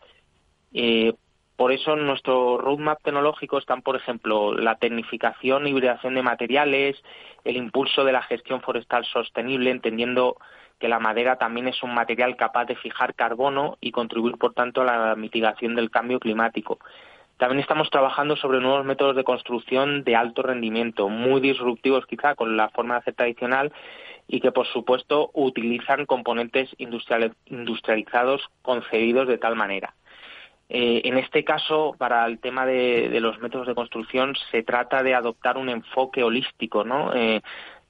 Eh, 0.73 1.15
por 1.57 1.73
eso 1.73 1.97
nuestro 1.97 2.57
roadmap 2.57 3.03
tecnológico 3.03 3.59
están, 3.59 3.83
por 3.83 3.97
ejemplo, 3.97 4.55
la 4.55 4.77
tecnificación 4.77 5.67
y 5.67 5.71
hibridación 5.71 6.15
de 6.15 6.23
materiales, 6.23 7.03
el 7.43 7.57
impulso 7.57 8.05
de 8.05 8.13
la 8.13 8.23
gestión 8.23 8.61
forestal 8.61 9.05
sostenible, 9.07 9.73
entendiendo 9.73 10.37
que 10.79 10.87
la 10.87 11.01
madera 11.01 11.35
también 11.35 11.67
es 11.67 11.83
un 11.83 11.93
material 11.93 12.37
capaz 12.37 12.67
de 12.67 12.77
fijar 12.77 13.17
carbono 13.17 13.77
y 13.81 13.91
contribuir, 13.91 14.37
por 14.37 14.55
tanto, 14.55 14.83
a 14.83 14.85
la 14.85 15.17
mitigación 15.17 15.75
del 15.75 15.91
cambio 15.91 16.21
climático. 16.21 16.79
También 17.37 17.61
estamos 17.61 17.91
trabajando 17.91 18.37
sobre 18.37 18.61
nuevos 18.61 18.85
métodos 18.85 19.17
de 19.17 19.25
construcción 19.25 20.05
de 20.05 20.15
alto 20.15 20.43
rendimiento, 20.43 21.09
muy 21.09 21.41
disruptivos 21.41 22.07
quizá 22.07 22.35
con 22.35 22.57
la 22.57 22.69
forma 22.71 22.95
de 22.95 23.01
hacer 23.01 23.15
tradicional 23.15 23.73
y 24.29 24.41
que, 24.41 24.53
por 24.53 24.67
supuesto, 24.67 25.31
utilizan 25.35 26.07
componentes 26.07 26.71
industrializados 26.79 28.43
concebidos 28.63 29.29
de 29.29 29.39
tal 29.39 29.57
manera. 29.57 29.95
Eh, 30.69 31.03
en 31.05 31.19
este 31.19 31.45
caso, 31.45 31.95
para 31.99 32.25
el 32.27 32.39
tema 32.39 32.65
de, 32.65 33.09
los 33.21 33.39
métodos 33.41 33.67
de 33.67 33.75
construcción, 33.75 34.35
se 34.51 34.63
trata 34.63 35.03
de 35.03 35.15
adoptar 35.15 35.59
un 35.59 35.69
enfoque 35.69 36.23
holístico, 36.23 36.85
¿no? 36.85 37.13
Eh, 37.15 37.43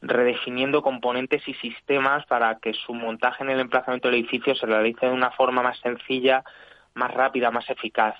redefiniendo 0.03 0.83
componentes 0.83 1.47
y 1.47 1.55
sistemas 1.55 2.27
para 2.27 2.57
que 2.57 2.75
su 2.75 2.93
montaje 2.93 3.45
en 3.45 3.51
el 3.51 3.61
emplazamiento 3.61 4.09
del 4.09 4.21
edificio 4.21 4.55
se 4.55 4.67
realice 4.67 5.07
de 5.07 5.13
una 5.13 5.31
forma 5.31 5.63
más 5.63 5.79
sencilla, 5.79 6.45
más 6.95 7.13
rápida, 7.13 7.51
más 7.51 7.69
eficaz. 7.71 8.17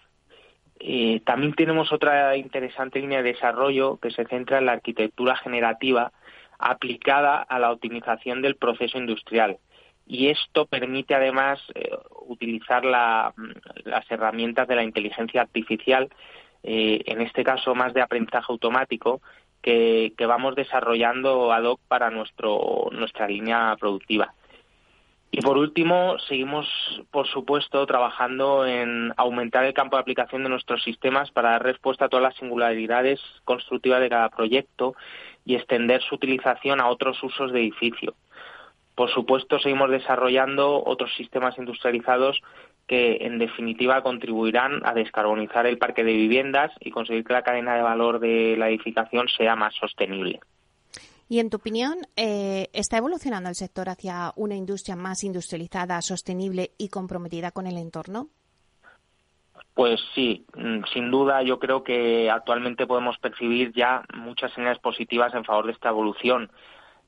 Eh, 0.81 1.21
también 1.25 1.55
tenemos 1.55 1.93
otra 1.93 2.37
interesante 2.37 3.01
línea 3.01 3.23
de 3.23 3.33
desarrollo 3.33 3.99
que 3.99 4.11
se 4.11 4.25
centra 4.27 4.59
en 4.59 4.67
la 4.67 4.73
arquitectura 4.73 5.37
generativa 5.37 6.13
aplicada 6.59 7.43
a 7.43 7.59
la 7.59 7.73
optimización 7.73 8.43
del 8.43 8.57
proceso 8.57 8.99
industrial. 8.99 9.59
Y 10.07 10.29
esto 10.29 10.67
permite 10.67 11.15
además 11.15 11.61
eh, 11.75 11.91
utilizar 12.27 12.85
las 12.85 13.35
herramientas 14.11 14.69
de 14.69 14.77
la 14.77 14.83
inteligencia 14.83 15.43
artificial, 15.43 16.11
eh, 16.63 17.03
en 17.07 17.21
este 17.23 17.45
caso 17.45 17.75
más 17.75 17.95
de 17.95 18.03
aprendizaje 18.03 18.47
automático, 18.49 19.23
que, 19.63 20.13
vamos 20.27 20.55
desarrollando 20.55 21.53
ad 21.53 21.65
hoc 21.65 21.81
para 21.89 22.11
nuestro, 22.11 22.89
nuestra 22.93 23.27
línea 23.27 23.75
productiva. 23.81 24.35
Y 25.37 25.41
por 25.41 25.59
último, 25.59 26.17
seguimos, 26.29 26.69
por 27.11 27.27
supuesto, 27.27 27.85
trabajando 27.87 28.65
en 28.65 29.13
aumentar 29.17 29.65
el 29.65 29.75
campo 29.75 29.97
de 29.97 30.03
aplicación 30.03 30.45
de 30.45 30.49
nuestros 30.49 30.85
sistemas 30.85 31.33
para 31.33 31.51
dar 31.51 31.65
respuesta 31.65 32.05
a 32.05 32.09
todas 32.09 32.23
las 32.23 32.37
singularidades 32.37 33.21
constructivas 33.45 34.01
de 34.01 34.11
cada 34.11 34.29
proyecto 34.29 34.95
y 35.45 35.57
extender 35.57 36.03
su 36.03 36.15
utilización 36.15 36.81
a 36.81 36.87
otros 36.87 37.21
usos 37.25 37.51
de 37.51 37.63
edificio. 37.63 38.15
Por 38.95 39.11
supuesto, 39.11 39.59
seguimos 39.59 39.91
desarrollando 39.91 40.81
otros 40.87 41.13
sistemas 41.17 41.59
industrializados 41.59 42.41
que, 42.87 43.19
en 43.23 43.41
definitiva, 43.41 44.05
contribuirán 44.05 44.83
a 44.85 44.95
descarbonizar 44.95 45.67
el 45.67 45.79
parque 45.79 46.05
de 46.05 46.13
viviendas 46.13 46.71
y 46.79 46.93
conseguir 46.93 47.25
que 47.25 47.33
la 47.33 47.43
cadena 47.43 47.75
de 47.75 47.83
valor 47.83 48.21
de 48.21 48.55
la 48.57 48.69
edificación 48.69 49.27
sea 49.27 49.57
más 49.57 49.75
sostenible. 49.75 50.39
Y 51.29 51.39
en 51.39 51.51
tu 51.51 51.57
opinión, 51.57 51.99
eh, 52.17 52.69
¿está 52.73 52.99
evolucionando 52.99 53.49
el 53.49 53.55
sector 53.55 53.89
hacia 53.89 54.33
una 54.37 54.57
industria 54.57 54.97
más 54.97 55.25
industrializada, 55.25 56.01
sostenible 56.03 56.73
y 56.77 56.89
comprometida 56.89 57.51
con 57.51 57.67
el 57.67 57.79
entorno? 57.79 58.29
Pues 59.75 60.01
sí, 60.15 60.45
mm, 60.55 60.85
sin 60.93 61.11
duda 61.11 61.43
yo 61.43 61.59
creo 61.59 61.83
que 61.83 62.31
actualmente 62.31 62.87
podemos 62.87 63.19
percibir 63.19 63.73
ya 63.73 64.05
muchas 64.15 64.53
señales 64.53 64.79
positivas 64.79 65.35
en 65.35 65.45
favor 65.45 65.67
de 65.67 65.73
esta 65.73 65.89
evolución. 65.89 66.51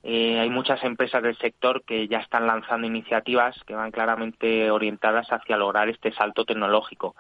Eh, 0.03 0.39
hay 0.39 0.51
muchas 0.51 0.83
empresas 0.83 1.23
del 1.23 1.37
sector 1.39 1.85
que 1.85 2.09
ya 2.09 2.19
están 2.19 2.47
lanzando 2.47 2.87
iniciativas 2.87 3.57
que 3.67 3.75
van 3.75 3.91
claramente 3.91 4.71
orientadas 4.71 5.29
hacia 5.31 5.57
lograr 5.57 5.89
este 5.89 6.13
salto 6.13 6.45
tecnológico. 6.45 7.15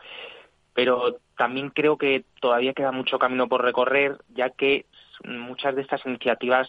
Pero 0.72 1.16
también 1.36 1.70
creo 1.70 1.96
que 1.96 2.24
todavía 2.40 2.74
queda 2.74 2.92
mucho 2.92 3.18
camino 3.18 3.48
por 3.48 3.62
recorrer, 3.62 4.18
ya 4.34 4.50
que 4.50 4.86
muchas 5.24 5.74
de 5.74 5.82
estas 5.82 6.04
iniciativas 6.06 6.68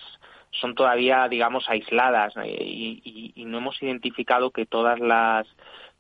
son 0.51 0.75
todavía, 0.75 1.27
digamos, 1.27 1.69
aisladas 1.69 2.33
eh, 2.37 2.57
y, 2.59 3.33
y, 3.35 3.45
no 3.45 3.57
hemos 3.57 3.81
identificado 3.81 4.51
que 4.51 4.65
todas 4.65 4.99
las 4.99 5.47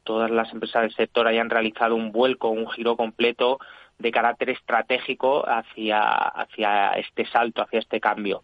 todas 0.03 0.31
las 0.31 0.51
empresas 0.53 0.83
del 0.83 0.95
sector 0.95 1.27
hayan 1.27 1.49
realizado 1.49 1.93
un 1.93 2.13
vuelco, 2.13 2.47
un 2.47 2.69
giro 2.69 2.95
completo 2.95 3.59
de 3.99 4.11
carácter 4.11 4.51
estratégico 4.51 5.43
hacia, 5.47 6.01
hacia 6.01 6.91
este 6.91 7.25
salto, 7.25 7.61
hacia 7.61 7.79
este 7.79 7.99
cambio. 7.99 8.43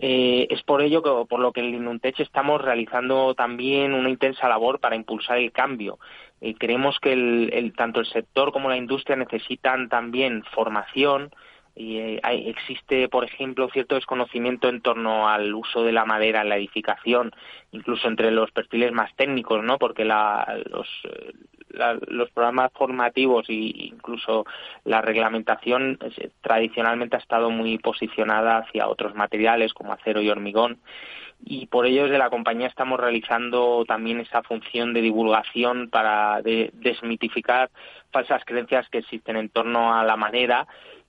Eh, 0.00 0.48
es 0.50 0.62
por 0.62 0.82
ello 0.82 1.02
que, 1.02 1.10
por 1.28 1.40
lo 1.40 1.52
que 1.52 1.60
en 1.60 1.70
Linuntech 1.70 2.18
estamos 2.20 2.60
realizando 2.60 3.34
también 3.34 3.94
una 3.94 4.10
intensa 4.10 4.48
labor 4.48 4.80
para 4.80 4.96
impulsar 4.96 5.38
el 5.38 5.52
cambio. 5.52 5.98
Eh, 6.40 6.54
creemos 6.58 6.98
que 7.00 7.12
el, 7.12 7.72
tanto 7.76 8.00
el 8.00 8.06
sector 8.06 8.52
como 8.52 8.68
la 8.68 8.76
industria 8.76 9.16
necesitan 9.16 9.88
también 9.88 10.42
formación, 10.52 11.30
y 11.76 11.98
eh, 11.98 12.20
existe, 12.22 13.08
por 13.08 13.24
ejemplo, 13.24 13.68
cierto 13.70 13.96
desconocimiento 13.96 14.68
en 14.68 14.80
torno 14.80 15.28
al 15.28 15.52
uso 15.54 15.82
de 15.82 15.92
la 15.92 16.04
madera 16.04 16.42
en 16.42 16.48
la 16.48 16.56
edificación, 16.56 17.32
incluso 17.72 18.06
entre 18.06 18.30
los 18.30 18.50
perfiles 18.52 18.92
más 18.92 19.14
técnicos, 19.16 19.62
¿no? 19.64 19.78
Porque 19.78 20.04
los, 20.04 20.88
eh, 21.04 21.32
los 22.06 22.30
programas 22.30 22.70
formativos 22.74 23.48
e 23.48 23.54
incluso 23.54 24.46
la 24.84 25.00
reglamentación 25.00 25.98
eh, 26.00 26.30
tradicionalmente 26.40 27.16
ha 27.16 27.20
estado 27.20 27.50
muy 27.50 27.78
posicionada 27.78 28.58
hacia 28.58 28.88
otros 28.88 29.14
materiales 29.14 29.74
como 29.74 29.92
acero 29.92 30.22
y 30.22 30.30
hormigón 30.30 30.78
y 31.46 31.66
por 31.66 31.84
ello 31.84 32.04
desde 32.04 32.18
la 32.18 32.30
compañía 32.30 32.68
estamos 32.68 32.98
realizando 32.98 33.84
también 33.86 34.20
esa 34.20 34.42
función 34.42 34.94
de 34.94 35.02
divulgación 35.02 35.90
para 35.90 36.40
desmitificar 36.42 37.70
falsas 38.10 38.42
creencias 38.46 38.88
que 38.88 38.98
existen 38.98 39.36
en 39.36 39.50
torno 39.50 39.94
a 39.94 40.04
la 40.04 40.16
madera 40.16 40.66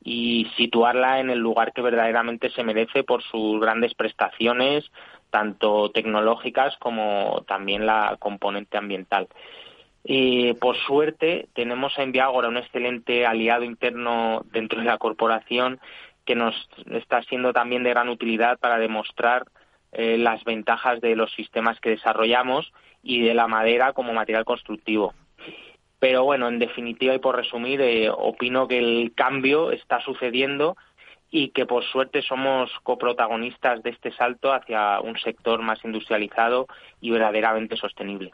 y 0.08 0.46
situarla 0.56 1.20
en 1.20 1.32
el 1.32 1.40
lugar 1.40 1.74
que 1.74 1.82
verdaderamente 1.82 2.52
se 2.52 2.64
merece 2.64 3.04
por 3.04 3.24
sus 3.24 3.60
grandes 3.60 3.96
prestaciones, 3.96 4.90
tanto 5.32 5.90
tecnológicas 5.90 6.78
como 6.78 7.44
también 7.48 7.88
la 7.88 8.16
componente 8.20 8.78
ambiental. 8.78 9.28
Y 10.04 10.54
por 10.54 10.78
suerte 10.78 11.48
tenemos 11.56 11.98
en 11.98 12.12
Viagora 12.12 12.48
un 12.48 12.58
excelente 12.58 13.26
aliado 13.26 13.64
interno 13.64 14.46
dentro 14.52 14.80
de 14.80 14.86
la 14.86 15.00
corporación 15.00 15.80
que 16.24 16.36
nos 16.36 16.54
está 16.92 17.24
siendo 17.24 17.52
también 17.52 17.84
de 17.84 17.90
gran 17.90 18.10
utilidad 18.10 18.60
para 18.60 18.78
demostrar 18.78 19.46
eh, 19.92 20.20
las 20.20 20.44
ventajas 20.44 21.02
de 21.02 21.16
los 21.16 21.34
sistemas 21.34 21.80
que 21.80 21.90
desarrollamos 21.90 22.72
y 23.02 23.22
de 23.22 23.34
la 23.34 23.48
madera 23.48 23.94
como 23.94 24.14
material 24.14 24.46
constructivo. 24.46 25.16
Pero 26.00 26.24
bueno, 26.24 26.48
en 26.48 26.60
definitiva 26.60 27.14
y 27.14 27.20
por 27.20 27.36
resumir, 27.36 27.82
eh, 27.82 28.10
opino 28.10 28.68
que 28.68 28.78
el 28.78 29.14
cambio 29.16 29.72
está 29.72 30.02
sucediendo 30.02 30.76
y 31.32 31.50
que 31.50 31.66
por 31.66 31.84
suerte 31.84 32.22
somos 32.22 32.72
coprotagonistas 32.84 33.82
de 33.84 33.90
este 33.90 34.12
salto 34.12 34.54
hacia 34.54 35.00
un 35.02 35.18
sector 35.18 35.62
más 35.62 35.84
industrializado 35.84 36.68
y 37.02 37.12
verdaderamente 37.12 37.76
sostenible. 37.76 38.32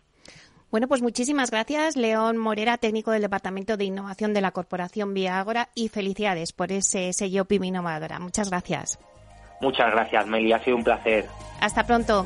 Bueno, 0.72 0.88
pues 0.88 1.02
muchísimas 1.02 1.52
gracias, 1.52 1.98
León 1.98 2.38
Morera, 2.38 2.78
técnico 2.78 3.12
del 3.12 3.24
Departamento 3.24 3.76
de 3.76 3.84
Innovación 3.84 4.34
de 4.34 4.40
la 4.40 4.52
Corporación 4.52 5.14
Viagora, 5.14 5.68
y 5.76 5.90
felicidades 5.90 6.54
por 6.54 6.72
ese 6.72 7.12
sello 7.12 7.44
PIB 7.44 7.66
Innovadora. 7.66 8.20
Muchas 8.20 8.50
gracias. 8.50 8.98
Muchas 9.60 9.92
gracias, 9.92 10.26
Meli. 10.28 10.54
Ha 10.54 10.64
sido 10.64 10.78
un 10.78 10.84
placer. 10.84 11.26
Hasta 11.60 11.86
pronto. 11.86 12.26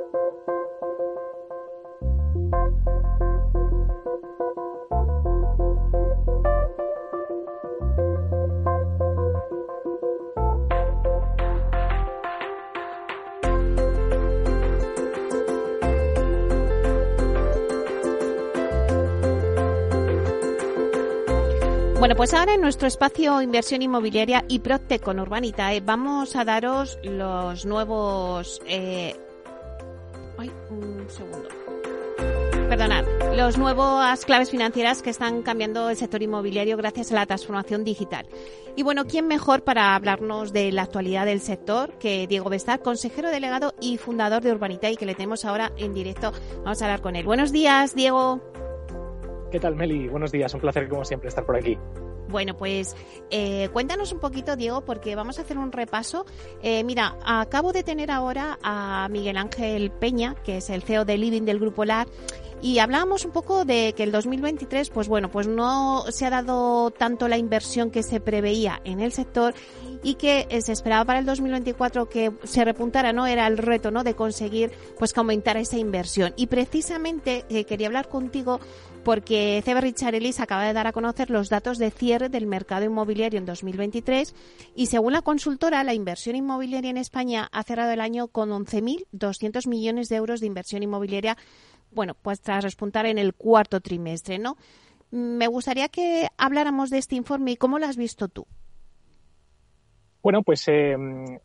Pues 22.21 22.35
ahora 22.35 22.53
en 22.53 22.61
nuestro 22.61 22.87
espacio 22.87 23.41
Inversión 23.41 23.81
Inmobiliaria 23.81 24.45
y 24.47 24.59
Proctec 24.59 25.01
con 25.01 25.19
Urbanitae 25.19 25.81
vamos 25.81 26.35
a 26.35 26.45
daros 26.45 26.99
los 27.01 27.65
nuevos... 27.65 28.61
Eh... 28.67 29.15
Ay, 30.37 30.51
un 30.69 31.09
segundo. 31.09 31.49
Perdonad, 32.69 33.05
los 33.35 33.57
nuevas 33.57 34.23
claves 34.23 34.51
financieras 34.51 35.01
que 35.01 35.09
están 35.09 35.41
cambiando 35.41 35.89
el 35.89 35.97
sector 35.97 36.21
inmobiliario 36.21 36.77
gracias 36.77 37.11
a 37.11 37.15
la 37.15 37.25
transformación 37.25 37.83
digital. 37.83 38.27
Y 38.75 38.83
bueno, 38.83 39.05
¿quién 39.07 39.25
mejor 39.25 39.63
para 39.63 39.95
hablarnos 39.95 40.53
de 40.53 40.71
la 40.71 40.83
actualidad 40.83 41.25
del 41.25 41.41
sector 41.41 41.97
que 41.97 42.27
Diego 42.27 42.51
Bestar, 42.51 42.83
consejero 42.83 43.31
delegado 43.31 43.73
y 43.81 43.97
fundador 43.97 44.43
de 44.43 44.51
Urbanitae, 44.51 44.95
que 44.95 45.07
le 45.07 45.15
tenemos 45.15 45.43
ahora 45.43 45.71
en 45.75 45.95
directo? 45.95 46.33
Vamos 46.57 46.83
a 46.83 46.85
hablar 46.85 47.01
con 47.01 47.15
él. 47.15 47.25
Buenos 47.25 47.51
días, 47.51 47.95
Diego. 47.95 48.39
¿Qué 49.51 49.59
tal, 49.59 49.75
Meli? 49.75 50.07
Buenos 50.07 50.31
días, 50.31 50.53
un 50.53 50.61
placer 50.61 50.87
como 50.87 51.03
siempre 51.03 51.27
estar 51.27 51.43
por 51.47 51.57
aquí. 51.57 51.75
Bueno, 52.29 52.55
pues 52.57 52.95
eh, 53.29 53.69
cuéntanos 53.73 54.11
un 54.11 54.19
poquito, 54.19 54.55
Diego, 54.55 54.81
porque 54.81 55.15
vamos 55.15 55.39
a 55.39 55.41
hacer 55.41 55.57
un 55.57 55.71
repaso. 55.71 56.25
Eh, 56.61 56.83
mira, 56.83 57.17
acabo 57.25 57.73
de 57.73 57.83
tener 57.83 58.11
ahora 58.11 58.57
a 58.63 59.07
Miguel 59.09 59.37
Ángel 59.37 59.91
Peña, 59.91 60.35
que 60.43 60.57
es 60.57 60.69
el 60.69 60.83
CEO 60.83 61.05
de 61.05 61.17
Living 61.17 61.43
del 61.43 61.59
Grupo 61.59 61.85
LAR, 61.85 62.07
y 62.63 62.77
hablábamos 62.77 63.25
un 63.25 63.31
poco 63.31 63.65
de 63.65 63.93
que 63.97 64.03
el 64.03 64.11
2023, 64.11 64.91
pues 64.91 65.07
bueno, 65.07 65.31
pues 65.31 65.47
no 65.47 66.03
se 66.09 66.27
ha 66.27 66.29
dado 66.29 66.91
tanto 66.91 67.27
la 67.27 67.39
inversión 67.39 67.89
que 67.89 68.03
se 68.03 68.19
preveía 68.19 68.81
en 68.83 68.99
el 68.99 69.11
sector 69.13 69.55
y 70.03 70.13
que 70.13 70.45
eh, 70.49 70.61
se 70.61 70.71
esperaba 70.71 71.03
para 71.03 71.19
el 71.19 71.25
2024 71.25 72.07
que 72.07 72.31
se 72.43 72.63
repuntara, 72.63 73.13
¿no? 73.13 73.25
Era 73.25 73.47
el 73.47 73.57
reto, 73.57 73.89
¿no? 73.89 74.03
De 74.03 74.13
conseguir, 74.13 74.71
pues 74.99 75.11
que 75.11 75.19
aumentara 75.19 75.59
esa 75.59 75.77
inversión. 75.77 76.33
Y 76.35 76.47
precisamente 76.47 77.45
eh, 77.49 77.65
quería 77.65 77.87
hablar 77.87 78.09
contigo 78.09 78.59
porque 79.03 79.61
CB 79.65 79.81
Richard 79.81 80.15
acaba 80.39 80.65
de 80.65 80.73
dar 80.73 80.87
a 80.87 80.91
conocer 80.91 81.29
los 81.29 81.49
datos 81.49 81.77
de 81.77 81.91
cierre 81.91 82.29
del 82.29 82.47
mercado 82.47 82.85
inmobiliario 82.85 83.39
en 83.39 83.45
2023 83.45 84.35
y 84.75 84.87
según 84.87 85.13
la 85.13 85.21
consultora, 85.21 85.83
la 85.83 85.93
inversión 85.93 86.35
inmobiliaria 86.35 86.91
en 86.91 86.97
España 86.97 87.49
ha 87.51 87.63
cerrado 87.63 87.91
el 87.91 88.01
año 88.01 88.27
con 88.27 88.49
11.200 88.49 89.67
millones 89.67 90.09
de 90.09 90.15
euros 90.15 90.39
de 90.39 90.47
inversión 90.47 90.83
inmobiliaria 90.83 91.37
bueno, 91.91 92.15
pues 92.21 92.41
tras 92.41 92.63
respuntar 92.63 93.05
en 93.05 93.17
el 93.17 93.33
cuarto 93.33 93.81
trimestre, 93.81 94.39
¿no? 94.39 94.57
Me 95.11 95.47
gustaría 95.47 95.89
que 95.89 96.29
habláramos 96.37 96.89
de 96.89 96.97
este 96.97 97.15
informe 97.15 97.51
y 97.51 97.57
cómo 97.57 97.79
lo 97.79 97.85
has 97.85 97.97
visto 97.97 98.29
tú. 98.29 98.47
Bueno, 100.21 100.43
pues 100.43 100.67
eh, 100.67 100.95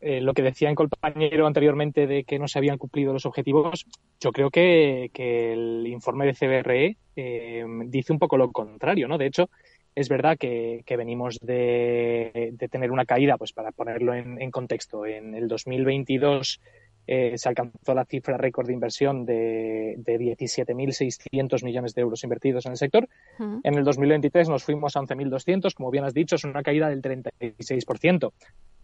eh, 0.00 0.20
lo 0.20 0.34
que 0.34 0.42
decía 0.42 0.68
el 0.68 0.76
compañero 0.76 1.46
anteriormente 1.46 2.06
de 2.06 2.24
que 2.24 2.38
no 2.38 2.46
se 2.46 2.58
habían 2.58 2.76
cumplido 2.76 3.12
los 3.12 3.24
objetivos, 3.24 3.86
yo 4.20 4.32
creo 4.32 4.50
que, 4.50 5.10
el 5.14 5.86
informe 5.86 6.26
de 6.26 6.34
CBRE 6.34 6.96
eh, 7.16 7.64
dice 7.86 8.12
un 8.12 8.18
poco 8.18 8.36
lo 8.36 8.52
contrario, 8.52 9.08
¿no? 9.08 9.16
De 9.16 9.26
hecho, 9.26 9.48
es 9.94 10.10
verdad 10.10 10.36
que, 10.36 10.84
venimos 10.86 11.38
de, 11.40 12.54
tener 12.70 12.90
una 12.90 13.06
caída, 13.06 13.38
pues 13.38 13.54
para 13.54 13.72
ponerlo 13.72 14.12
en, 14.12 14.42
en 14.42 14.50
contexto, 14.50 15.06
en 15.06 15.34
el 15.34 15.48
2022 15.48 16.60
eh, 17.06 17.32
se 17.36 17.48
alcanzó 17.48 17.94
la 17.94 18.04
cifra 18.04 18.36
récord 18.36 18.66
de 18.66 18.72
inversión 18.72 19.24
de, 19.24 19.94
de 19.98 20.18
17.600 20.18 21.64
millones 21.64 21.94
de 21.94 22.02
euros 22.02 22.24
invertidos 22.24 22.66
en 22.66 22.72
el 22.72 22.78
sector. 22.78 23.08
En 23.38 23.74
el 23.74 23.84
2023 23.84 24.48
nos 24.48 24.64
fuimos 24.64 24.96
a 24.96 25.00
11.200, 25.00 25.74
como 25.74 25.90
bien 25.90 26.04
has 26.04 26.14
dicho, 26.14 26.36
es 26.36 26.44
una 26.44 26.62
caída 26.62 26.88
del 26.88 27.02
36%. 27.02 28.32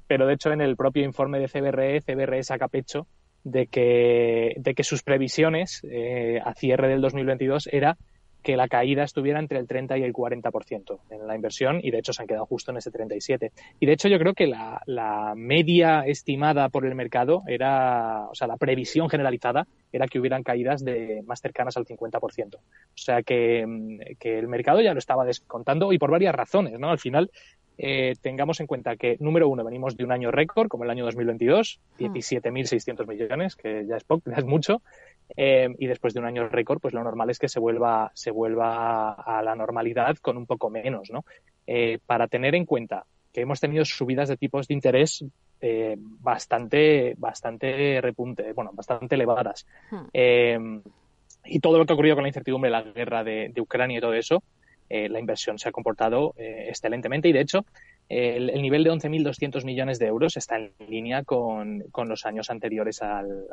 Pero 0.06 0.26
de 0.26 0.34
hecho, 0.34 0.52
en 0.52 0.60
el 0.60 0.76
propio 0.76 1.04
informe 1.04 1.38
de 1.38 1.48
CBRE, 1.48 2.00
CBRE 2.02 2.42
saca 2.42 2.68
pecho 2.68 3.06
de 3.44 3.66
que, 3.66 4.54
de 4.56 4.74
que 4.74 4.84
sus 4.84 5.02
previsiones 5.02 5.80
eh, 5.84 6.40
a 6.44 6.54
cierre 6.54 6.88
del 6.88 7.00
2022 7.00 7.68
era 7.72 7.96
que 8.42 8.56
la 8.56 8.68
caída 8.68 9.04
estuviera 9.04 9.38
entre 9.38 9.58
el 9.58 9.66
30 9.66 9.98
y 9.98 10.02
el 10.02 10.12
40% 10.12 10.98
en 11.10 11.26
la 11.26 11.34
inversión 11.34 11.80
y 11.82 11.90
de 11.90 11.98
hecho 11.98 12.12
se 12.12 12.22
han 12.22 12.28
quedado 12.28 12.46
justo 12.46 12.70
en 12.70 12.78
ese 12.78 12.90
37. 12.90 13.52
Y 13.80 13.86
de 13.86 13.92
hecho 13.92 14.08
yo 14.08 14.18
creo 14.18 14.34
que 14.34 14.46
la, 14.46 14.82
la, 14.86 15.34
media 15.36 16.02
estimada 16.06 16.68
por 16.68 16.86
el 16.86 16.94
mercado 16.94 17.42
era, 17.46 18.28
o 18.30 18.34
sea, 18.34 18.46
la 18.46 18.56
previsión 18.56 19.08
generalizada 19.08 19.66
era 19.92 20.06
que 20.06 20.18
hubieran 20.18 20.42
caídas 20.42 20.84
de 20.84 21.22
más 21.26 21.40
cercanas 21.40 21.76
al 21.76 21.86
50%. 21.86 22.56
O 22.56 22.60
sea 22.94 23.22
que, 23.22 23.64
que 24.18 24.38
el 24.38 24.48
mercado 24.48 24.80
ya 24.80 24.92
lo 24.92 24.98
estaba 24.98 25.24
descontando 25.24 25.92
y 25.92 25.98
por 25.98 26.10
varias 26.10 26.34
razones, 26.34 26.78
¿no? 26.78 26.90
Al 26.90 26.98
final 26.98 27.30
eh, 27.78 28.14
tengamos 28.20 28.60
en 28.60 28.66
cuenta 28.66 28.96
que, 28.96 29.16
número 29.18 29.48
uno, 29.48 29.64
venimos 29.64 29.96
de 29.96 30.04
un 30.04 30.12
año 30.12 30.30
récord, 30.30 30.68
como 30.68 30.84
el 30.84 30.90
año 30.90 31.04
2022, 31.04 31.80
17.600 31.98 33.06
millones, 33.06 33.56
que 33.56 33.86
ya 33.86 33.96
es, 33.96 34.04
poco, 34.04 34.30
ya 34.30 34.36
es 34.36 34.44
mucho, 34.44 34.82
eh, 35.36 35.68
y 35.78 35.86
después 35.86 36.14
de 36.14 36.20
un 36.20 36.26
año 36.26 36.48
récord, 36.48 36.80
pues 36.80 36.94
lo 36.94 37.02
normal 37.02 37.30
es 37.30 37.38
que 37.38 37.48
se 37.48 37.60
vuelva, 37.60 38.10
se 38.14 38.30
vuelva 38.30 39.12
a 39.12 39.42
la 39.42 39.54
normalidad 39.54 40.16
con 40.18 40.36
un 40.36 40.46
poco 40.46 40.70
menos, 40.70 41.10
¿no? 41.10 41.24
Eh, 41.66 41.98
para 42.06 42.28
tener 42.28 42.54
en 42.54 42.66
cuenta 42.66 43.06
que 43.32 43.42
hemos 43.42 43.60
tenido 43.60 43.84
subidas 43.84 44.28
de 44.28 44.36
tipos 44.36 44.68
de 44.68 44.74
interés 44.74 45.24
eh, 45.60 45.96
bastante, 45.98 47.14
bastante 47.16 48.00
repunte, 48.00 48.52
bueno, 48.52 48.70
bastante 48.74 49.14
elevadas. 49.14 49.66
y 51.44 51.58
todo 51.60 51.78
lo 51.78 51.86
que 51.86 51.92
ha 51.92 51.94
ocurrido 51.94 52.14
con 52.14 52.24
la 52.24 52.28
incertidumbre, 52.28 52.70
la 52.70 52.82
guerra 52.82 53.24
de, 53.24 53.52
Ucrania 53.58 53.98
y 53.98 54.00
todo 54.00 54.14
eso, 54.14 54.42
la 54.88 55.18
inversión 55.18 55.58
se 55.58 55.70
ha 55.70 55.72
comportado 55.72 56.34
excelentemente 56.36 57.26
y 57.26 57.32
de 57.32 57.40
hecho 57.40 57.64
el, 58.10 58.60
nivel 58.60 58.84
de 58.84 58.90
11.200 58.90 59.64
millones 59.64 59.98
de 59.98 60.06
euros 60.06 60.36
está 60.36 60.56
en 60.56 60.72
línea 60.86 61.24
con, 61.24 61.80
con 61.90 62.10
los 62.10 62.26
años 62.26 62.50
anteriores 62.50 63.00
al, 63.00 63.46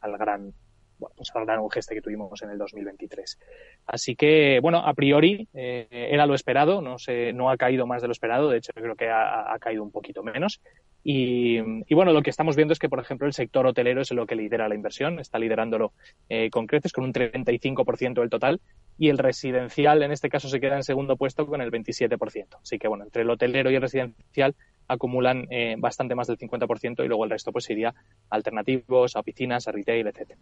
al 0.00 0.16
gran 0.16 0.54
bueno, 0.98 1.14
pues 1.16 1.30
gran 1.34 1.68
geste 1.70 1.94
que 1.94 2.00
tuvimos 2.00 2.40
en 2.42 2.50
el 2.50 2.58
2023. 2.58 3.38
Así 3.86 4.16
que, 4.16 4.60
bueno, 4.60 4.78
a 4.78 4.94
priori 4.94 5.48
eh, 5.54 5.86
era 5.90 6.26
lo 6.26 6.34
esperado, 6.34 6.80
no, 6.80 6.98
se, 6.98 7.32
no 7.32 7.50
ha 7.50 7.56
caído 7.56 7.86
más 7.86 8.02
de 8.02 8.08
lo 8.08 8.12
esperado, 8.12 8.50
de 8.50 8.58
hecho 8.58 8.72
creo 8.74 8.96
que 8.96 9.08
ha, 9.10 9.56
caído 9.60 9.82
un 9.82 9.90
poquito 9.90 10.22
menos. 10.22 10.60
Y, 11.06 11.60
bueno, 11.94 12.14
lo 12.14 12.22
que 12.22 12.30
estamos 12.30 12.56
viendo 12.56 12.72
es 12.72 12.78
que, 12.78 12.88
por 12.88 12.98
ejemplo, 12.98 13.26
el 13.26 13.34
sector 13.34 13.66
hotelero 13.66 14.00
es 14.00 14.10
lo 14.12 14.26
que 14.26 14.36
lidera 14.36 14.68
la 14.68 14.74
inversión, 14.74 15.18
está 15.18 15.38
liderándolo 15.38 15.92
eh, 16.30 16.48
con 16.48 16.66
creces, 16.66 16.92
con 16.92 17.04
un 17.04 17.12
35% 17.12 18.14
del 18.14 18.30
total, 18.30 18.62
y 18.96 19.10
el 19.10 19.18
residencial 19.18 20.02
en 20.02 20.12
este 20.12 20.30
caso 20.30 20.48
se 20.48 20.60
queda 20.60 20.76
en 20.76 20.82
segundo 20.82 21.16
puesto 21.16 21.46
con 21.46 21.60
el 21.60 21.70
27%. 21.70 22.56
Así 22.62 22.78
que, 22.78 22.88
bueno, 22.88 23.04
entre 23.04 23.22
el 23.22 23.28
hotelero 23.28 23.70
y 23.70 23.74
el 23.74 23.82
residencial 23.82 24.54
acumulan 24.88 25.46
eh, 25.50 25.76
bastante 25.78 26.14
más 26.14 26.26
del 26.26 26.38
50% 26.38 27.04
y 27.04 27.08
luego 27.08 27.24
el 27.24 27.30
resto 27.30 27.52
pues 27.52 27.68
iría 27.70 27.88
a 27.88 27.94
alternativos, 28.34 29.16
a 29.16 29.20
oficinas, 29.20 29.66
a 29.68 29.72
retail, 29.72 30.06
etcétera. 30.06 30.40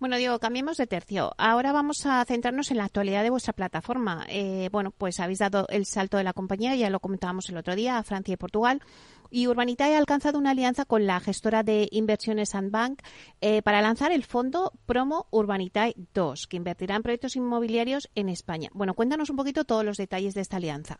Bueno, 0.00 0.16
Diego, 0.16 0.38
cambiemos 0.40 0.76
de 0.76 0.86
tercio. 0.86 1.32
Ahora 1.38 1.72
vamos 1.72 2.04
a 2.04 2.24
centrarnos 2.24 2.70
en 2.70 2.78
la 2.78 2.84
actualidad 2.84 3.22
de 3.22 3.30
vuestra 3.30 3.52
plataforma. 3.52 4.26
Eh, 4.28 4.68
bueno, 4.72 4.90
pues 4.90 5.20
habéis 5.20 5.38
dado 5.38 5.66
el 5.68 5.86
salto 5.86 6.16
de 6.16 6.24
la 6.24 6.32
compañía, 6.32 6.74
ya 6.74 6.90
lo 6.90 7.00
comentábamos 7.00 7.48
el 7.48 7.56
otro 7.56 7.76
día, 7.76 7.98
a 7.98 8.02
Francia 8.02 8.34
y 8.34 8.36
Portugal. 8.36 8.82
Y 9.30 9.46
Urbanitae 9.46 9.94
ha 9.94 9.98
alcanzado 9.98 10.38
una 10.38 10.50
alianza 10.50 10.84
con 10.84 11.06
la 11.06 11.20
gestora 11.20 11.62
de 11.62 11.88
inversiones 11.90 12.50
Sandbank 12.50 13.00
eh, 13.40 13.62
para 13.62 13.82
lanzar 13.82 14.12
el 14.12 14.24
fondo 14.24 14.72
Promo 14.86 15.26
Urbanitae 15.30 15.94
2, 16.14 16.46
que 16.46 16.56
invertirá 16.56 16.96
en 16.96 17.02
proyectos 17.02 17.36
inmobiliarios 17.36 18.10
en 18.14 18.28
España. 18.28 18.70
Bueno, 18.72 18.94
cuéntanos 18.94 19.30
un 19.30 19.36
poquito 19.36 19.64
todos 19.64 19.84
los 19.84 19.96
detalles 19.96 20.34
de 20.34 20.40
esta 20.40 20.56
alianza. 20.56 20.98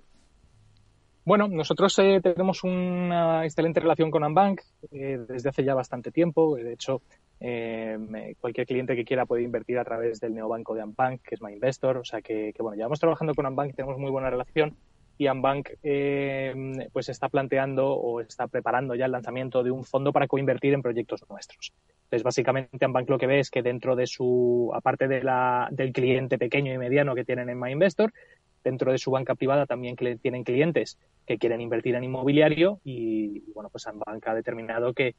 Bueno, 1.27 1.49
nosotros 1.49 1.99
eh, 2.01 2.21
tenemos 2.23 2.65
una 2.65 3.45
excelente 3.45 3.81
relación 3.81 4.11
con 4.11 4.25
Ambank 4.25 4.61
eh, 4.93 5.19
desde 5.27 5.49
hace 5.49 5.65
ya 5.65 5.75
bastante 5.75 6.11
tiempo. 6.11 6.57
De 6.57 6.75
hecho, 6.75 7.01
eh, 7.41 8.37
cualquier 8.39 8.67
cliente 8.67 8.95
que 8.95 9.07
quiera 9.07 9.25
puede 9.25 9.43
invertir 9.43 9.79
a 9.79 9.85
través 9.85 10.21
del 10.21 10.35
neobanco 10.35 10.75
de 10.75 10.83
Ambank, 10.83 11.23
que 11.23 11.37
es 11.37 11.41
MyInvestor. 11.41 11.97
O 11.97 12.05
sea 12.05 12.21
que, 12.21 12.53
que 12.53 12.63
bueno, 12.63 12.77
llevamos 12.77 13.01
trabajando 13.01 13.35
con 13.35 13.47
Ambank 13.47 13.71
y 13.71 13.73
tenemos 13.73 13.99
muy 13.99 14.11
buena 14.11 14.29
relación. 14.29 14.77
Y 15.17 15.27
Ambank 15.29 15.71
pues 16.93 17.09
está 17.09 17.29
planteando 17.29 17.89
o 17.93 18.21
está 18.21 18.49
preparando 18.49 18.95
ya 18.95 19.07
el 19.07 19.13
lanzamiento 19.13 19.63
de 19.63 19.71
un 19.71 19.85
fondo 19.85 20.13
para 20.13 20.27
coinvertir 20.27 20.75
en 20.75 20.83
proyectos 20.83 21.25
nuestros. 21.29 21.73
Entonces, 22.05 22.23
básicamente, 22.23 22.85
Ambank 22.85 23.09
lo 23.09 23.19
que 23.19 23.27
ve 23.27 23.39
es 23.41 23.51
que 23.51 23.63
dentro 23.63 23.97
de 23.97 24.07
su, 24.07 24.71
aparte 24.75 25.09
de 25.09 25.23
la, 25.23 25.69
del 25.71 25.93
cliente 25.93 26.39
pequeño 26.39 26.73
y 26.73 26.79
mediano 26.79 27.15
que 27.15 27.25
tienen 27.25 27.49
en 27.49 27.59
MyInvestor, 27.59 28.13
dentro 28.65 28.91
de 28.91 28.99
su 28.99 29.11
banca 29.11 29.35
privada 29.35 29.67
también 29.67 29.95
tienen 29.97 30.43
clientes 30.43 30.99
que 31.27 31.39
quieren 31.39 31.61
invertir 31.61 31.95
en 31.95 32.05
inmobiliario 32.05 32.81
y, 32.83 33.41
bueno, 33.53 33.69
pues 33.71 33.87
Banca 34.07 34.33
ha 34.33 34.35
determinado 34.35 34.95
que 34.95 35.15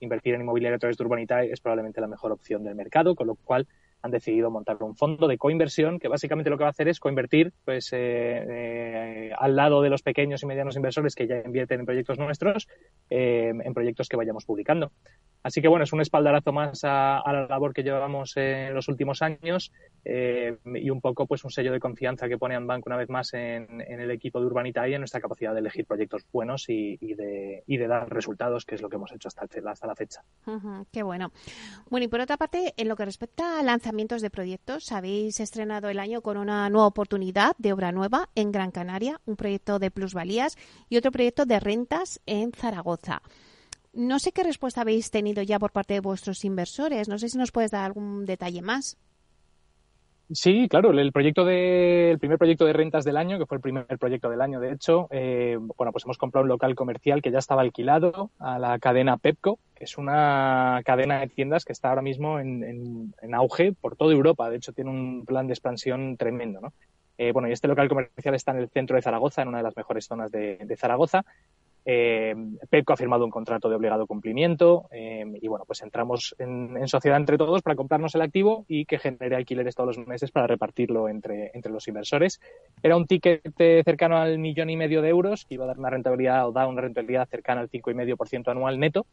invertir 0.00 0.34
en 0.34 0.42
inmobiliario 0.42 0.76
a 0.76 0.78
través 0.78 0.96
de 0.96 1.04
Urbanitae 1.04 1.50
es 1.50 1.60
probablemente 1.60 2.00
la 2.00 2.06
mejor 2.06 2.32
opción 2.32 2.62
del 2.62 2.74
mercado, 2.74 3.14
con 3.14 3.26
lo 3.26 3.34
cual 3.34 3.66
han 4.02 4.10
decidido 4.10 4.50
montar 4.50 4.76
un 4.80 4.96
fondo 4.96 5.28
de 5.28 5.38
coinversión 5.38 5.98
que 5.98 6.08
básicamente 6.08 6.50
lo 6.50 6.56
que 6.56 6.64
va 6.64 6.68
a 6.68 6.70
hacer 6.70 6.88
es 6.88 7.00
coinvertir 7.00 7.52
pues, 7.64 7.92
eh, 7.92 7.98
eh, 8.48 9.30
al 9.38 9.56
lado 9.56 9.82
de 9.82 9.90
los 9.90 10.02
pequeños 10.02 10.42
y 10.42 10.46
medianos 10.46 10.76
inversores 10.76 11.14
que 11.14 11.26
ya 11.26 11.42
invierten 11.44 11.80
en 11.80 11.86
proyectos 11.86 12.18
nuestros, 12.18 12.68
eh, 13.10 13.52
en 13.52 13.74
proyectos 13.74 14.08
que 14.08 14.16
vayamos 14.16 14.44
publicando. 14.44 14.92
Así 15.42 15.62
que 15.62 15.68
bueno, 15.68 15.84
es 15.84 15.92
un 15.92 16.00
espaldarazo 16.00 16.52
más 16.52 16.80
a, 16.84 17.22
la 17.26 17.46
labor 17.46 17.72
que 17.72 17.82
llevamos 17.82 18.36
en 18.36 18.74
los 18.74 18.88
últimos 18.88 19.22
años 19.22 19.72
y 20.04 20.90
un 20.90 21.00
poco 21.00 21.26
pues 21.26 21.44
un 21.44 21.50
sello 21.50 21.72
de 21.72 21.80
confianza 21.80 22.28
que 22.28 22.38
pone 22.38 22.58
Bank 22.58 22.86
una 22.86 22.96
vez 22.96 23.08
más 23.08 23.32
en, 23.34 23.80
el 23.80 24.10
equipo 24.10 24.40
de 24.40 24.46
Urbanita 24.46 24.86
y 24.88 24.94
en 24.94 25.00
nuestra 25.00 25.20
capacidad 25.20 25.52
de 25.52 25.60
elegir 25.60 25.86
proyectos 25.86 26.26
buenos 26.32 26.68
y, 26.68 26.96
de, 27.14 27.62
y 27.66 27.76
de 27.76 27.86
dar 27.86 28.12
resultados, 28.12 28.64
que 28.64 28.74
es 28.74 28.82
lo 28.82 28.88
que 28.88 28.96
hemos 28.96 29.12
hecho 29.12 29.28
hasta, 29.28 29.46
hasta 29.66 29.86
la 29.86 29.94
fecha. 29.94 30.22
qué 30.92 31.02
bueno. 31.02 31.32
Bueno, 31.88 32.04
y 32.04 32.08
por 32.08 32.20
otra 32.20 32.36
parte, 32.36 32.74
en 32.76 32.88
lo 32.88 32.96
que 32.96 33.04
respecta 33.04 33.58
a 33.58 33.62
de 33.90 34.30
proyectos. 34.30 34.92
Habéis 34.92 35.40
estrenado 35.40 35.88
el 35.88 35.98
año 35.98 36.22
con 36.22 36.36
una 36.36 36.70
nueva 36.70 36.86
oportunidad 36.86 37.56
de 37.58 37.72
obra 37.72 37.90
nueva 37.90 38.28
en 38.36 38.52
Gran 38.52 38.70
Canaria, 38.70 39.20
un 39.26 39.34
proyecto 39.34 39.80
de 39.80 39.90
plusvalías 39.90 40.56
y 40.88 40.96
otro 40.96 41.10
proyecto 41.10 41.44
de 41.44 41.58
rentas 41.58 42.20
en 42.24 42.52
Zaragoza. 42.52 43.20
No 43.92 44.20
sé 44.20 44.30
qué 44.30 44.44
respuesta 44.44 44.82
habéis 44.82 45.10
tenido 45.10 45.42
ya 45.42 45.58
por 45.58 45.72
parte 45.72 45.94
de 45.94 46.00
vuestros 46.00 46.44
inversores. 46.44 47.08
No 47.08 47.18
sé 47.18 47.28
si 47.28 47.36
nos 47.36 47.50
puedes 47.50 47.72
dar 47.72 47.84
algún 47.84 48.26
detalle 48.26 48.62
más. 48.62 48.96
Sí, 50.32 50.68
claro, 50.68 50.92
el 50.92 51.12
proyecto 51.12 51.44
de, 51.44 52.12
el 52.12 52.20
primer 52.20 52.38
proyecto 52.38 52.64
de 52.64 52.72
rentas 52.72 53.04
del 53.04 53.16
año, 53.16 53.36
que 53.36 53.46
fue 53.46 53.56
el 53.56 53.60
primer 53.60 53.86
proyecto 53.98 54.30
del 54.30 54.40
año, 54.40 54.60
de 54.60 54.72
hecho, 54.72 55.08
eh, 55.10 55.58
bueno, 55.76 55.90
pues 55.90 56.04
hemos 56.04 56.18
comprado 56.18 56.44
un 56.44 56.48
local 56.48 56.76
comercial 56.76 57.20
que 57.20 57.32
ya 57.32 57.38
estaba 57.38 57.62
alquilado 57.62 58.30
a 58.38 58.60
la 58.60 58.78
cadena 58.78 59.16
Pepco, 59.16 59.58
que 59.74 59.84
es 59.84 59.98
una 59.98 60.82
cadena 60.84 61.18
de 61.18 61.26
tiendas 61.26 61.64
que 61.64 61.72
está 61.72 61.88
ahora 61.88 62.02
mismo 62.02 62.38
en, 62.38 63.12
en, 63.20 63.34
auge 63.34 63.72
por 63.72 63.96
toda 63.96 64.12
Europa. 64.12 64.48
De 64.50 64.58
hecho, 64.58 64.72
tiene 64.72 64.90
un 64.90 65.24
plan 65.26 65.48
de 65.48 65.54
expansión 65.54 66.16
tremendo, 66.16 66.60
¿no? 66.60 66.72
bueno, 67.34 67.48
y 67.48 67.52
este 67.52 67.68
local 67.68 67.86
comercial 67.90 68.34
está 68.34 68.52
en 68.52 68.58
el 68.58 68.70
centro 68.70 68.96
de 68.96 69.02
Zaragoza, 69.02 69.42
en 69.42 69.48
una 69.48 69.58
de 69.58 69.64
las 69.64 69.76
mejores 69.76 70.06
zonas 70.06 70.30
de 70.30 70.76
Zaragoza. 70.78 71.22
Eh, 71.84 72.34
ha 72.86 72.96
firmado 72.96 73.24
un 73.24 73.30
contrato 73.30 73.68
de 73.68 73.76
obligado 73.76 74.06
cumplimiento 74.06 74.88
eh, 74.90 75.24
y 75.40 75.48
bueno, 75.48 75.64
pues 75.66 75.82
entramos 75.82 76.34
en, 76.38 76.86
sociedad 76.88 77.16
entre 77.16 77.38
todos 77.38 77.62
para 77.62 77.76
comprarnos 77.76 78.14
el 78.14 78.22
activo 78.22 78.64
y 78.68 78.84
que 78.84 78.98
genere 78.98 79.36
alquileres 79.36 79.74
todos 79.74 79.96
los 79.96 80.06
meses 80.06 80.30
para 80.30 80.46
repartirlo 80.46 81.08
entre, 81.08 81.50
entre 81.54 81.72
los 81.72 81.86
inversores. 81.88 82.40
Era 82.82 82.96
un 82.96 83.06
ticket 83.06 83.42
cercano 83.84 84.16
al 84.16 84.38
millón 84.38 84.70
y 84.70 84.76
medio 84.76 85.02
de 85.02 85.08
euros 85.08 85.44
que 85.44 85.54
iba 85.54 85.64
a 85.64 85.68
dar 85.68 85.78
una 85.78 85.90
rentabilidad 85.90 86.48
o 86.48 86.52
da 86.52 86.66
una 86.66 86.82
rentabilidad 86.82 87.28
cercana 87.28 87.60
al 87.60 87.70
5,5% 87.70 88.48
anual 88.48 88.78
neto 88.78 89.06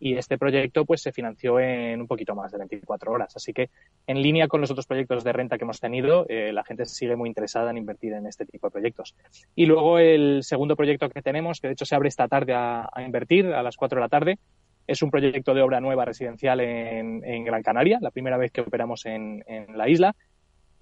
y 0.00 0.16
este 0.16 0.38
proyecto 0.38 0.86
pues 0.86 1.02
se 1.02 1.12
financió 1.12 1.60
en 1.60 2.00
un 2.00 2.06
poquito 2.06 2.34
más 2.34 2.50
de 2.50 2.58
24 2.58 3.12
horas. 3.12 3.36
Así 3.36 3.52
que 3.52 3.68
en 4.06 4.22
línea 4.22 4.48
con 4.48 4.62
los 4.62 4.70
otros 4.70 4.86
proyectos 4.86 5.22
de 5.22 5.32
renta 5.32 5.58
que 5.58 5.64
hemos 5.64 5.78
tenido, 5.78 6.24
eh, 6.28 6.52
la 6.54 6.64
gente 6.64 6.86
sigue 6.86 7.16
muy 7.16 7.28
interesada 7.28 7.70
en 7.70 7.76
invertir 7.76 8.14
en 8.14 8.26
este 8.26 8.46
tipo 8.46 8.68
de 8.68 8.70
proyectos. 8.72 9.14
Y 9.54 9.66
luego 9.66 9.98
el 9.98 10.40
segundo 10.42 10.74
proyecto 10.74 11.10
que 11.10 11.20
tenemos, 11.20 11.60
que 11.60 11.68
de 11.68 11.74
hecho 11.74 11.84
se 11.84 11.94
abre 11.94 12.08
esta 12.08 12.26
tarde 12.28 12.54
a, 12.54 12.88
invertir 13.04 13.46
a 13.48 13.62
las 13.62 13.76
4 13.76 13.96
de 13.96 14.00
la 14.00 14.08
tarde, 14.08 14.38
es 14.86 15.02
un 15.02 15.10
proyecto 15.10 15.52
de 15.52 15.62
obra 15.62 15.80
nueva 15.80 16.06
residencial 16.06 16.60
en, 16.60 17.44
Gran 17.44 17.62
Canaria, 17.62 17.98
la 18.00 18.10
primera 18.10 18.38
vez 18.38 18.50
que 18.50 18.62
operamos 18.62 19.04
en, 19.04 19.44
la 19.74 19.88
isla. 19.88 20.16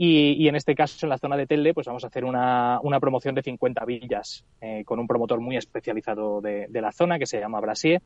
Y, 0.01 0.47
en 0.47 0.55
este 0.55 0.77
caso, 0.77 1.05
en 1.05 1.11
la 1.11 1.19
zona 1.19 1.37
de 1.37 1.49
Telde, 1.49 1.75
pues 1.75 1.89
vamos 1.89 2.05
a 2.05 2.07
hacer 2.07 2.25
una, 2.25 2.81
promoción 3.01 3.35
de 3.35 3.43
50 3.43 3.85
villas 3.85 4.45
eh, 4.61 4.85
con 4.87 5.01
un 5.01 5.09
promotor 5.09 5.41
muy 5.41 5.57
especializado 5.57 6.41
de, 6.41 6.69
de 6.69 6.81
la 6.81 6.93
zona 6.93 7.19
que 7.19 7.27
se 7.27 7.41
llama 7.41 7.61
Brasier 7.61 8.01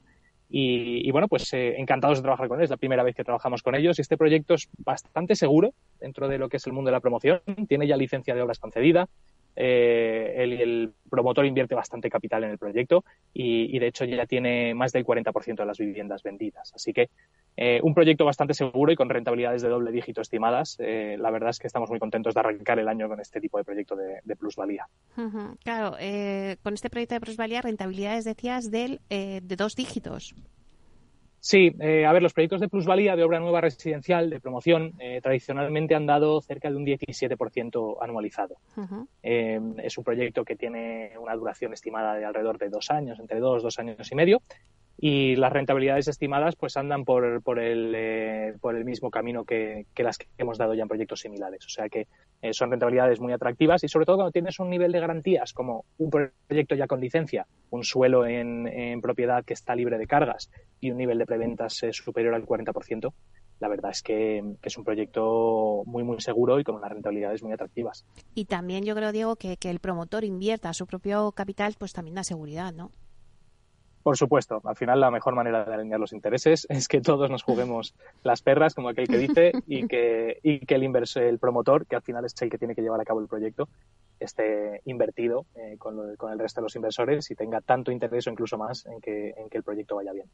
y, 0.55 1.11
bueno, 1.11 1.28
pues 1.28 1.50
eh, 1.55 1.76
encantados 1.78 2.18
de 2.18 2.22
trabajar 2.22 2.46
con 2.46 2.59
ellos. 2.59 2.66
Es 2.66 2.70
la 2.70 2.76
primera 2.76 3.03
vez 3.03 3.14
que 3.16 3.24
trabajamos 3.24 3.62
con 3.62 3.74
ellos 3.74 3.98
y 3.98 4.03
este 4.03 4.18
proyecto 4.18 4.53
es 4.53 4.68
bastante 4.76 5.34
seguro 5.34 5.72
dentro 5.98 6.28
de 6.28 6.36
lo 6.36 6.50
que 6.50 6.59
es 6.59 6.66
el 6.66 6.74
mundo 6.74 6.90
de 6.90 6.92
la 6.92 7.00
promoción. 7.00 7.40
Tiene 7.66 7.86
ya 7.86 7.96
licencia 7.96 8.34
de 8.34 8.42
obras 8.42 8.59
concedida. 8.59 9.09
Eh, 9.57 10.34
el, 10.38 10.92
promotor 11.11 11.44
invierte 11.44 11.74
bastante 11.74 12.09
capital 12.09 12.42
en 12.44 12.53
el 12.53 12.59
proyecto 12.59 13.05
y, 13.34 13.78
de 13.78 13.86
hecho 13.86 14.07
ya 14.07 14.24
tiene 14.24 14.72
más 14.74 14.92
del 14.92 15.05
40% 15.05 15.57
de 15.57 15.66
las 15.66 15.76
viviendas 15.76 16.22
vendidas. 16.22 16.72
Así 16.74 16.94
que 16.94 17.11
eh, 17.59 17.80
un 17.82 17.92
proyecto 17.92 18.24
bastante 18.24 18.55
seguro 18.55 18.92
y 18.92 18.96
con 18.96 19.11
rentabilidades 19.11 19.61
de 19.61 19.68
doble 19.68 19.92
dígito 19.92 20.22
estimadas. 20.22 20.78
Eh, 20.80 21.18
la 21.18 21.30
verdad 21.30 21.50
es 21.50 21.59
que 21.59 21.66
estamos 21.66 21.90
muy 21.90 21.98
contentos 21.98 22.32
de 22.32 22.40
arrancar 22.40 22.78
el 22.78 22.88
año 22.88 23.09
con 23.09 23.20
este 23.20 23.42
tipo 23.42 23.59
de 23.59 23.64
proyecto 23.64 23.94
de, 23.94 24.36
plusvalía. 24.36 24.88
Claro, 25.62 25.98
con 26.62 26.72
este 26.72 26.88
proyecto 26.88 27.16
de 27.16 27.20
plusvalía, 27.20 27.61
rentabilidades 27.61 28.24
decías 28.24 28.70
del, 28.70 29.00
de 29.11 29.57
dos 29.57 29.76
dígitos. 29.76 30.34
Sí, 31.45 31.74
eh, 31.80 32.07
a 32.07 32.12
ver, 32.12 32.22
los 32.22 32.34
proyectos 32.34 32.61
de 32.61 32.68
plusvalía 32.68 33.16
de 33.16 33.24
obra 33.24 33.40
nueva 33.40 33.61
residencial, 33.61 34.30
de 34.30 34.38
promoción, 34.38 34.93
eh, 35.01 35.20
tradicionalmente 35.20 35.97
han 35.97 36.07
dado 36.07 36.40
cerca 36.40 36.70
de 36.70 36.76
un 36.76 36.86
17% 36.86 37.97
anualizado. 38.01 38.59
Eh, 39.24 39.61
es 39.78 39.99
un 39.99 40.05
proyecto 40.05 40.45
que 40.45 40.55
tiene 40.55 41.18
una 41.18 41.34
duración 41.34 41.72
estimada 41.72 42.14
de 42.14 42.24
alrededor 42.24 42.59
de 42.59 42.68
dos 42.68 42.93
años, 42.93 43.18
entre 43.18 43.40
dos, 43.40 43.64
dos 43.64 43.76
años 43.80 44.12
y 44.12 44.14
medio, 44.14 44.40
y 45.05 45.34
las 45.34 45.53
rentabilidades 45.53 46.07
estimadas 46.07 46.55
pues 46.55 46.76
andan 46.76 47.05
por, 47.05 47.42
por, 47.42 47.59
el, 47.59 47.92
eh, 47.92 48.55
por 48.61 48.76
el 48.76 48.84
mismo 48.84 49.11
camino 49.11 49.44
que, 49.44 49.84
las 49.96 50.16
que 50.16 50.28
hemos 50.38 50.59
dado 50.59 50.74
ya 50.74 50.82
en 50.82 50.88
proyectos 50.88 51.18
similares. 51.18 51.66
O 51.66 51.70
sea 51.70 51.88
que 51.88 52.07
eh, 52.40 52.53
son 52.53 52.70
rentabilidades 52.70 53.18
muy 53.18 53.32
atractivas 53.32 53.82
y 53.82 53.88
sobre 53.88 54.07
todo 54.07 54.18
cuando 54.18 54.30
tienes 54.30 54.61
un 54.61 54.70
nivel 54.70 54.92
de 54.92 55.00
garantías 55.00 55.53
como 55.53 55.86
un 55.98 56.09
proyecto 56.09 56.76
ya 56.76 56.86
con 56.86 57.00
licencia, 57.00 57.48
un 57.70 57.82
suelo 57.82 58.26
en, 58.26 58.68
en 58.68 59.00
propiedad 59.00 59.44
que 59.44 59.55
está 59.55 59.74
libre 59.74 59.98
de 59.98 60.07
cargas 60.07 60.53
y 60.78 60.92
un 60.92 60.98
nivel 60.98 61.18
de 61.18 61.26
preventas 61.26 61.82
eh, 61.82 61.92
superior 61.92 62.34
al 62.34 62.46
40%, 62.46 63.12
la 63.59 63.68
verdad 63.68 63.90
es 63.90 64.03
que, 64.03 64.40
es 64.62 64.78
un 64.78 64.84
proyecto 64.84 65.82
muy, 65.84 66.05
muy 66.05 66.20
seguro 66.20 66.61
y 66.61 66.64
con 66.64 66.76
unas 66.76 66.92
rentabilidades 66.92 67.42
muy 67.42 67.53
atractivas. 67.53 68.07
Y 68.36 68.44
también 68.44 68.84
yo 68.84 68.94
creo, 68.94 69.11
Diego, 69.11 69.34
que, 69.34 69.57
que 69.57 69.70
el 69.70 69.80
promotor 69.80 70.22
invierta 70.22 70.72
su 70.72 70.86
propio 70.86 71.32
capital, 71.32 71.74
pues 71.76 71.92
también 71.92 72.14
da 72.14 72.22
seguridad, 72.22 72.72
¿no? 72.72 72.92
Por 74.03 74.16
supuesto, 74.16 74.61
al 74.64 74.76
final 74.76 75.00
la 75.00 75.11
mejor 75.11 75.34
manera 75.34 75.64
de 75.64 75.74
alinear 75.74 76.00
los 76.00 76.12
intereses 76.12 76.66
es 76.70 76.88
que 76.88 77.00
todos 77.00 77.30
nos 77.30 77.42
juguemos 77.42 77.94
las 78.22 78.42
perras, 78.42 78.74
como 78.74 78.88
aquel 78.88 79.07
que 79.09 79.18
dice, 79.18 79.53
y 79.66 79.86
que, 79.86 80.38
y 80.42 80.61
que 80.61 80.74
el, 80.74 80.82
inversor, 80.82 81.22
el 81.22 81.38
promotor, 81.38 81.86
que 81.86 81.96
al 81.96 82.03
final 82.03 82.24
es 82.24 82.34
el 82.40 82.50
que 82.50 82.59
tiene 82.59 82.74
que 82.74 82.82
llevar 82.82 83.00
a 83.00 83.05
cabo 83.05 83.20
el 83.20 83.28
proyecto, 83.28 83.68
esté 84.24 84.80
invertido 84.84 85.46
eh, 85.54 85.76
con, 85.78 85.98
el 85.98 86.38
resto 86.38 86.60
de 86.60 86.64
los 86.64 86.76
inversores 86.76 87.30
y 87.30 87.34
tenga 87.34 87.60
tanto 87.60 87.90
interés 87.90 88.26
o 88.26 88.30
incluso 88.30 88.56
más 88.56 88.86
en 88.86 89.00
que, 89.00 89.30
en 89.36 89.48
que 89.48 89.58
el 89.58 89.64
proyecto 89.64 89.96
vaya 89.96 90.12
bien. 90.12 90.26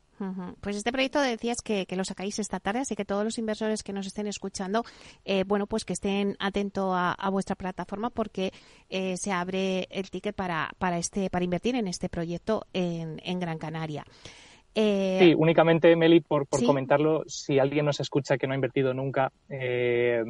Pues 0.60 0.76
este 0.76 0.92
proyecto 0.92 1.20
decías 1.20 1.58
que, 1.62 1.86
lo 1.90 2.04
sacáis 2.04 2.38
esta 2.38 2.60
tarde, 2.60 2.80
así 2.80 2.94
que 2.94 3.04
todos 3.04 3.24
los 3.24 3.38
inversores 3.38 3.82
que 3.82 3.92
nos 3.92 4.06
estén 4.06 4.26
escuchando, 4.26 4.84
eh, 5.24 5.44
bueno, 5.44 5.66
pues 5.66 5.84
que 5.84 5.92
estén 5.92 6.36
atentos 6.38 6.92
a, 6.94 7.30
vuestra 7.30 7.56
plataforma 7.56 8.10
porque 8.10 8.52
eh, 8.88 9.16
se 9.16 9.32
abre 9.32 9.86
el 9.90 10.10
ticket 10.10 10.34
para, 10.34 10.70
para, 10.78 10.98
este, 10.98 11.28
para 11.30 11.44
invertir 11.44 11.74
en 11.74 11.88
este 11.88 12.08
proyecto 12.08 12.64
en, 12.72 13.20
en 13.24 13.40
Gran 13.40 13.58
Canaria. 13.58 14.04
Eh, 14.80 15.18
sí, 15.20 15.34
únicamente, 15.36 15.96
Meli, 15.96 16.20
por, 16.20 16.46
comentarlo, 16.48 17.24
si 17.26 17.58
alguien 17.58 17.84
nos 17.84 17.98
escucha 17.98 18.38
que 18.38 18.46
no 18.46 18.52
ha 18.52 18.54
invertido 18.54 18.94
nunca, 18.94 19.32
eh, 19.48 20.22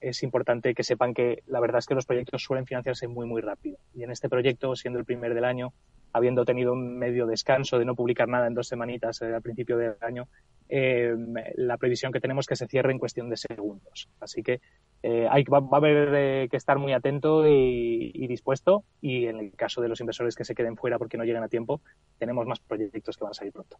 es 0.00 0.22
importante 0.22 0.72
que 0.72 0.82
sepan 0.82 1.12
que 1.12 1.42
la 1.48 1.60
verdad 1.60 1.80
es 1.80 1.86
que 1.86 1.94
los 1.94 2.06
proyectos 2.06 2.42
suelen 2.42 2.64
financiarse 2.64 3.08
muy, 3.08 3.26
muy 3.26 3.42
rápido. 3.42 3.76
Y 3.94 4.02
en 4.02 4.10
este 4.10 4.30
proyecto, 4.30 4.74
siendo 4.74 4.98
el 4.98 5.04
primer 5.04 5.34
del 5.34 5.44
año, 5.44 5.74
habiendo 6.14 6.46
tenido 6.46 6.72
un 6.72 6.96
medio 6.96 7.26
descanso 7.26 7.78
de 7.78 7.84
no 7.84 7.94
publicar 7.94 8.26
nada 8.26 8.46
en 8.46 8.54
dos 8.54 8.68
semanitas 8.68 9.20
eh, 9.20 9.34
al 9.34 9.42
principio 9.42 9.76
del 9.76 9.96
año, 10.00 10.28
eh, 10.72 11.14
la 11.56 11.76
previsión 11.78 12.12
que 12.12 12.20
tenemos 12.20 12.46
que 12.46 12.54
se 12.54 12.68
cierre 12.68 12.92
en 12.92 12.98
cuestión 12.98 13.28
de 13.28 13.36
segundos. 13.36 14.08
Así 14.20 14.42
que 14.42 14.60
eh, 15.02 15.26
hay, 15.28 15.42
va, 15.44 15.58
a 15.58 15.76
haber 15.76 16.48
que 16.48 16.56
estar 16.56 16.78
muy 16.78 16.92
atento 16.92 17.46
y, 17.46 18.26
dispuesto 18.28 18.84
y 19.00 19.26
en 19.26 19.40
el 19.40 19.52
caso 19.56 19.80
de 19.80 19.88
los 19.88 19.98
inversores 20.00 20.36
que 20.36 20.44
se 20.44 20.54
queden 20.54 20.76
fuera 20.76 20.98
porque 20.98 21.18
no 21.18 21.24
lleguen 21.24 21.42
a 21.42 21.48
tiempo, 21.48 21.80
tenemos 22.18 22.46
más 22.46 22.60
proyectos 22.60 23.16
que 23.16 23.24
van 23.24 23.32
a 23.32 23.34
salir 23.34 23.52
pronto. 23.52 23.78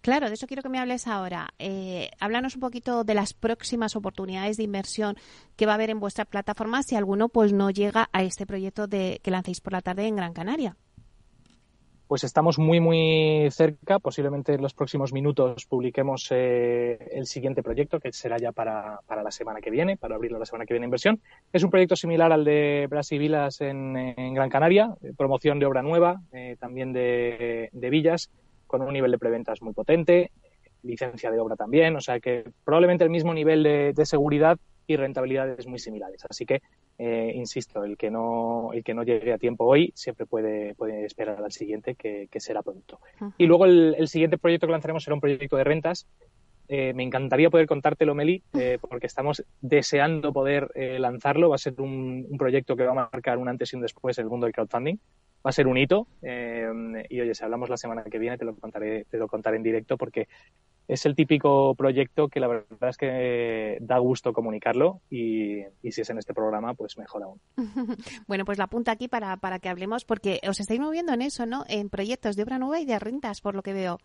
Claro, 0.00 0.26
de 0.28 0.34
eso 0.34 0.48
quiero 0.48 0.62
que 0.62 0.68
me 0.68 0.80
hables 0.80 1.06
ahora. 1.06 1.54
háblanos 2.18 2.56
un 2.56 2.60
poquito 2.60 3.04
de 3.04 3.14
las 3.14 3.32
próximas 3.32 3.94
oportunidades 3.94 4.56
de 4.56 4.64
inversión 4.64 5.16
que 5.56 5.66
va 5.66 5.72
a 5.72 5.74
haber 5.76 5.90
en 5.90 6.00
vuestra 6.00 6.24
plataforma 6.24 6.82
si 6.82 6.96
alguno 6.96 7.28
pues 7.28 7.52
no 7.52 7.70
llega 7.70 8.08
a 8.12 8.24
este 8.24 8.44
proyecto 8.44 8.88
de, 8.88 9.20
que 9.22 9.30
lancéis 9.30 9.60
por 9.60 9.72
la 9.72 9.82
tarde 9.82 10.06
en 10.06 10.16
Gran 10.16 10.32
Canaria 10.32 10.76
pues 12.06 12.24
estamos 12.24 12.58
muy, 12.58 12.80
muy 12.80 13.48
cerca. 13.50 13.98
Posiblemente 13.98 14.54
en 14.54 14.62
los 14.62 14.74
próximos 14.74 15.12
minutos 15.12 15.64
publiquemos 15.66 16.28
eh, 16.30 16.98
el 17.12 17.26
siguiente 17.26 17.62
proyecto, 17.62 18.00
que 18.00 18.12
será 18.12 18.36
ya 18.38 18.52
para, 18.52 19.00
la 19.08 19.30
semana 19.30 19.60
que 19.60 19.70
viene, 19.70 19.96
para 19.96 20.16
abrirlo 20.16 20.38
la 20.38 20.46
semana 20.46 20.66
que 20.66 20.74
viene 20.74 20.84
inversión. 20.84 21.20
Es 21.52 21.62
un 21.62 21.70
proyecto 21.70 21.96
similar 21.96 22.32
al 22.32 22.44
de 22.44 22.86
Brasivilas 22.90 23.60
en, 23.60 23.96
en 23.96 24.34
Gran 24.34 24.50
Canaria, 24.50 24.94
promoción 25.16 25.58
de 25.58 25.66
obra 25.66 25.82
nueva, 25.82 26.20
eh, 26.32 26.56
también 26.58 26.92
de, 26.92 27.70
villas, 27.72 28.30
con 28.66 28.82
un 28.82 28.92
nivel 28.92 29.10
de 29.10 29.18
preventas 29.18 29.62
muy 29.62 29.72
potente, 29.72 30.30
licencia 30.82 31.30
de 31.30 31.40
obra 31.40 31.56
también, 31.56 31.96
o 31.96 32.00
sea 32.00 32.20
que 32.20 32.44
probablemente 32.64 33.04
el 33.04 33.10
mismo 33.10 33.32
nivel 33.32 33.62
de 33.62 34.06
seguridad 34.06 34.58
y 34.86 34.96
rentabilidades 34.96 35.66
muy 35.66 35.78
similares. 35.78 36.24
Así 36.28 36.44
que, 36.46 36.62
eh, 36.96 37.32
insisto, 37.34 37.84
el 37.84 37.96
que 37.96 38.10
no 38.10 38.70
el 38.72 38.84
que 38.84 38.94
no 38.94 39.02
llegue 39.02 39.32
a 39.32 39.38
tiempo 39.38 39.64
hoy 39.64 39.92
siempre 39.94 40.26
puede, 40.26 40.74
puede 40.74 41.04
esperar 41.04 41.42
al 41.42 41.52
siguiente, 41.52 41.94
que, 41.96 42.28
será 42.40 42.62
pronto. 42.62 43.00
Y 43.36 43.46
luego 43.46 43.64
el, 43.64 44.06
siguiente 44.08 44.38
proyecto 44.38 44.66
que 44.66 44.72
lanzaremos 44.72 45.02
será 45.02 45.14
un 45.14 45.20
proyecto 45.20 45.56
de 45.56 45.64
rentas. 45.64 46.06
Eh, 46.68 46.94
me 46.94 47.02
encantaría 47.02 47.50
poder 47.50 47.66
contártelo, 47.66 48.14
Meli, 48.14 48.42
eh, 48.54 48.78
porque 48.80 49.06
estamos 49.06 49.44
deseando 49.60 50.32
poder 50.32 50.70
lanzarlo. 50.74 51.48
Va 51.48 51.56
a 51.56 51.58
ser 51.58 51.80
un, 51.80 52.26
un, 52.30 52.38
proyecto 52.38 52.76
que 52.76 52.84
va 52.84 52.92
a 52.92 53.08
marcar 53.12 53.38
un 53.38 53.48
antes 53.48 53.72
y 53.72 53.76
un 53.76 53.82
después 53.82 54.16
en 54.18 54.24
el 54.24 54.30
mundo 54.30 54.46
del 54.46 54.54
crowdfunding. 54.54 54.96
Va 55.44 55.50
a 55.50 55.52
ser 55.52 55.66
un 55.66 55.76
hito. 55.76 56.06
y 56.22 57.20
oye, 57.20 57.34
si 57.34 57.44
hablamos 57.44 57.68
la 57.68 57.76
semana 57.76 58.04
que 58.04 58.18
viene, 58.18 58.38
te 58.38 58.44
lo 58.44 58.54
contaré, 58.54 59.04
te 59.10 59.18
lo 59.18 59.28
contaré 59.28 59.56
en 59.56 59.62
directo, 59.62 59.98
porque 59.98 60.28
es 60.88 61.06
el 61.06 61.14
típico 61.14 61.74
proyecto 61.74 62.28
que 62.28 62.40
la 62.40 62.48
verdad 62.48 62.90
es 62.90 62.96
que 62.96 63.78
da 63.80 63.98
gusto 63.98 64.32
comunicarlo 64.32 65.00
y, 65.10 65.62
si 65.90 66.00
es 66.00 66.10
en 66.10 66.18
este 66.18 66.34
programa, 66.34 66.74
pues 66.74 66.98
mejor 66.98 67.22
aún. 67.22 67.40
bueno, 68.26 68.44
pues 68.44 68.58
la 68.58 68.64
apunta 68.64 68.92
aquí 68.92 69.08
para, 69.08 69.36
para 69.38 69.58
que 69.58 69.68
hablemos 69.68 70.04
porque 70.04 70.40
os 70.48 70.60
estáis 70.60 70.80
moviendo 70.80 71.12
en 71.12 71.22
eso, 71.22 71.46
¿no? 71.46 71.64
En 71.68 71.88
proyectos 71.88 72.36
de 72.36 72.42
obra 72.42 72.58
nueva 72.58 72.80
y 72.80 72.84
de 72.84 72.98
rentas, 72.98 73.40
por 73.40 73.54
lo 73.54 73.62
que 73.62 73.72
veo. 73.72 73.98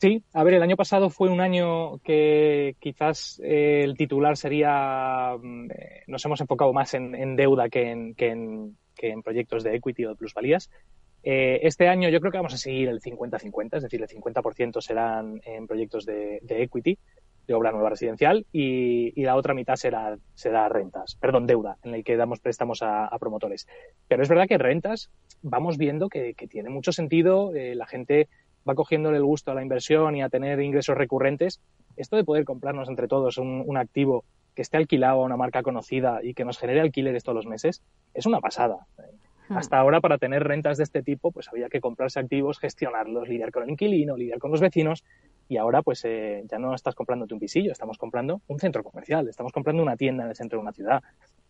Sí, 0.00 0.22
a 0.32 0.44
ver, 0.44 0.54
el 0.54 0.62
año 0.62 0.76
pasado 0.76 1.10
fue 1.10 1.28
un 1.28 1.40
año 1.40 1.98
que 1.98 2.76
quizás 2.78 3.40
eh, 3.42 3.80
el 3.82 3.96
titular 3.96 4.36
sería, 4.36 5.36
mm, 5.40 5.70
eh, 5.72 6.02
nos 6.06 6.24
hemos 6.24 6.40
enfocado 6.40 6.72
más 6.72 6.94
en, 6.94 7.34
deuda 7.34 7.68
que 7.68 7.90
en, 7.90 8.14
que 8.14 9.10
en 9.10 9.22
proyectos 9.22 9.64
de 9.64 9.74
equity 9.74 10.04
o 10.04 10.10
de 10.10 10.14
plusvalías. 10.14 10.70
Eh, 11.22 11.60
este 11.62 11.88
año 11.88 12.08
yo 12.08 12.20
creo 12.20 12.32
que 12.32 12.38
vamos 12.38 12.54
a 12.54 12.58
seguir 12.58 12.88
el 12.88 13.00
50-50, 13.00 13.76
es 13.76 13.82
decir, 13.82 14.00
el 14.00 14.08
50% 14.08 14.80
serán 14.80 15.40
en 15.44 15.66
proyectos 15.66 16.06
de, 16.06 16.40
equity, 16.48 16.98
de 17.46 17.54
obra 17.54 17.72
nueva 17.72 17.90
residencial, 17.90 18.46
y, 18.52 19.20
la 19.22 19.36
otra 19.36 19.54
mitad 19.54 19.76
será, 19.76 20.16
rentas, 20.68 21.16
perdón, 21.16 21.46
deuda, 21.46 21.76
en 21.82 21.94
el 21.94 22.04
que 22.04 22.16
damos 22.16 22.40
préstamos 22.40 22.80
a, 22.82 23.10
promotores. 23.18 23.66
Pero 24.06 24.22
es 24.22 24.28
verdad 24.28 24.46
que 24.46 24.58
rentas 24.58 25.10
vamos 25.42 25.76
viendo 25.76 26.08
que, 26.08 26.34
tiene 26.48 26.70
mucho 26.70 26.92
sentido, 26.92 27.54
eh, 27.54 27.74
la 27.74 27.86
gente 27.86 28.28
va 28.68 28.74
cogiéndole 28.74 29.16
el 29.16 29.24
gusto 29.24 29.50
a 29.50 29.54
la 29.54 29.62
inversión 29.62 30.16
y 30.16 30.22
a 30.22 30.28
tener 30.28 30.60
ingresos 30.60 30.96
recurrentes. 30.96 31.60
Esto 31.96 32.16
de 32.16 32.24
poder 32.24 32.44
comprarnos 32.44 32.88
entre 32.88 33.08
todos 33.08 33.38
un 33.38 33.76
activo 33.76 34.24
que 34.58 34.62
esté 34.62 34.76
alquilado 34.76 35.22
a 35.22 35.24
una 35.24 35.36
marca 35.36 35.62
conocida 35.62 36.18
y 36.20 36.34
que 36.34 36.44
nos 36.44 36.58
genere 36.58 36.80
alquileres 36.80 37.22
todos 37.22 37.36
los 37.36 37.46
meses, 37.46 37.80
es 38.12 38.26
una 38.26 38.40
pasada. 38.40 38.88
Hasta 39.50 39.78
ahora, 39.78 40.00
para 40.00 40.18
tener 40.18 40.44
rentas 40.44 40.76
de 40.76 40.84
este 40.84 41.02
tipo, 41.02 41.32
pues 41.32 41.48
había 41.48 41.68
que 41.68 41.80
comprarse 41.80 42.20
activos, 42.20 42.58
gestionarlos, 42.58 43.28
lidiar 43.28 43.50
con 43.50 43.62
el 43.64 43.70
inquilino, 43.70 44.16
lidiar 44.16 44.38
con 44.38 44.50
los 44.50 44.60
vecinos. 44.60 45.04
Y 45.48 45.56
ahora, 45.56 45.82
pues 45.82 46.04
eh, 46.04 46.44
ya 46.50 46.58
no 46.58 46.74
estás 46.74 46.94
comprándote 46.94 47.34
un 47.34 47.40
pisillo, 47.40 47.72
estamos 47.72 47.98
comprando 47.98 48.42
un 48.48 48.58
centro 48.58 48.82
comercial, 48.82 49.28
estamos 49.28 49.52
comprando 49.52 49.82
una 49.82 49.96
tienda 49.96 50.24
en 50.24 50.30
el 50.30 50.36
centro 50.36 50.58
de 50.58 50.62
una 50.62 50.72
ciudad. 50.72 51.02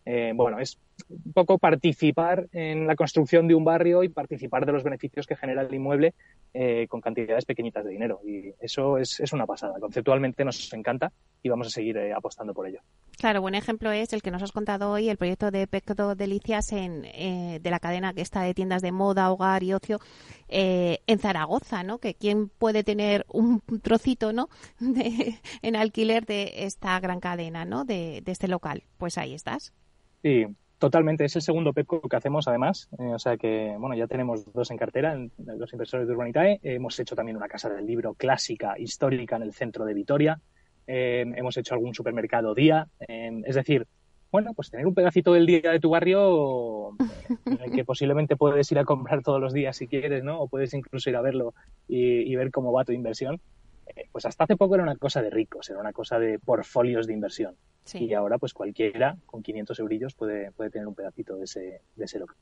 Eh, 0.05 0.31
bueno, 0.33 0.59
es 0.59 0.79
un 1.07 1.33
poco 1.33 1.57
participar 1.57 2.47
en 2.51 2.87
la 2.87 2.95
construcción 2.95 3.47
de 3.47 3.55
un 3.55 3.63
barrio 3.63 4.03
y 4.03 4.09
participar 4.09 4.65
de 4.65 4.71
los 4.71 4.83
beneficios 4.83 5.27
que 5.27 5.35
genera 5.35 5.61
el 5.61 5.73
inmueble 5.73 6.13
eh, 6.53 6.87
con 6.87 6.99
cantidades 6.99 7.45
pequeñitas 7.45 7.85
de 7.85 7.91
dinero. 7.91 8.19
Y 8.25 8.53
eso 8.59 8.97
es, 8.97 9.19
una 9.31 9.45
pasada. 9.45 9.79
Conceptualmente 9.79 10.43
nos 10.43 10.73
encanta 10.73 11.11
y 11.43 11.49
vamos 11.49 11.67
a 11.67 11.69
seguir 11.69 11.97
eh, 11.97 12.13
apostando 12.13 12.53
por 12.53 12.67
ello. 12.67 12.79
Claro, 13.17 13.41
buen 13.41 13.55
ejemplo 13.55 13.91
es 13.91 14.13
el 14.13 14.21
que 14.21 14.31
nos 14.31 14.41
has 14.41 14.51
contado 14.51 14.91
hoy, 14.91 15.09
el 15.09 15.17
proyecto 15.17 15.51
de 15.51 15.67
Pecto 15.67 16.15
Delicias 16.15 16.71
en, 16.71 17.01
de 17.01 17.69
la 17.69 17.79
cadena 17.79 18.13
que 18.13 18.21
está 18.21 18.41
de 18.41 18.53
tiendas 18.53 18.81
de 18.81 18.91
moda, 18.91 19.31
hogar 19.31 19.61
y 19.63 19.73
ocio 19.73 19.99
en 20.47 21.19
Zaragoza, 21.19 21.83
¿no? 21.83 21.99
Que 21.99 22.15
quién 22.15 22.49
puede 22.49 22.83
tener 22.83 23.25
un 23.29 23.61
trocito, 23.83 24.33
¿no? 24.33 24.49
en 25.61 25.75
alquiler 25.75 26.25
de 26.25 26.65
esta 26.65 26.99
gran 26.99 27.19
cadena, 27.19 27.65
¿no? 27.65 27.83
De, 27.83 28.21
de 28.23 28.31
este 28.31 28.47
local. 28.47 28.83
Pues 28.97 29.17
ahí 29.17 29.33
estás. 29.33 29.73
Sí, 30.21 30.45
totalmente. 30.77 31.25
Es 31.25 31.35
el 31.35 31.41
segundo 31.41 31.73
PECO 31.73 32.01
que 32.01 32.15
hacemos, 32.15 32.47
además. 32.47 32.89
Eh, 32.99 33.13
o 33.13 33.19
sea 33.19 33.37
que, 33.37 33.75
bueno, 33.79 33.95
ya 33.95 34.07
tenemos 34.07 34.51
dos 34.51 34.69
en 34.71 34.77
cartera, 34.77 35.17
los 35.37 35.71
inversores 35.73 36.07
de 36.07 36.13
Urbanitae. 36.13 36.59
hemos 36.63 36.99
hecho 36.99 37.15
también 37.15 37.37
una 37.37 37.47
casa 37.47 37.69
del 37.69 37.85
libro 37.85 38.13
clásica, 38.13 38.75
histórica, 38.77 39.37
en 39.37 39.43
el 39.43 39.53
centro 39.53 39.85
de 39.85 39.93
Vitoria. 39.93 40.39
Eh, 40.87 41.23
hemos 41.35 41.55
hecho 41.57 41.73
algún 41.73 41.93
supermercado 41.93 42.53
día. 42.53 42.87
Eh, 43.07 43.41
es 43.45 43.55
decir, 43.55 43.87
bueno, 44.31 44.53
pues 44.53 44.69
tener 44.69 44.85
un 44.85 44.93
pedacito 44.93 45.33
del 45.33 45.45
día 45.45 45.71
de 45.71 45.79
tu 45.79 45.89
barrio 45.89 46.91
en 47.45 47.61
el 47.61 47.71
que 47.71 47.85
posiblemente 47.85 48.35
puedes 48.35 48.71
ir 48.71 48.79
a 48.79 48.85
comprar 48.85 49.23
todos 49.23 49.39
los 49.39 49.53
días 49.53 49.77
si 49.77 49.87
quieres, 49.87 50.23
¿no? 50.23 50.39
O 50.39 50.47
puedes 50.47 50.73
incluso 50.73 51.09
ir 51.09 51.15
a 51.15 51.21
verlo 51.21 51.53
y 51.87 52.35
ver 52.35 52.51
cómo 52.51 52.71
va 52.71 52.85
tu 52.85 52.91
inversión. 52.91 53.39
pues 54.11 54.25
hasta 54.25 54.43
hace 54.43 54.55
poco 54.55 54.75
era 54.75 54.83
una 54.83 54.95
cosa 54.97 55.21
de 55.23 55.31
ricos, 55.31 55.69
era 55.69 55.79
una 55.79 55.93
cosa 55.93 56.19
de 56.19 56.37
portfolios 56.37 57.07
de 57.07 57.13
inversión. 57.13 57.55
Y 57.95 58.13
ahora, 58.13 58.37
pues 58.37 58.53
cualquiera 58.53 59.17
con 59.25 59.41
500 59.41 59.79
eurillos 59.79 60.13
puede, 60.13 60.51
puede 60.51 60.69
tener 60.69 60.87
un 60.87 60.95
pedacito 60.95 61.35
de 61.35 61.45
ese, 61.45 61.81
de 61.95 62.05
ese 62.05 62.19
local. 62.19 62.35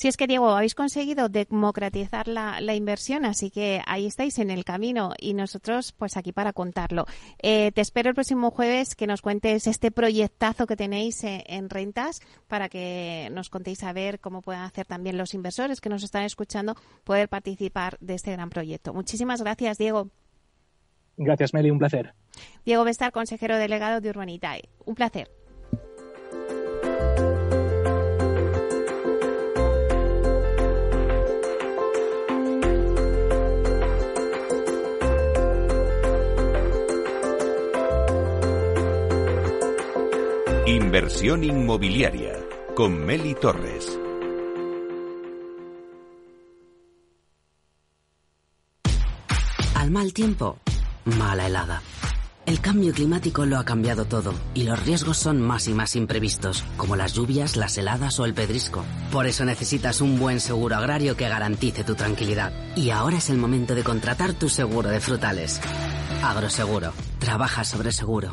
Si 0.00 0.08
es 0.08 0.16
que, 0.16 0.26
Diego, 0.26 0.48
habéis 0.48 0.74
conseguido 0.74 1.28
democratizar 1.28 2.26
la, 2.26 2.62
la, 2.62 2.74
inversión, 2.74 3.26
así 3.26 3.50
que 3.50 3.82
ahí 3.84 4.06
estáis 4.06 4.38
en 4.38 4.50
el 4.50 4.64
camino 4.64 5.12
y 5.18 5.34
nosotros, 5.34 5.92
pues 5.92 6.16
aquí 6.16 6.32
para 6.32 6.54
contarlo. 6.54 7.04
Eh, 7.42 7.70
te 7.72 7.82
espero 7.82 8.08
el 8.08 8.14
próximo 8.14 8.50
jueves 8.50 8.94
que 8.94 9.06
nos 9.06 9.20
cuentes 9.20 9.66
este 9.66 9.90
proyectazo 9.90 10.66
que 10.66 10.74
tenéis 10.74 11.22
en, 11.24 11.42
en, 11.44 11.68
rentas 11.68 12.22
para 12.48 12.70
que 12.70 13.28
nos 13.32 13.50
contéis 13.50 13.82
a 13.82 13.92
ver 13.92 14.20
cómo 14.20 14.40
pueden 14.40 14.62
hacer 14.62 14.86
también 14.86 15.18
los 15.18 15.34
inversores 15.34 15.82
que 15.82 15.90
nos 15.90 16.02
están 16.02 16.22
escuchando 16.22 16.76
poder 17.04 17.28
participar 17.28 17.98
de 18.00 18.14
este 18.14 18.32
gran 18.32 18.48
proyecto. 18.48 18.94
Muchísimas 18.94 19.42
gracias, 19.42 19.76
Diego. 19.76 20.08
Gracias, 21.22 21.52
Meli, 21.52 21.70
un 21.70 21.78
placer. 21.78 22.14
Diego 22.64 22.82
Bestar, 22.82 23.12
consejero 23.12 23.58
delegado 23.58 24.00
de 24.00 24.08
Urbanitae. 24.08 24.70
Un 24.86 24.94
placer. 24.94 25.30
Inversión 40.66 41.44
inmobiliaria 41.44 42.32
con 42.74 43.04
Meli 43.04 43.34
Torres. 43.34 44.00
Al 49.74 49.90
mal 49.90 50.14
tiempo 50.14 50.58
mala 51.04 51.46
helada. 51.46 51.82
El 52.46 52.60
cambio 52.60 52.92
climático 52.92 53.46
lo 53.46 53.58
ha 53.58 53.64
cambiado 53.64 54.06
todo 54.06 54.34
y 54.54 54.64
los 54.64 54.84
riesgos 54.84 55.18
son 55.18 55.40
más 55.40 55.68
y 55.68 55.74
más 55.74 55.94
imprevistos, 55.94 56.64
como 56.76 56.96
las 56.96 57.12
lluvias, 57.12 57.56
las 57.56 57.78
heladas 57.78 58.18
o 58.18 58.24
el 58.24 58.34
pedrisco. 58.34 58.84
Por 59.12 59.26
eso 59.26 59.44
necesitas 59.44 60.00
un 60.00 60.18
buen 60.18 60.40
seguro 60.40 60.76
agrario 60.76 61.16
que 61.16 61.28
garantice 61.28 61.84
tu 61.84 61.94
tranquilidad. 61.94 62.52
Y 62.76 62.90
ahora 62.90 63.18
es 63.18 63.30
el 63.30 63.38
momento 63.38 63.74
de 63.74 63.84
contratar 63.84 64.32
tu 64.32 64.48
seguro 64.48 64.88
de 64.88 65.00
frutales. 65.00 65.60
Agroseguro. 66.22 66.92
Trabaja 67.18 67.64
sobre 67.64 67.92
seguro. 67.92 68.32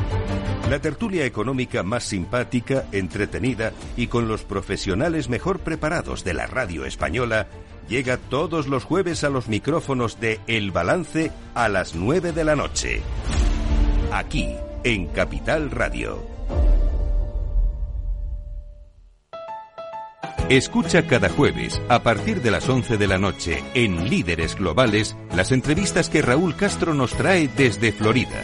La 0.69 0.79
tertulia 0.79 1.25
económica 1.25 1.83
más 1.83 2.03
simpática, 2.03 2.85
entretenida 2.91 3.73
y 3.97 4.07
con 4.07 4.27
los 4.27 4.43
profesionales 4.43 5.27
mejor 5.27 5.59
preparados 5.59 6.23
de 6.23 6.33
la 6.33 6.47
radio 6.47 6.85
española 6.85 7.47
llega 7.89 8.17
todos 8.17 8.67
los 8.67 8.85
jueves 8.85 9.23
a 9.23 9.29
los 9.29 9.49
micrófonos 9.49 10.19
de 10.19 10.39
El 10.47 10.71
Balance 10.71 11.31
a 11.55 11.67
las 11.67 11.93
9 11.93 12.31
de 12.31 12.43
la 12.45 12.55
noche. 12.55 13.01
Aquí, 14.13 14.55
en 14.83 15.07
Capital 15.07 15.71
Radio. 15.71 16.31
Escucha 20.51 21.07
cada 21.07 21.29
jueves, 21.29 21.81
a 21.87 22.03
partir 22.03 22.41
de 22.41 22.51
las 22.51 22.67
11 22.67 22.97
de 22.97 23.07
la 23.07 23.17
noche, 23.17 23.63
en 23.73 24.09
Líderes 24.09 24.55
Globales, 24.57 25.15
las 25.33 25.53
entrevistas 25.53 26.09
que 26.09 26.21
Raúl 26.21 26.57
Castro 26.57 26.93
nos 26.93 27.13
trae 27.13 27.47
desde 27.47 27.93
Florida. 27.93 28.43